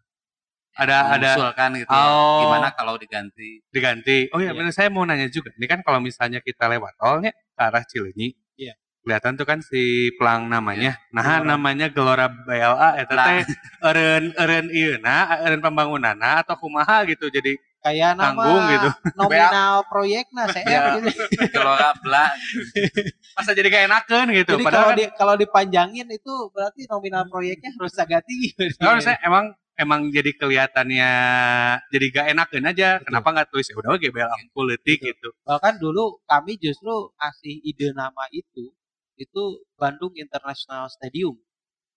Ada 0.77 1.17
ada 1.17 1.29
mengusulkan 1.33 1.69
gitu 1.75 1.89
ya. 1.89 2.05
Oh. 2.05 2.39
gimana 2.45 2.69
kalau 2.71 2.93
diganti 2.95 3.49
diganti. 3.67 4.29
Oh 4.29 4.37
iya, 4.37 4.53
Iya. 4.53 4.61
bener 4.61 4.69
saya 4.69 4.87
mau 4.87 5.01
nanya 5.01 5.25
juga. 5.27 5.49
Ini 5.57 5.65
kan 5.65 5.81
kalau 5.81 5.97
misalnya 5.97 6.39
kita 6.39 6.69
lewat 6.69 6.93
tolnya 6.95 7.33
ke 7.33 7.57
arah 7.57 7.81
Cileunyi. 7.83 8.37
Iya. 8.53 8.77
Kelihatan 9.01 9.33
tuh 9.33 9.49
kan 9.49 9.65
si 9.65 10.13
pelang 10.13 10.45
namanya. 10.45 10.93
Nah, 11.09 11.41
Gelora. 11.41 11.49
namanya 11.49 11.87
Gelora 11.89 12.29
BLA 12.29 12.89
eta 13.01 13.13
Lah. 13.17 13.25
teh 13.33 13.41
eureun 13.81 14.25
eureun 14.37 14.67
ieuna, 14.69 15.17
eureun 15.41 15.59
pembangunanna 15.59 16.45
atau 16.45 16.53
kumaha 16.55 17.01
gitu. 17.09 17.33
Jadi 17.33 17.57
kayak 17.81 18.13
nama 18.13 18.37
tanggung 18.37 18.63
gitu. 18.69 18.89
nominal 19.17 19.73
proyeknya 19.89 20.43
Iya. 20.45 20.53
saya 20.53 20.79
gitu. 21.01 21.21
Gelora 21.49 21.91
Bla 21.97 22.25
Masa 23.33 23.51
jadi 23.57 23.69
kayak 23.73 23.85
enakeun 23.89 24.27
gitu. 24.37 24.53
Jadi 24.55 24.63
Padahal 24.63 24.83
kalau 24.85 24.91
kan 24.93 24.99
di, 24.99 25.05
kalau 25.17 25.35
dipanjangin 25.39 26.07
itu 26.13 26.33
berarti 26.53 26.81
nominal 26.85 27.25
proyeknya 27.25 27.73
harus 27.73 27.93
agak 27.97 28.21
tinggi. 28.27 28.53
Kalau 28.77 29.01
saya 29.01 29.17
emang 29.25 29.55
emang 29.79 30.13
jadi 30.13 30.31
kelihatannya 30.37 31.11
jadi 31.89 32.05
gak 32.13 32.25
enakeun 32.37 32.65
aja. 32.69 32.89
Betul. 32.99 33.05
Kenapa 33.09 33.27
nggak 33.33 33.47
tulis 33.49 33.65
ya 33.65 33.75
udah 33.81 33.97
GBL 33.97 34.29
politik 34.53 34.97
Betul. 35.01 35.09
gitu. 35.15 35.29
Bahkan 35.47 35.73
dulu 35.81 36.03
kami 36.29 36.61
justru 36.61 36.93
kasih 37.17 37.55
ide 37.65 37.89
nama 37.97 38.29
itu 38.29 38.69
itu 39.17 39.43
Bandung 39.77 40.13
International 40.17 40.89
Stadium. 40.89 41.37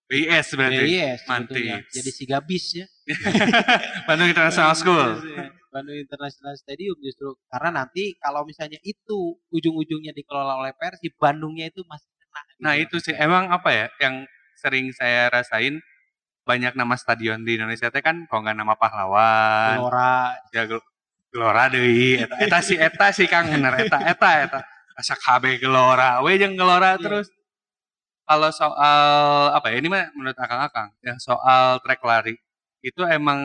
BIS 0.04 0.46
berarti. 0.54 0.84
BIS 0.84 1.20
Mantap. 1.24 1.80
Jadi 1.88 2.10
Siga 2.12 2.38
Bis 2.38 2.76
ya. 2.76 2.86
Bandung 4.06 4.28
International 4.28 4.74
School. 4.74 5.08
Bandung 5.68 5.96
International 5.96 6.54
Stadium 6.54 6.94
justru 6.98 7.34
karena 7.48 7.82
nanti 7.82 8.14
kalau 8.16 8.44
misalnya 8.44 8.78
itu 8.80 9.18
ujung-ujungnya 9.48 10.12
dikelola 10.12 10.60
oleh 10.60 10.72
Persib, 10.72 11.16
Bandungnya 11.16 11.66
itu 11.66 11.82
masih 11.84 12.06
kena. 12.14 12.40
gitu. 12.44 12.58
Nah 12.60 12.74
itu 12.76 12.96
sih 13.00 13.14
emang 13.14 13.48
apa 13.48 13.68
ya 13.70 13.86
yang 13.98 14.22
sering 14.54 14.92
saya 14.92 15.28
rasain 15.28 15.82
banyak 16.44 16.72
nama 16.72 16.94
stadion 16.94 17.40
di 17.40 17.56
Indonesia 17.56 17.88
teh 17.88 17.98
kan 17.98 18.28
kalau 18.28 18.44
nggak 18.44 18.54
nama 18.54 18.76
pahlawan 18.76 19.80
Gelora 19.80 20.16
ya 20.52 20.62
gel- 20.68 20.86
gelora 21.26 21.64
deui 21.66 22.20
eta, 22.20 22.36
eta 22.38 22.58
si 22.60 22.76
eta 22.76 23.06
si 23.10 23.24
Kang 23.24 23.48
bener 23.48 23.74
eta 23.80 23.98
eta 24.04 24.30
eta 24.44 24.60
asa 24.94 25.16
KB 25.16 25.58
gelora 25.58 26.20
we 26.20 26.36
jeung 26.36 26.54
gelora 26.54 26.94
Iya. 26.94 27.02
terus 27.02 27.26
kalau 28.24 28.50
soal 28.52 29.00
apa 29.52 29.66
ya 29.72 29.76
ini 29.80 29.88
mah 29.92 30.08
menurut 30.16 30.36
akang-akang 30.36 30.88
ya 31.04 31.14
soal 31.20 31.80
trek 31.84 32.00
lari 32.04 32.34
itu 32.84 33.00
emang 33.08 33.40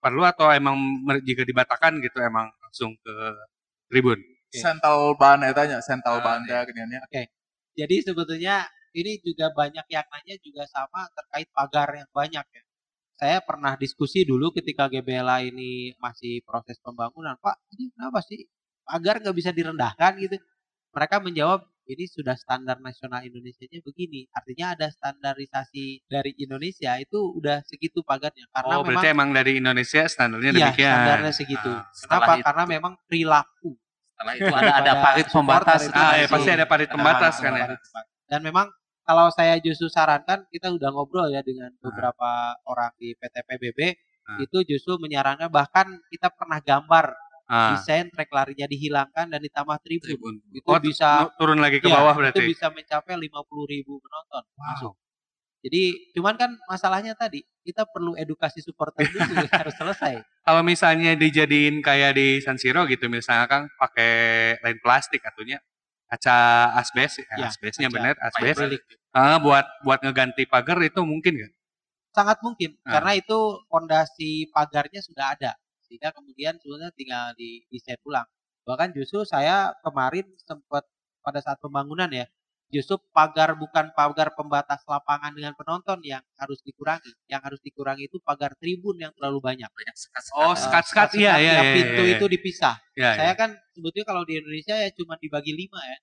perlu 0.00 0.24
atau 0.24 0.52
emang 0.52 0.76
mer- 1.04 1.24
jika 1.24 1.44
dibatakan 1.44 1.96
gitu 2.04 2.20
emang 2.20 2.52
langsung 2.60 2.92
ke 3.00 3.14
tribun 3.88 4.20
Oke. 4.54 4.62
Sental 4.62 5.18
ban 5.18 5.42
etanya, 5.42 5.82
sental 5.82 6.22
Ah, 6.22 6.38
ban 6.38 6.38
iya. 6.46 6.62
teh 6.62 6.70
giniannya. 6.70 7.00
Jadi 7.74 7.96
sebetulnya 8.06 8.62
ini 8.94 9.18
juga 9.18 9.50
banyak 9.50 9.82
yang 9.90 10.06
nanya 10.06 10.38
juga 10.38 10.62
sama 10.70 11.10
terkait 11.10 11.50
pagar 11.50 11.90
yang 11.98 12.06
banyak 12.14 12.46
ya. 12.46 12.62
Saya 13.18 13.38
pernah 13.42 13.74
diskusi 13.74 14.22
dulu 14.22 14.54
ketika 14.54 14.86
GBLA 14.86 15.42
ini 15.50 15.90
masih 15.98 16.38
proses 16.46 16.78
pembangunan, 16.78 17.34
Pak, 17.42 17.66
ini 17.74 17.90
kenapa 17.98 18.22
sih 18.22 18.46
pagar 18.86 19.18
nggak 19.26 19.34
bisa 19.34 19.50
direndahkan 19.50 20.22
gitu? 20.22 20.38
Mereka 20.94 21.18
menjawab 21.18 21.66
ini 21.84 22.04
sudah 22.04 22.32
standar 22.34 22.80
nasional 22.80 23.20
Indonesia-nya 23.20 23.80
begini. 23.80 24.24
Artinya 24.30 24.72
ada 24.72 24.88
standarisasi 24.88 26.04
dari 26.04 26.32
Indonesia 26.36 26.96
itu 26.96 27.18
udah 27.34 27.60
segitu 27.64 28.00
pagarnya 28.00 28.48
karena 28.48 28.74
oh 28.74 28.80
memang 28.80 28.88
berarti 28.88 29.08
emang 29.10 29.28
dari 29.30 29.52
Indonesia 29.60 30.02
standarnya 30.04 30.50
iya 30.50 30.58
demikian 30.68 30.92
standarnya 30.94 31.32
segitu. 31.32 31.70
Ah. 31.70 31.84
Setelah 31.92 32.18
Kenapa? 32.18 32.32
itu- 32.34 32.44
Karena 32.48 32.64
memang 32.66 32.92
perilaku 33.04 33.70
setelah 34.14 34.34
itu 34.34 34.52
ada 34.54 34.72
ada 34.78 34.92
parit 35.02 35.26
pembatas 35.28 35.80
ah 35.90 36.12
ya 36.14 36.26
pasti 36.30 36.50
ada 36.50 36.64
parit 36.64 36.88
pembatas 36.88 37.34
kan 37.38 37.52
ya. 37.52 37.66
Dan 38.24 38.40
memang 38.40 38.66
kalau 39.04 39.28
saya 39.28 39.60
justru 39.60 39.92
sarankan 39.92 40.48
kita 40.48 40.72
udah 40.72 40.88
ngobrol 40.88 41.28
ya 41.28 41.44
dengan 41.44 41.68
Ah. 41.68 41.80
beberapa 41.84 42.30
orang 42.64 42.92
di 42.96 43.12
PT 43.12 43.34
PBB 43.44 43.80
Ah. 44.24 44.40
itu 44.40 44.64
justru 44.64 44.96
menyarankan 44.96 45.52
bahkan 45.52 45.84
kita 46.08 46.32
pernah 46.32 46.56
gambar 46.56 47.12
Ah. 47.44 47.76
desain 47.76 48.08
trek 48.08 48.32
larinya 48.32 48.64
dihilangkan 48.64 49.28
dan 49.28 49.36
ditambah 49.38 49.76
tribun. 49.84 50.08
Tribun. 50.08 50.34
Itu 50.50 50.64
Oh, 50.64 50.80
bisa 50.80 51.28
turun 51.36 51.60
lagi 51.60 51.76
ke 51.76 51.86
Iya, 51.86 52.00
bawah 52.00 52.12
itu 52.12 52.20
berarti. 52.24 52.44
bisa 52.48 52.66
mencapai 52.72 53.14
50 53.14 53.64
ribu 53.68 54.00
penonton 54.00 54.42
masuk. 54.56 54.94
Jadi 55.60 56.12
cuman 56.12 56.36
kan 56.36 56.50
masalahnya 56.64 57.12
tadi 57.12 57.40
kita 57.60 57.88
perlu 57.88 58.12
edukasi 58.14 58.60
supporter 58.60 59.00
dulu 59.04 59.16
harus 59.64 59.72
selesai. 59.72 60.20
Kalau 60.40 60.60
misalnya 60.60 61.16
dijadiin 61.16 61.80
kayak 61.80 62.16
di 62.16 62.40
San 62.40 62.56
Siro 62.56 62.84
gitu, 62.84 63.08
misalnya 63.08 63.48
Kang 63.48 63.64
pakai 63.76 64.12
lain 64.60 64.76
plastik 64.84 65.20
atunya 65.20 65.60
kaca 66.04 66.68
asbes, 66.76 67.16
ya, 67.16 67.24
Ya, 67.36 67.46
asbesnya 67.48 67.88
bener, 67.88 68.12
asbes. 68.20 68.56
Ah, 69.10 69.40
buat 69.40 69.64
buat 69.84 70.00
ngeganti 70.00 70.44
pagar 70.44 70.76
itu 70.80 71.00
mungkin 71.00 71.32
nggak? 71.32 71.52
Sangat 72.12 72.38
mungkin 72.44 72.76
Ah. 72.84 73.00
karena 73.00 73.12
itu 73.16 73.38
fondasi 73.68 74.52
pagarnya 74.52 75.00
sudah 75.00 75.32
ada 75.32 75.52
sehingga 75.94 76.10
kemudian 76.10 76.58
sebenarnya 76.58 76.90
tinggal 76.98 77.30
di 77.38 77.62
desain 77.70 78.02
ulang. 78.02 78.26
Bahkan 78.66 78.90
justru 78.98 79.22
saya 79.22 79.70
kemarin 79.86 80.26
sempat 80.42 80.82
pada 81.22 81.38
saat 81.38 81.62
pembangunan 81.62 82.10
ya, 82.10 82.26
justru 82.66 82.98
pagar 83.14 83.54
bukan 83.54 83.94
pagar 83.94 84.34
pembatas 84.34 84.82
lapangan 84.90 85.30
dengan 85.30 85.54
penonton 85.54 86.02
yang 86.02 86.18
harus 86.34 86.58
dikurangi. 86.66 87.14
Yang 87.30 87.42
harus 87.46 87.60
dikurangi 87.62 88.10
itu 88.10 88.18
pagar 88.26 88.58
tribun 88.58 88.98
yang 88.98 89.14
terlalu 89.14 89.38
banyak. 89.38 89.70
Banyak 89.70 89.94
sekat-sekat. 89.94 90.42
Oh, 90.42 90.50
Eh, 90.50 90.58
sekat-sekat, 90.58 91.08
iya, 91.14 91.38
iya, 91.38 91.52
yang 91.62 91.68
iya, 91.70 91.76
pintu 91.78 92.02
iya. 92.02 92.12
itu 92.18 92.26
dipisah. 92.26 92.74
Ya, 92.98 93.14
Saya 93.14 93.32
kan 93.38 93.54
sebetulnya 93.70 94.06
kalau 94.10 94.26
di 94.26 94.42
Indonesia 94.42 94.74
ya 94.74 94.90
cuma 94.98 95.14
dibagi 95.22 95.54
lima 95.54 95.78
ya. 95.78 95.98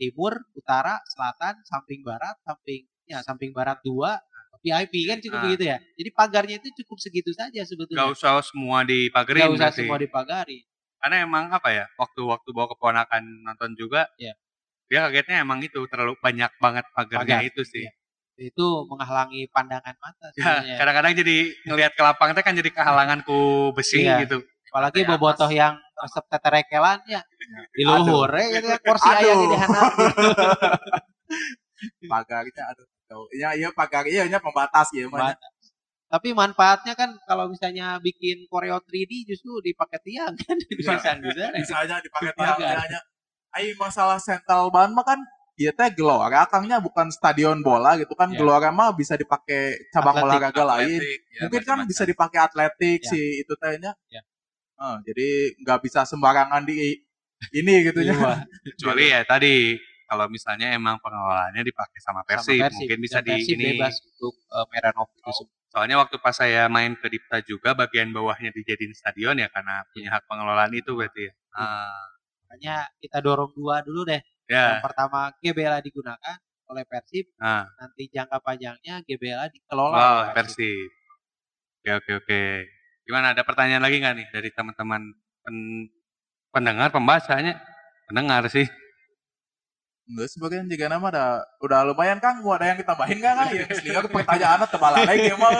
Timur, 0.00 0.40
utara, 0.56 0.96
selatan, 1.12 1.60
samping 1.68 2.00
barat, 2.00 2.40
samping 2.48 2.88
ya 3.04 3.20
samping 3.20 3.52
barat 3.52 3.78
dua, 3.84 4.16
VIP 4.64 4.94
kan 5.04 5.20
cukup 5.20 5.36
Ah. 5.36 5.44
begitu 5.44 5.64
ya. 5.66 5.76
Jadi 5.76 6.10
pagarnya 6.10 6.56
itu 6.56 6.68
cukup 6.80 6.96
segitu 6.98 7.30
saja 7.30 7.52
Gak 7.54 7.68
sebetulnya. 7.68 8.08
usah 8.08 8.40
semua 8.40 8.80
Nggak 8.80 8.88
dipagerin 8.88 9.44
usah 9.46 9.58
berarti. 9.68 9.78
semua 9.78 9.96
dipagari. 10.00 10.58
Karena 10.96 11.16
emang 11.20 11.52
apa 11.52 11.68
ya, 11.68 11.84
waktu-waktu 11.94 12.48
bawa 12.48 12.66
keponakan 12.66 13.22
nonton 13.44 13.76
juga, 13.76 14.08
Iya. 14.16 14.32
dia 14.86 15.04
kagetnya 15.04 15.36
emang 15.38 15.60
itu 15.60 15.84
terlalu 15.84 16.16
banyak 16.18 16.48
banget 16.58 16.88
pagarnya 16.90 17.38
Pagar, 17.38 17.44
itu 17.44 17.60
sih. 17.62 17.84
iya. 17.84 17.92
Itu 18.34 18.88
menghalangi 18.88 19.46
pandangan 19.46 19.94
mata 19.94 20.26
Ya, 20.32 20.64
sebenarnya. 20.64 20.76
kadang-kadang 20.80 21.12
jadi 21.14 21.36
ngelihat 21.62 21.92
ke 21.92 22.02
lapang 22.02 22.32
teh 22.32 22.40
kan 22.40 22.56
jadi 22.56 22.70
kehalangan 22.72 23.20
ku 23.20 23.36
besi 23.70 24.00
Iya. 24.02 24.24
gitu. 24.24 24.40
Apalagi 24.72 25.04
atas. 25.04 25.10
bobotoh 25.12 25.50
yang 25.52 25.76
resep 25.94 26.24
teterekelan 26.26 26.98
ya. 27.06 27.20
Di 27.70 27.84
luhur 27.84 28.26
ya 28.32 28.58
ya, 28.58 28.76
porsi 28.80 29.06
Aduh. 29.06 29.20
ayam 29.20 29.36
di 29.44 29.54
handap. 29.54 29.92
Pagarnya 32.04 32.62
aduh 32.68 32.86
tuh. 33.04 33.24
iya 33.30 33.52
iya 33.52 33.68
pagar 33.70 34.04
iya 34.04 34.24
iya 34.24 34.38
pembatas 34.38 34.88
ya 34.90 35.06
mah. 35.06 35.34
Tapi 36.04 36.30
manfaatnya 36.30 36.94
kan 36.94 37.10
kalau 37.24 37.48
misalnya 37.48 37.98
bikin 37.98 38.46
koreo 38.46 38.78
3D 38.78 39.26
justru 39.26 39.58
dipakai 39.60 39.98
tiang 40.00 40.30
kan 40.36 40.54
dipasang 40.60 41.18
di 41.18 41.30
sana. 41.32 41.50
bisa 41.54 41.74
aja 41.80 41.96
dipakai 41.98 42.30
tiang 42.32 42.58
aja 42.60 42.98
ai 43.50 43.74
masalah 43.74 44.18
sentral 44.18 44.68
ban 44.68 44.90
mah 44.90 45.02
kan 45.04 45.20
Iya 45.54 45.70
teh 45.70 45.86
gelora 45.94 46.42
kangnya 46.44 46.82
bukan 46.82 47.14
stadion 47.14 47.62
bola 47.62 47.94
gitu 47.94 48.10
kan 48.12 48.26
Iya. 48.26 48.42
gelora 48.42 48.74
mah 48.74 48.90
bisa 48.90 49.14
dipakai 49.14 49.86
cabang 49.88 50.18
Atletik, 50.18 50.26
olahraga 50.50 50.62
lain 50.66 50.98
Atletik, 50.98 51.20
ya, 51.30 51.40
mungkin 51.46 51.60
kan 51.60 51.66
macam-macam. 51.78 51.90
bisa 51.94 52.02
dipakai 52.04 52.38
atletik 52.42 52.98
Ya. 52.98 53.10
si 53.14 53.20
itu 53.38 53.54
tehnya 53.54 53.92
Ya. 54.10 54.22
Eh, 54.76 54.96
jadi 55.06 55.28
nggak 55.62 55.78
bisa 55.80 56.02
sembarangan 56.02 56.66
di 56.66 56.98
ini 57.54 57.74
gitu 57.86 58.02
ya 58.02 58.10
Iya. 58.10 58.34
Kecuali 58.74 59.04
ya 59.08 59.22
tadi 59.22 59.78
kalau 60.04 60.26
misalnya 60.28 60.70
emang 60.70 61.00
pengelolaannya 61.00 61.62
dipakai 61.62 61.98
sama 61.98 62.20
Persib, 62.22 62.54
Sama 62.54 62.68
Persib. 62.68 62.76
mungkin 62.78 62.98
bisa 63.00 63.18
Dan 63.18 63.24
di 63.24 63.30
Persib 63.34 63.56
ini. 63.56 63.64
bebas 63.72 63.94
untuk 64.00 64.34
uh, 64.48 64.66
Meranov 64.70 65.08
itu 65.12 65.30
semua. 65.32 65.56
Soalnya 65.68 65.96
waktu 65.98 66.16
pas 66.18 66.30
saya 66.32 66.70
main 66.70 66.94
ke 66.94 67.06
Dipta 67.08 67.42
juga 67.42 67.74
bagian 67.74 68.14
bawahnya 68.14 68.54
dijadiin 68.54 68.94
stadion 68.94 69.34
ya 69.34 69.50
karena 69.50 69.82
punya 69.90 70.08
hak 70.14 70.22
pengelolaan 70.24 70.70
itu 70.70 70.94
berarti 70.94 71.26
ya. 71.26 71.32
Ah, 71.50 72.04
Makanya 72.46 72.76
kita 72.98 73.18
dorong 73.18 73.50
dua 73.52 73.82
dulu 73.82 74.06
deh. 74.06 74.22
ya. 74.46 74.78
Yang 74.78 74.86
pertama 74.86 75.34
GBLA 75.36 75.82
digunakan 75.82 76.36
oleh 76.64 76.84
Persib, 76.86 77.26
Ah, 77.36 77.66
nanti 77.76 78.06
jangka 78.06 78.38
panjangnya 78.38 79.02
GBLA 79.02 79.50
dikelola 79.50 79.92
wow, 79.92 80.14
oleh 80.22 80.32
Persib. 80.32 80.88
Oke 81.82 81.90
oke 81.90 82.10
oke. 82.22 82.42
Gimana 83.04 83.34
ada 83.34 83.42
pertanyaan 83.42 83.82
lagi 83.82 83.98
nggak 84.00 84.14
nih 84.14 84.26
dari 84.32 84.48
teman-teman 84.48 85.02
pen- 85.42 85.90
pendengar 86.48 86.88
pembacanya? 86.88 87.58
Pendengar 88.06 88.46
sih. 88.46 88.64
Enggak 90.04 90.28
sebagian 90.36 90.68
juga 90.68 90.86
nama 90.92 91.06
ada 91.08 91.26
udah 91.64 91.80
lumayan 91.88 92.20
Kang. 92.20 92.44
Mau 92.44 92.52
ada 92.52 92.68
yang 92.68 92.78
ditambahin 92.80 93.16
nggak 93.16 93.34
Kang? 93.40 93.48
Ya 93.56 93.64
sehingga 93.72 94.00
pertanyaan 94.04 94.60
tebal 94.68 94.92
lagi 94.92 95.32
ya 95.32 95.36
mah 95.40 95.50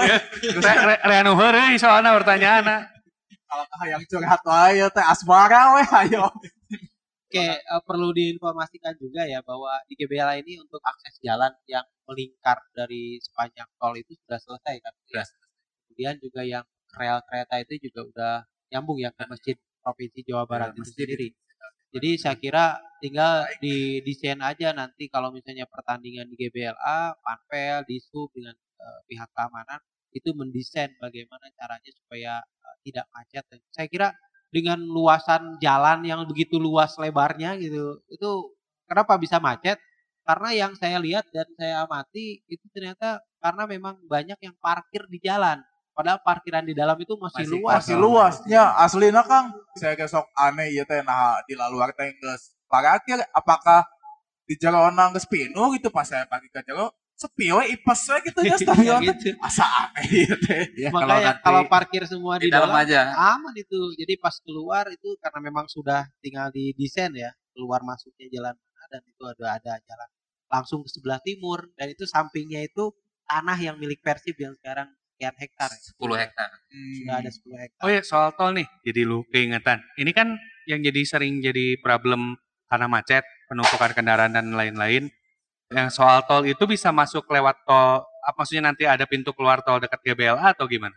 re- 0.85 1.03
Reanu 1.09 1.33
heureuy 1.33 1.81
soalnya 1.81 2.13
pertanyaan. 2.13 2.93
kalau 3.49 3.65
kah 3.71 3.87
yang 3.87 4.03
curhat 4.11 4.43
wae 4.45 4.83
teh 4.91 5.05
asmara 5.05 5.79
we 5.79 5.83
ayo. 6.05 6.27
Oke, 7.35 7.47
eh, 7.55 7.83
perlu 7.87 8.15
diinformasikan 8.15 8.95
juga 8.99 9.27
ya 9.27 9.43
bahwa 9.43 9.75
di 9.91 9.95
GBLA 9.99 10.39
ini 10.43 10.59
untuk 10.63 10.79
akses 10.83 11.19
jalan 11.19 11.51
yang 11.67 11.83
melingkar 12.07 12.59
dari 12.75 13.19
sepanjang 13.23 13.67
tol 13.79 13.95
itu 13.95 14.15
sudah 14.27 14.39
selesai 14.39 14.75
kan. 14.83 14.93
Sudah 15.07 15.25
Kemudian 15.87 16.15
juga 16.19 16.43
yang 16.43 16.65
rel 16.95 17.19
kereta 17.27 17.55
itu 17.63 17.91
juga 17.91 18.01
udah 18.07 18.33
nyambung 18.75 18.99
ya 18.99 19.11
ke 19.15 19.23
masjid 19.31 19.57
provinsi 19.83 20.21
Jawa 20.27 20.43
Barat 20.47 20.75
itu 20.75 20.83
masjid. 20.83 21.07
sendiri. 21.07 21.29
Jadi 21.95 22.11
saya 22.19 22.35
kira 22.35 22.75
tinggal 22.99 23.47
di 23.63 24.03
desain 24.03 24.43
aja 24.43 24.75
nanti 24.75 25.07
kalau 25.07 25.31
misalnya 25.31 25.63
pertandingan 25.71 26.27
di 26.27 26.35
GBLA, 26.35 27.15
Panpel, 27.23 27.87
Disub 27.87 28.35
dengan 28.35 28.55
eh, 28.59 29.01
pihak 29.07 29.31
keamanan 29.31 29.79
itu 30.11 30.31
mendesain 30.35 30.91
bagaimana 30.99 31.47
caranya 31.55 31.91
supaya 31.95 32.33
eh, 32.43 32.77
tidak 32.91 33.07
macet. 33.15 33.45
Dan 33.47 33.61
saya 33.71 33.87
kira 33.87 34.09
dengan 34.51 34.83
luasan 34.83 35.59
jalan 35.63 36.03
yang 36.07 36.27
begitu 36.27 36.59
luas 36.59 36.95
lebarnya 36.99 37.59
gitu, 37.63 38.03
itu 38.11 38.31
kenapa 38.91 39.15
bisa 39.19 39.39
macet? 39.39 39.79
Karena 40.25 40.51
yang 40.57 40.73
saya 40.79 40.99
lihat 40.99 41.29
dan 41.31 41.47
saya 41.59 41.85
amati 41.85 42.43
itu 42.49 42.65
ternyata 42.73 43.21
karena 43.43 43.69
memang 43.69 44.01
banyak 44.09 44.39
yang 44.41 44.57
parkir 44.59 45.05
di 45.11 45.21
jalan. 45.21 45.61
Padahal 45.95 46.19
parkiran 46.21 46.67
di 46.67 46.75
dalam 46.75 46.99
itu 46.99 47.15
masih, 47.15 47.47
Masih 47.47 47.51
luas. 47.55 47.75
masih 47.79 47.97
luasnya 47.97 48.63
aslina 48.77 49.23
Kang 49.23 49.55
saya 49.75 49.95
kesok 49.95 50.27
aneh 50.35 50.75
ya 50.75 50.83
teh 50.83 51.01
nah 51.01 51.39
di 51.47 51.55
laluar 51.55 51.95
teh 51.95 52.11
geus 52.19 52.51
parkir 52.67 53.23
apakah 53.31 53.87
di 54.43 54.59
jero 54.59 54.83
geus 54.91 55.25
penuh 55.25 55.71
gitu 55.73 55.89
pas 55.89 56.03
saya 56.03 56.27
pergi 56.27 56.51
ke 56.51 56.61
jero 56.67 56.91
sepi 57.15 57.47
we 57.55 57.79
ipes 57.79 58.11
we 58.11 58.19
gitu 58.27 58.39
ya 58.43 58.59
stadion 58.61 59.01
teh. 59.01 59.15
gitu. 59.15 59.39
asa 59.39 59.63
aneh 59.87 60.07
ya 60.27 60.35
teh 60.37 60.63
Ya, 60.75 60.91
kalau 60.91 61.07
Makanya 61.07 61.31
nanti 61.31 61.43
kalau 61.47 61.63
parkir 61.71 62.03
semua 62.11 62.35
di 62.43 62.47
di, 62.47 62.51
dalam 62.51 62.75
dalam, 62.75 62.83
aja. 62.83 63.01
aman 63.39 63.55
itu. 63.55 63.95
Jadi 63.95 64.19
pas 64.19 64.35
keluar 64.43 64.91
itu 64.91 65.15
karena 65.23 65.39
memang 65.41 65.71
sudah 65.71 66.11
tinggal 66.19 66.51
di 66.51 66.75
desain 66.75 67.15
ya, 67.15 67.31
keluar 67.55 67.87
masuknya 67.87 68.27
jalan 68.35 68.55
mana 68.59 68.85
dan 68.91 69.03
itu 69.07 69.23
ada 69.23 69.47
ada 69.55 69.73
jalan 69.79 70.09
langsung 70.51 70.83
ke 70.83 70.91
sebelah 70.91 71.23
timur 71.23 71.71
dan 71.79 71.87
itu 71.89 72.03
sampingnya 72.05 72.67
itu 72.67 72.91
tanah 73.25 73.57
yang 73.57 73.79
milik 73.79 74.03
Persib 74.03 74.35
yang 74.37 74.53
sekarang 74.59 74.91
sekian 75.25 75.37
hektar 75.41 75.71
ya. 75.73 75.81
10 75.81 76.17
hektar. 76.21 76.49
Sudah 77.01 77.17
ada 77.25 77.31
10 77.33 77.57
hektar. 77.65 77.83
Oh 77.85 77.91
ya 77.91 78.03
soal 78.05 78.29
tol 78.37 78.51
nih, 78.53 78.67
jadi 78.85 79.01
lu 79.09 79.25
keingetan. 79.33 79.79
Ini 79.97 80.11
kan 80.13 80.29
yang 80.69 80.81
jadi 80.85 81.01
sering 81.09 81.41
jadi 81.41 81.81
problem 81.81 82.37
karena 82.69 82.87
macet, 82.89 83.25
penumpukan 83.49 83.93
kendaraan 83.97 84.33
dan 84.37 84.53
lain-lain. 84.53 85.09
Yang 85.73 85.89
soal 85.97 86.23
tol 86.29 86.45
itu 86.45 86.65
bisa 86.69 86.93
masuk 86.93 87.25
lewat 87.33 87.57
tol, 87.65 88.05
apa 88.05 88.37
maksudnya 88.37 88.69
nanti 88.69 88.85
ada 88.85 89.05
pintu 89.09 89.33
keluar 89.33 89.65
tol 89.65 89.81
dekat 89.81 90.01
GBLA 90.05 90.53
atau 90.55 90.69
gimana? 90.69 90.95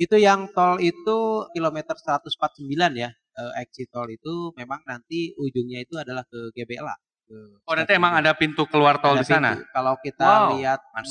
Itu 0.00 0.16
yang 0.16 0.48
tol 0.56 0.80
itu 0.80 1.18
kilometer 1.52 1.92
149 1.96 2.92
ya. 2.96 3.10
Eh, 3.40 3.52
exit 3.62 3.88
tol 3.92 4.08
itu 4.10 4.50
memang 4.56 4.80
nanti 4.88 5.32
ujungnya 5.36 5.84
itu 5.84 5.94
adalah 6.00 6.24
ke 6.26 6.50
GBLA. 6.56 6.96
Ke 7.28 7.36
Oh 7.68 7.74
nanti 7.78 7.92
emang 7.94 8.12
ada 8.18 8.34
pintu 8.34 8.66
keluar 8.66 8.98
tol 8.98 9.14
Ada 9.14 9.22
di 9.22 9.26
sana? 9.28 9.50
pintu. 9.54 9.64
Kalau 9.70 9.94
kita 10.02 10.24
Wow, 10.26 10.48
lihat 10.58 10.80
mas. 10.96 11.08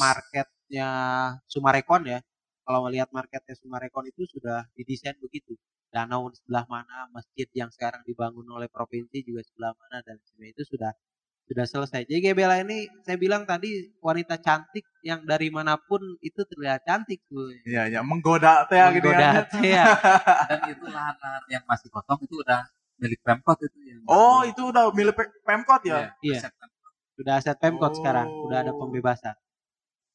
Marketnya 0.70 0.90
Sumarekon 1.50 2.02
ya, 2.06 2.20
kalau 2.62 2.86
melihat 2.86 3.10
marketnya 3.10 3.56
Sumarekon 3.58 4.06
itu 4.06 4.30
sudah 4.30 4.70
didesain 4.78 5.18
begitu. 5.18 5.58
Danau 5.90 6.30
di 6.30 6.38
sebelah 6.38 6.70
mana, 6.70 7.10
masjid 7.10 7.50
yang 7.58 7.74
sekarang 7.74 8.06
dibangun 8.06 8.46
oleh 8.54 8.70
provinsi 8.70 9.26
juga 9.26 9.42
sebelah 9.42 9.74
mana 9.74 10.06
dan 10.06 10.22
sebagainya 10.22 10.54
itu 10.54 10.64
sudah 10.78 10.92
sudah 11.50 11.66
selesai. 11.66 12.06
Jadi 12.06 12.22
GBLA 12.30 12.62
ini 12.62 12.86
saya 13.02 13.18
bilang 13.18 13.50
tadi 13.50 13.90
wanita 13.98 14.38
cantik 14.38 14.86
yang 15.02 15.26
dari 15.26 15.50
mana 15.50 15.82
pun 15.82 15.98
itu 16.22 16.46
terlihat 16.46 16.86
cantik 16.86 17.26
tuh. 17.26 17.50
iya 17.66 17.90
ya 17.90 18.06
menggoda 18.06 18.70
teh 18.70 18.78
gitu 18.94 19.10
Menggoda 19.10 19.26
ya 19.34 19.42
teh 19.50 19.66
ya. 19.66 19.86
Dan 20.54 20.60
itu 20.70 20.86
lahan-lahan 20.86 21.44
yang 21.50 21.64
masih 21.66 21.90
kosong 21.90 22.22
itu 22.22 22.38
udah 22.38 22.70
milik 23.02 23.18
Pemkot 23.26 23.58
itu 23.66 23.80
yang 23.82 24.06
oh 24.06 24.46
itu 24.46 24.62
udah 24.70 24.94
milik 24.94 25.18
Pe- 25.18 25.34
Pemkot 25.42 25.82
ya 25.90 26.14
Iya. 26.22 26.54
Pemkot. 26.54 26.94
Sudah 27.18 27.34
aset 27.42 27.58
Pemkot 27.58 27.98
sekarang, 27.98 28.30
udah 28.46 28.58
ada 28.62 28.72
Oh. 28.78 28.86
pembebasan. 28.86 29.34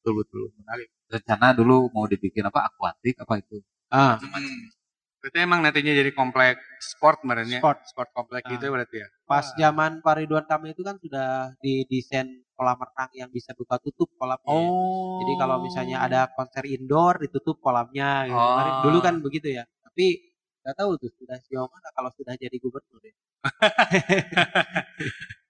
Betul 0.05 0.21
betul 0.21 0.43
menarik 0.55 0.87
Rencana 1.05 1.51
dulu 1.51 1.89
mau 1.89 2.05
dibikin 2.05 2.41
apa 2.41 2.65
akuatik 2.65 3.13
apa 3.17 3.33
itu. 3.37 3.61
Ah, 3.89 4.17
Hmm. 4.21 4.69
Berarti 5.17 5.41
emang 5.41 5.65
nantinya 5.65 5.89
jadi 5.89 6.13
komplek 6.13 6.61
sport 6.77 7.25
sebenarnya? 7.25 7.57
Sport. 7.57 7.77
Sport 7.89 8.09
komplek 8.13 8.45
Ah. 8.45 8.49
gitu 8.53 8.69
berarti 8.69 9.01
ya? 9.01 9.07
pas 9.25 9.41
Wah. 9.41 9.57
zaman 9.57 9.91
Pak 10.05 10.13
Ridwan 10.21 10.45
Kamil 10.45 10.71
itu 10.71 10.81
kan 10.81 10.95
sudah 11.01 11.49
didesain 11.57 12.45
kolam 12.53 12.77
renang 12.77 13.09
yang 13.11 13.29
bisa 13.29 13.51
buka 13.51 13.75
tutup 13.81 14.07
kolamnya. 14.15 14.45
Oh. 14.45 15.19
Jadi 15.25 15.33
kalau 15.35 15.57
misalnya 15.59 15.97
ada 15.99 16.29
konser 16.29 16.63
indoor 16.65 17.17
ditutup 17.17 17.57
kolamnya 17.57 18.29
gitu. 18.29 18.37
Oh. 18.37 18.81
Dulu 18.85 18.97
kan 19.01 19.17
begitu 19.19 19.49
ya. 19.51 19.65
Tapi 19.81 20.31
Gak 20.61 20.81
tahu 20.81 20.97
tuh 20.97 21.13
sudah 21.13 21.37
sejauh 21.45 21.69
mana 21.69 21.93
kalau 21.93 22.09
sudah 22.09 22.33
jadi 22.33 22.57
gubernur 22.57 22.97
ya. 23.01 23.13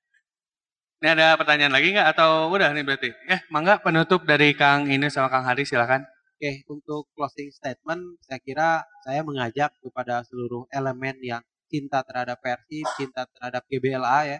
Ini 1.05 1.13
ada 1.13 1.37
pertanyaan 1.37 1.69
lagi 1.69 1.93
nggak 1.93 2.17
atau 2.17 2.49
udah 2.49 2.73
nih 2.73 2.81
berarti? 2.81 3.13
Eh, 3.29 3.45
mangga 3.53 3.77
penutup 3.77 4.25
dari 4.25 4.57
Kang 4.57 4.89
ini 4.89 5.05
sama 5.13 5.29
Kang 5.29 5.45
Hari 5.45 5.61
silakan. 5.61 6.01
Oke, 6.33 6.65
untuk 6.65 7.13
closing 7.13 7.53
statement, 7.53 8.17
saya 8.25 8.41
kira 8.41 8.81
saya 9.05 9.21
mengajak 9.21 9.69
kepada 9.85 10.25
seluruh 10.25 10.65
elemen 10.73 11.13
yang 11.21 11.45
cinta 11.69 12.01
terhadap 12.01 12.41
Persib, 12.41 12.89
cinta 12.97 13.29
terhadap 13.37 13.61
GBLA 13.69 14.33
ya, 14.33 14.39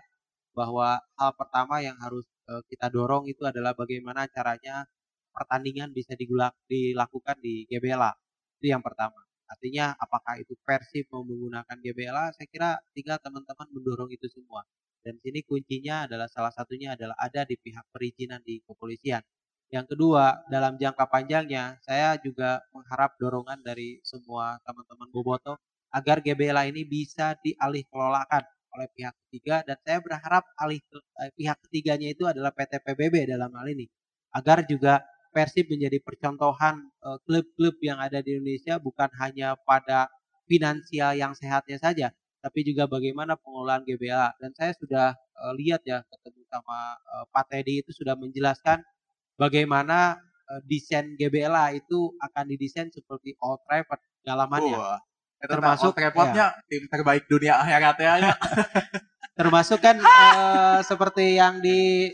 bahwa 0.57 0.97
hal 1.13 1.31
pertama 1.37 1.85
yang 1.85 2.01
harus 2.01 2.25
uh, 2.49 2.65
kita 2.65 2.89
dorong 2.89 3.29
itu 3.29 3.45
adalah 3.45 3.77
bagaimana 3.77 4.25
caranya 4.25 4.89
pertandingan 5.37 5.93
bisa 5.93 6.17
digulak, 6.17 6.57
dilakukan 6.65 7.37
di 7.45 7.69
GBLA. 7.69 8.09
Itu 8.57 8.73
yang 8.73 8.81
pertama. 8.81 9.21
Artinya 9.45 9.93
apakah 10.01 10.41
itu 10.41 10.57
Persib 10.65 11.13
mau 11.13 11.21
menggunakan 11.21 11.77
GBLA, 11.77 12.33
saya 12.33 12.49
kira 12.49 12.81
tinggal 12.97 13.21
teman-teman 13.21 13.69
mendorong 13.69 14.09
itu 14.09 14.25
semua. 14.33 14.65
Dan 15.05 15.21
sini 15.21 15.45
kuncinya 15.45 16.09
adalah 16.09 16.25
salah 16.25 16.49
satunya 16.49 16.97
adalah 16.97 17.13
ada 17.21 17.45
di 17.45 17.53
pihak 17.61 17.85
perizinan 17.93 18.41
di 18.41 18.57
kepolisian. 18.65 19.21
Yang 19.69 19.93
kedua, 19.93 20.41
dalam 20.49 20.81
jangka 20.81 21.05
panjangnya, 21.05 21.77
saya 21.85 22.17
juga 22.17 22.65
mengharap 22.73 23.13
dorongan 23.21 23.61
dari 23.61 24.01
semua 24.01 24.57
teman-teman 24.65 25.09
Boboto 25.13 25.61
agar 25.93 26.25
GBLA 26.25 26.73
ini 26.73 26.81
bisa 26.89 27.37
dialih 27.45 27.85
kelolakan 27.85 28.41
oleh 28.75 28.87
pihak 28.91 29.13
ketiga 29.27 29.63
dan 29.63 29.77
saya 29.85 30.03
berharap 30.03 30.43
alih 30.59 30.83
eh, 31.23 31.31
pihak 31.37 31.57
ketiganya 31.69 32.11
itu 32.11 32.27
adalah 32.27 32.51
PT 32.51 32.83
PBB 32.83 33.23
dalam 33.23 33.47
hal 33.55 33.67
ini 33.71 33.87
agar 34.35 34.67
juga 34.67 34.99
Persib 35.31 35.71
menjadi 35.71 36.03
percontohan 36.03 36.83
eh, 36.83 37.17
klub-klub 37.23 37.79
yang 37.79 38.03
ada 38.03 38.19
di 38.19 38.35
Indonesia 38.35 38.75
bukan 38.79 39.07
hanya 39.23 39.55
pada 39.63 40.11
finansial 40.45 41.17
yang 41.17 41.33
sehatnya 41.33 41.77
saja, 41.81 42.07
tapi 42.45 42.61
juga 42.61 42.85
bagaimana 42.85 43.33
pengelolaan 43.41 43.81
GBLA. 43.81 44.37
Dan 44.37 44.53
saya 44.53 44.77
sudah 44.77 45.17
uh, 45.17 45.53
lihat 45.57 45.81
ya 45.81 46.05
ketemu 46.05 46.45
sama 46.45 46.93
uh, 46.93 47.25
Pak 47.33 47.49
Teddy 47.49 47.81
itu 47.81 47.89
sudah 47.89 48.13
menjelaskan 48.13 48.85
bagaimana 49.33 50.21
uh, 50.45 50.61
desain 50.69 51.17
GBLA 51.17 51.81
itu 51.81 52.13
akan 52.21 52.45
didesain 52.45 52.93
seperti 52.93 53.33
Old 53.41 53.65
Trafford 53.65 53.97
dalamannya. 54.21 54.77
Wah. 54.77 55.01
Termasuk- 55.41 55.97
repotnya 55.97 56.53
tim 56.69 56.85
terbaik 56.85 57.25
dunia 57.25 57.57
akhiratnya. 57.65 58.37
Termasuk 59.41 59.81
kan 59.81 59.97
uh, 59.99 60.79
seperti 60.85 61.41
yang 61.41 61.59
di 61.65 62.07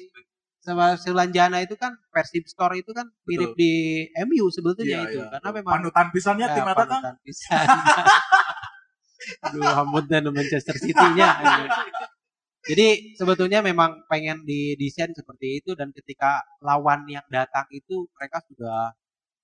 Sulanjana 0.62 1.58
itu 1.66 1.74
kan 1.74 1.98
Persib 2.14 2.46
Store 2.46 2.78
itu 2.78 2.94
kan 2.94 3.10
mirip 3.26 3.58
Betul. 3.58 3.62
di 3.62 3.74
MU 4.30 4.46
sebetulnya 4.54 5.06
Iya, 5.06 5.10
itu 5.10 5.20
iya. 5.22 5.30
karena 5.34 5.50
memang 5.58 5.74
Panutan 5.74 6.08
pisannya 6.14 6.46
Ya, 6.46 6.54
tim 6.54 6.66
eta 6.70 6.86
kan. 6.86 7.02
pisan. 7.26 7.66
Aduh, 9.46 10.02
dan 10.10 10.26
Manchester 10.34 10.76
City-nya. 10.78 11.30
Jadi 12.62 13.18
sebetulnya 13.18 13.66
memang 13.66 14.06
pengen 14.06 14.46
didesain 14.46 15.10
seperti 15.18 15.66
itu 15.66 15.74
dan 15.74 15.90
ketika 15.90 16.46
lawan 16.62 17.10
yang 17.10 17.26
datang 17.34 17.66
itu 17.74 18.06
mereka 18.14 18.38
sudah 18.46 18.94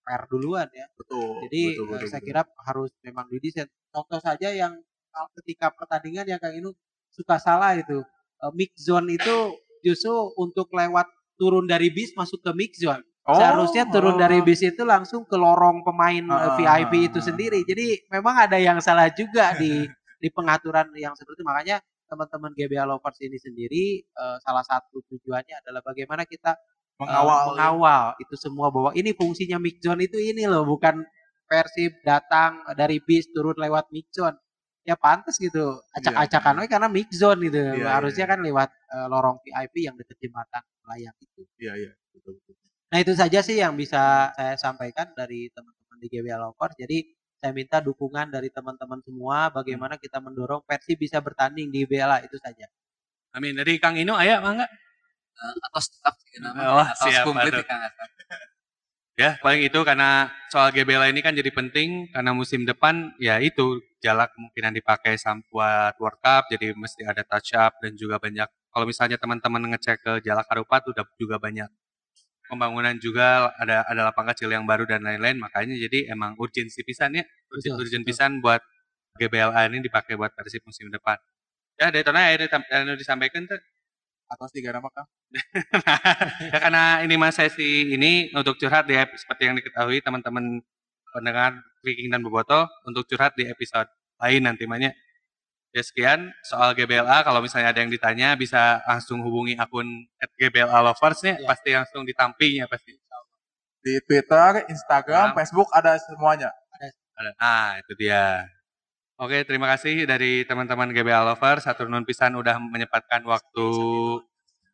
fair 0.06 0.22
duluan 0.30 0.70
ya. 0.70 0.86
Betul. 0.94 1.42
Jadi 1.50 1.62
betul, 1.74 1.84
eh, 1.84 1.90
betul, 1.98 2.08
saya 2.08 2.22
betul. 2.22 2.30
kira 2.30 2.42
harus 2.70 2.92
memang 3.02 3.26
didesain. 3.34 3.68
Contoh 3.90 4.22
saja 4.22 4.54
yang 4.54 4.78
kalau 5.10 5.30
ketika 5.42 5.74
pertandingan 5.74 6.30
yang 6.30 6.38
Kang 6.38 6.54
Inu 6.54 6.78
suka 7.10 7.42
salah 7.42 7.74
itu 7.74 8.06
eh, 8.46 8.52
mix 8.54 8.78
zone 8.78 9.18
itu 9.18 9.58
justru 9.82 10.14
untuk 10.38 10.70
lewat 10.70 11.10
turun 11.42 11.66
dari 11.66 11.90
bis 11.90 12.14
masuk 12.14 12.38
ke 12.46 12.52
mix 12.54 12.78
zone. 12.78 13.02
Seharusnya 13.28 13.84
turun 13.92 14.16
oh. 14.16 14.20
dari 14.20 14.40
bis 14.40 14.64
itu 14.64 14.88
langsung 14.88 15.28
ke 15.28 15.36
lorong 15.36 15.84
pemain 15.84 16.24
eh, 16.24 16.32
Ah, 16.32 16.56
VIP 16.56 17.12
itu 17.12 17.20
ah, 17.20 17.26
sendiri. 17.28 17.60
Jadi 17.68 18.08
memang 18.08 18.48
ada 18.48 18.56
yang 18.56 18.80
salah 18.80 19.12
juga 19.12 19.52
di 19.60 19.84
di 20.24 20.30
pengaturan 20.32 20.88
yang 20.96 21.12
seperti 21.12 21.44
itu. 21.44 21.46
Makanya 21.46 21.78
teman-teman 22.08 22.56
GBA 22.56 22.88
Lovers 22.88 23.20
ini 23.20 23.36
sendiri 23.36 24.00
eh, 24.00 24.38
salah 24.40 24.64
satu 24.64 25.04
tujuannya 25.12 25.60
adalah 25.60 25.84
bagaimana 25.84 26.24
kita 26.24 26.56
eh, 26.56 27.00
mengawal. 27.04 27.52
mengawal 27.52 28.04
itu 28.24 28.36
semua 28.40 28.72
bahwa 28.72 28.96
ini 28.96 29.12
fungsinya 29.12 29.60
mix 29.60 29.84
zone 29.84 30.08
itu 30.08 30.16
ini 30.16 30.48
loh 30.48 30.64
bukan 30.64 31.04
Persib 31.48 32.04
datang 32.04 32.60
dari 32.76 33.00
bis 33.00 33.28
turun 33.32 33.56
lewat 33.60 33.92
mix 33.92 34.12
zone. 34.16 34.36
Ya 34.88 34.96
pantas 34.96 35.36
gitu. 35.36 35.84
Acak-acakan 35.92 36.64
we 36.64 36.68
karena 36.72 36.88
mix 36.88 37.12
zone 37.12 37.44
gitu. 37.44 37.60
Iya, 37.60 37.92
Harusnya 37.92 38.24
iya. 38.24 38.32
kan 38.32 38.40
lewat 38.40 38.70
eh, 38.72 39.08
lorong 39.12 39.44
VIP 39.44 39.84
yang 39.84 40.00
dekat 40.00 40.16
jembatan 40.16 40.64
layang 40.88 41.16
itu. 41.20 41.44
Iya, 41.60 41.76
iya. 41.76 41.92
Betul, 42.16 42.40
betul. 42.40 42.56
Nah 42.88 42.98
itu 43.04 43.12
saja 43.12 43.40
sih 43.44 43.60
yang 43.60 43.76
bisa 43.76 44.32
saya 44.32 44.56
sampaikan 44.56 45.12
dari 45.12 45.52
teman-teman 45.52 45.98
di 46.00 46.08
GBA 46.08 46.38
Lovers. 46.40 46.76
Jadi 46.80 47.04
saya 47.38 47.52
minta 47.54 47.78
dukungan 47.84 48.34
dari 48.34 48.50
teman-teman 48.50 49.04
semua 49.06 49.54
bagaimana 49.54 50.00
kita 50.00 50.18
mendorong 50.18 50.66
Persib 50.66 50.98
bisa 50.98 51.22
bertanding 51.22 51.70
di 51.70 51.86
BLA 51.86 52.26
itu 52.26 52.40
saja. 52.42 52.66
Amin. 53.36 53.54
Dari 53.54 53.78
Kang 53.78 54.00
Inu 54.00 54.18
aya 54.18 54.42
mangga? 54.42 54.66
Eh, 55.38 55.54
atau 55.70 55.82
tetap 55.84 56.14
sih 56.18 56.42
nama 56.42 56.58
Oh, 56.58 56.82
atau 56.82 57.08
siap, 57.14 57.24
komplit 57.28 57.54
ya, 57.54 57.62
Kang. 57.62 57.82
Ya, 59.18 59.34
paling 59.42 59.66
itu 59.66 59.80
karena 59.82 60.30
soal 60.54 60.70
GBLA 60.70 61.10
ini 61.10 61.26
kan 61.26 61.34
jadi 61.34 61.50
penting 61.50 62.14
karena 62.14 62.38
musim 62.38 62.70
depan 62.70 63.18
ya 63.18 63.42
itu 63.42 63.82
jalak 63.98 64.30
kemungkinan 64.38 64.78
dipakai 64.78 65.18
buat 65.50 65.98
World 65.98 66.22
Cup 66.22 66.46
jadi 66.54 66.78
mesti 66.78 67.02
ada 67.02 67.26
touch 67.26 67.58
up 67.58 67.82
dan 67.82 67.98
juga 67.98 68.22
banyak 68.22 68.46
kalau 68.46 68.86
misalnya 68.86 69.18
teman-teman 69.18 69.74
ngecek 69.74 70.06
ke 70.06 70.14
Jalak 70.22 70.46
Harupat 70.54 70.86
udah 70.94 71.02
juga 71.18 71.42
banyak 71.42 71.66
pembangunan 72.50 72.96
juga 72.98 73.52
ada 73.60 73.84
ada 73.88 74.02
lapangan 74.12 74.34
kecil 74.34 74.50
yang 74.52 74.64
baru 74.66 74.88
dan 74.88 75.04
lain-lain 75.04 75.38
makanya 75.38 75.76
jadi 75.78 76.12
emang 76.16 76.34
urgensi 76.40 76.82
pisan 76.84 77.16
ya 77.20 77.24
Betul, 77.52 77.80
urgent 77.80 78.04
betul. 78.04 78.10
pisan 78.12 78.32
buat 78.44 78.62
GBLA 79.18 79.62
ini 79.74 79.82
dipakai 79.82 80.14
buat 80.14 80.32
Persib 80.38 80.62
musim 80.64 80.94
depan. 80.94 81.18
Ya, 81.78 81.90
dari 81.90 82.06
tanah 82.06 82.22
ada 82.34 82.46
yang 82.86 82.98
disampaikan 82.98 83.46
tuh. 83.50 83.58
Atas 84.28 84.52
tiga 84.52 84.76
nama 84.76 84.92
Kang. 84.92 85.08
ya 86.52 86.58
karena 86.60 87.00
ini 87.04 87.16
mas 87.16 87.40
sesi 87.40 87.96
ini 87.96 88.28
untuk 88.36 88.60
curhat 88.60 88.84
di 88.84 88.96
ep- 89.00 89.16
seperti 89.16 89.48
yang 89.48 89.56
diketahui 89.56 90.04
teman-teman 90.04 90.60
pendengar 91.16 91.56
Viking 91.80 92.12
dan 92.12 92.20
Boboto 92.20 92.68
untuk 92.84 93.08
curhat 93.08 93.40
di 93.40 93.48
episode 93.48 93.88
lain 94.20 94.44
nanti 94.44 94.68
banyak. 94.68 94.92
Ya 95.78 95.86
sekian 95.86 96.34
soal 96.42 96.74
GBLA 96.74 97.22
kalau 97.22 97.38
misalnya 97.38 97.70
ada 97.70 97.86
yang 97.86 97.94
ditanya 97.94 98.34
bisa 98.34 98.82
langsung 98.90 99.22
hubungi 99.22 99.54
akun 99.62 99.86
@gbla 100.42 100.82
lovers 100.82 101.22
nya 101.22 101.38
Ya. 101.38 101.46
pasti 101.46 101.70
langsung 101.70 102.02
ditampinya 102.02 102.66
pasti. 102.66 102.98
Di 103.86 104.02
Twitter, 104.10 104.66
Instagram, 104.74 105.32
Ya. 105.32 105.36
Facebook 105.38 105.70
ada 105.70 106.02
semuanya. 106.02 106.50
Ada. 107.14 107.30
Ah, 107.38 107.78
itu 107.78 107.94
dia. 107.94 108.50
Oke, 109.22 109.46
terima 109.46 109.70
kasih 109.70 110.10
dari 110.10 110.50
teman-teman 110.50 110.90
GBA 110.90 111.22
Lovers. 111.30 111.70
Satu 111.70 111.86
nun 111.86 112.06
pisan 112.10 112.34
udah 112.34 112.58
menyempatkan 112.58 113.22
waktu 113.30 113.68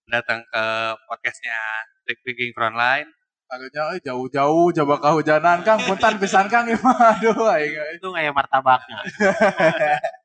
datang 0.07 0.39
ke 0.47 0.63
podcastnya 1.11 1.59
Trick 2.07 2.19
Viking 2.23 2.55
Frontline. 2.55 3.11
Akhirnya 3.51 3.91
eh, 3.95 3.99
jauh-jauh 4.07 4.71
coba 4.71 4.95
kehujanan 5.03 5.67
Kang, 5.67 5.83
punten 5.83 6.15
pisan 6.15 6.47
Kang. 6.47 6.63
Aduh 7.11 7.43
aing. 7.51 7.99
Itu 7.99 8.07
kayak 8.15 8.31
martabaknya. 8.31 9.03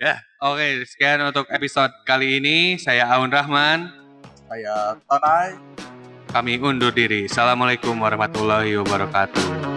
Ya, 0.00 0.16
oke. 0.40 0.88
Sekian 0.88 1.20
untuk 1.20 1.44
episode 1.52 1.92
kali 2.08 2.40
ini. 2.40 2.80
Saya 2.80 3.04
Aun 3.12 3.28
Rahman. 3.28 3.92
Saya 4.48 4.96
Tonai. 5.04 5.60
Kami 6.32 6.56
undur 6.56 6.88
diri. 6.88 7.28
Assalamualaikum 7.28 8.00
warahmatullahi 8.00 8.80
wabarakatuh. 8.80 9.69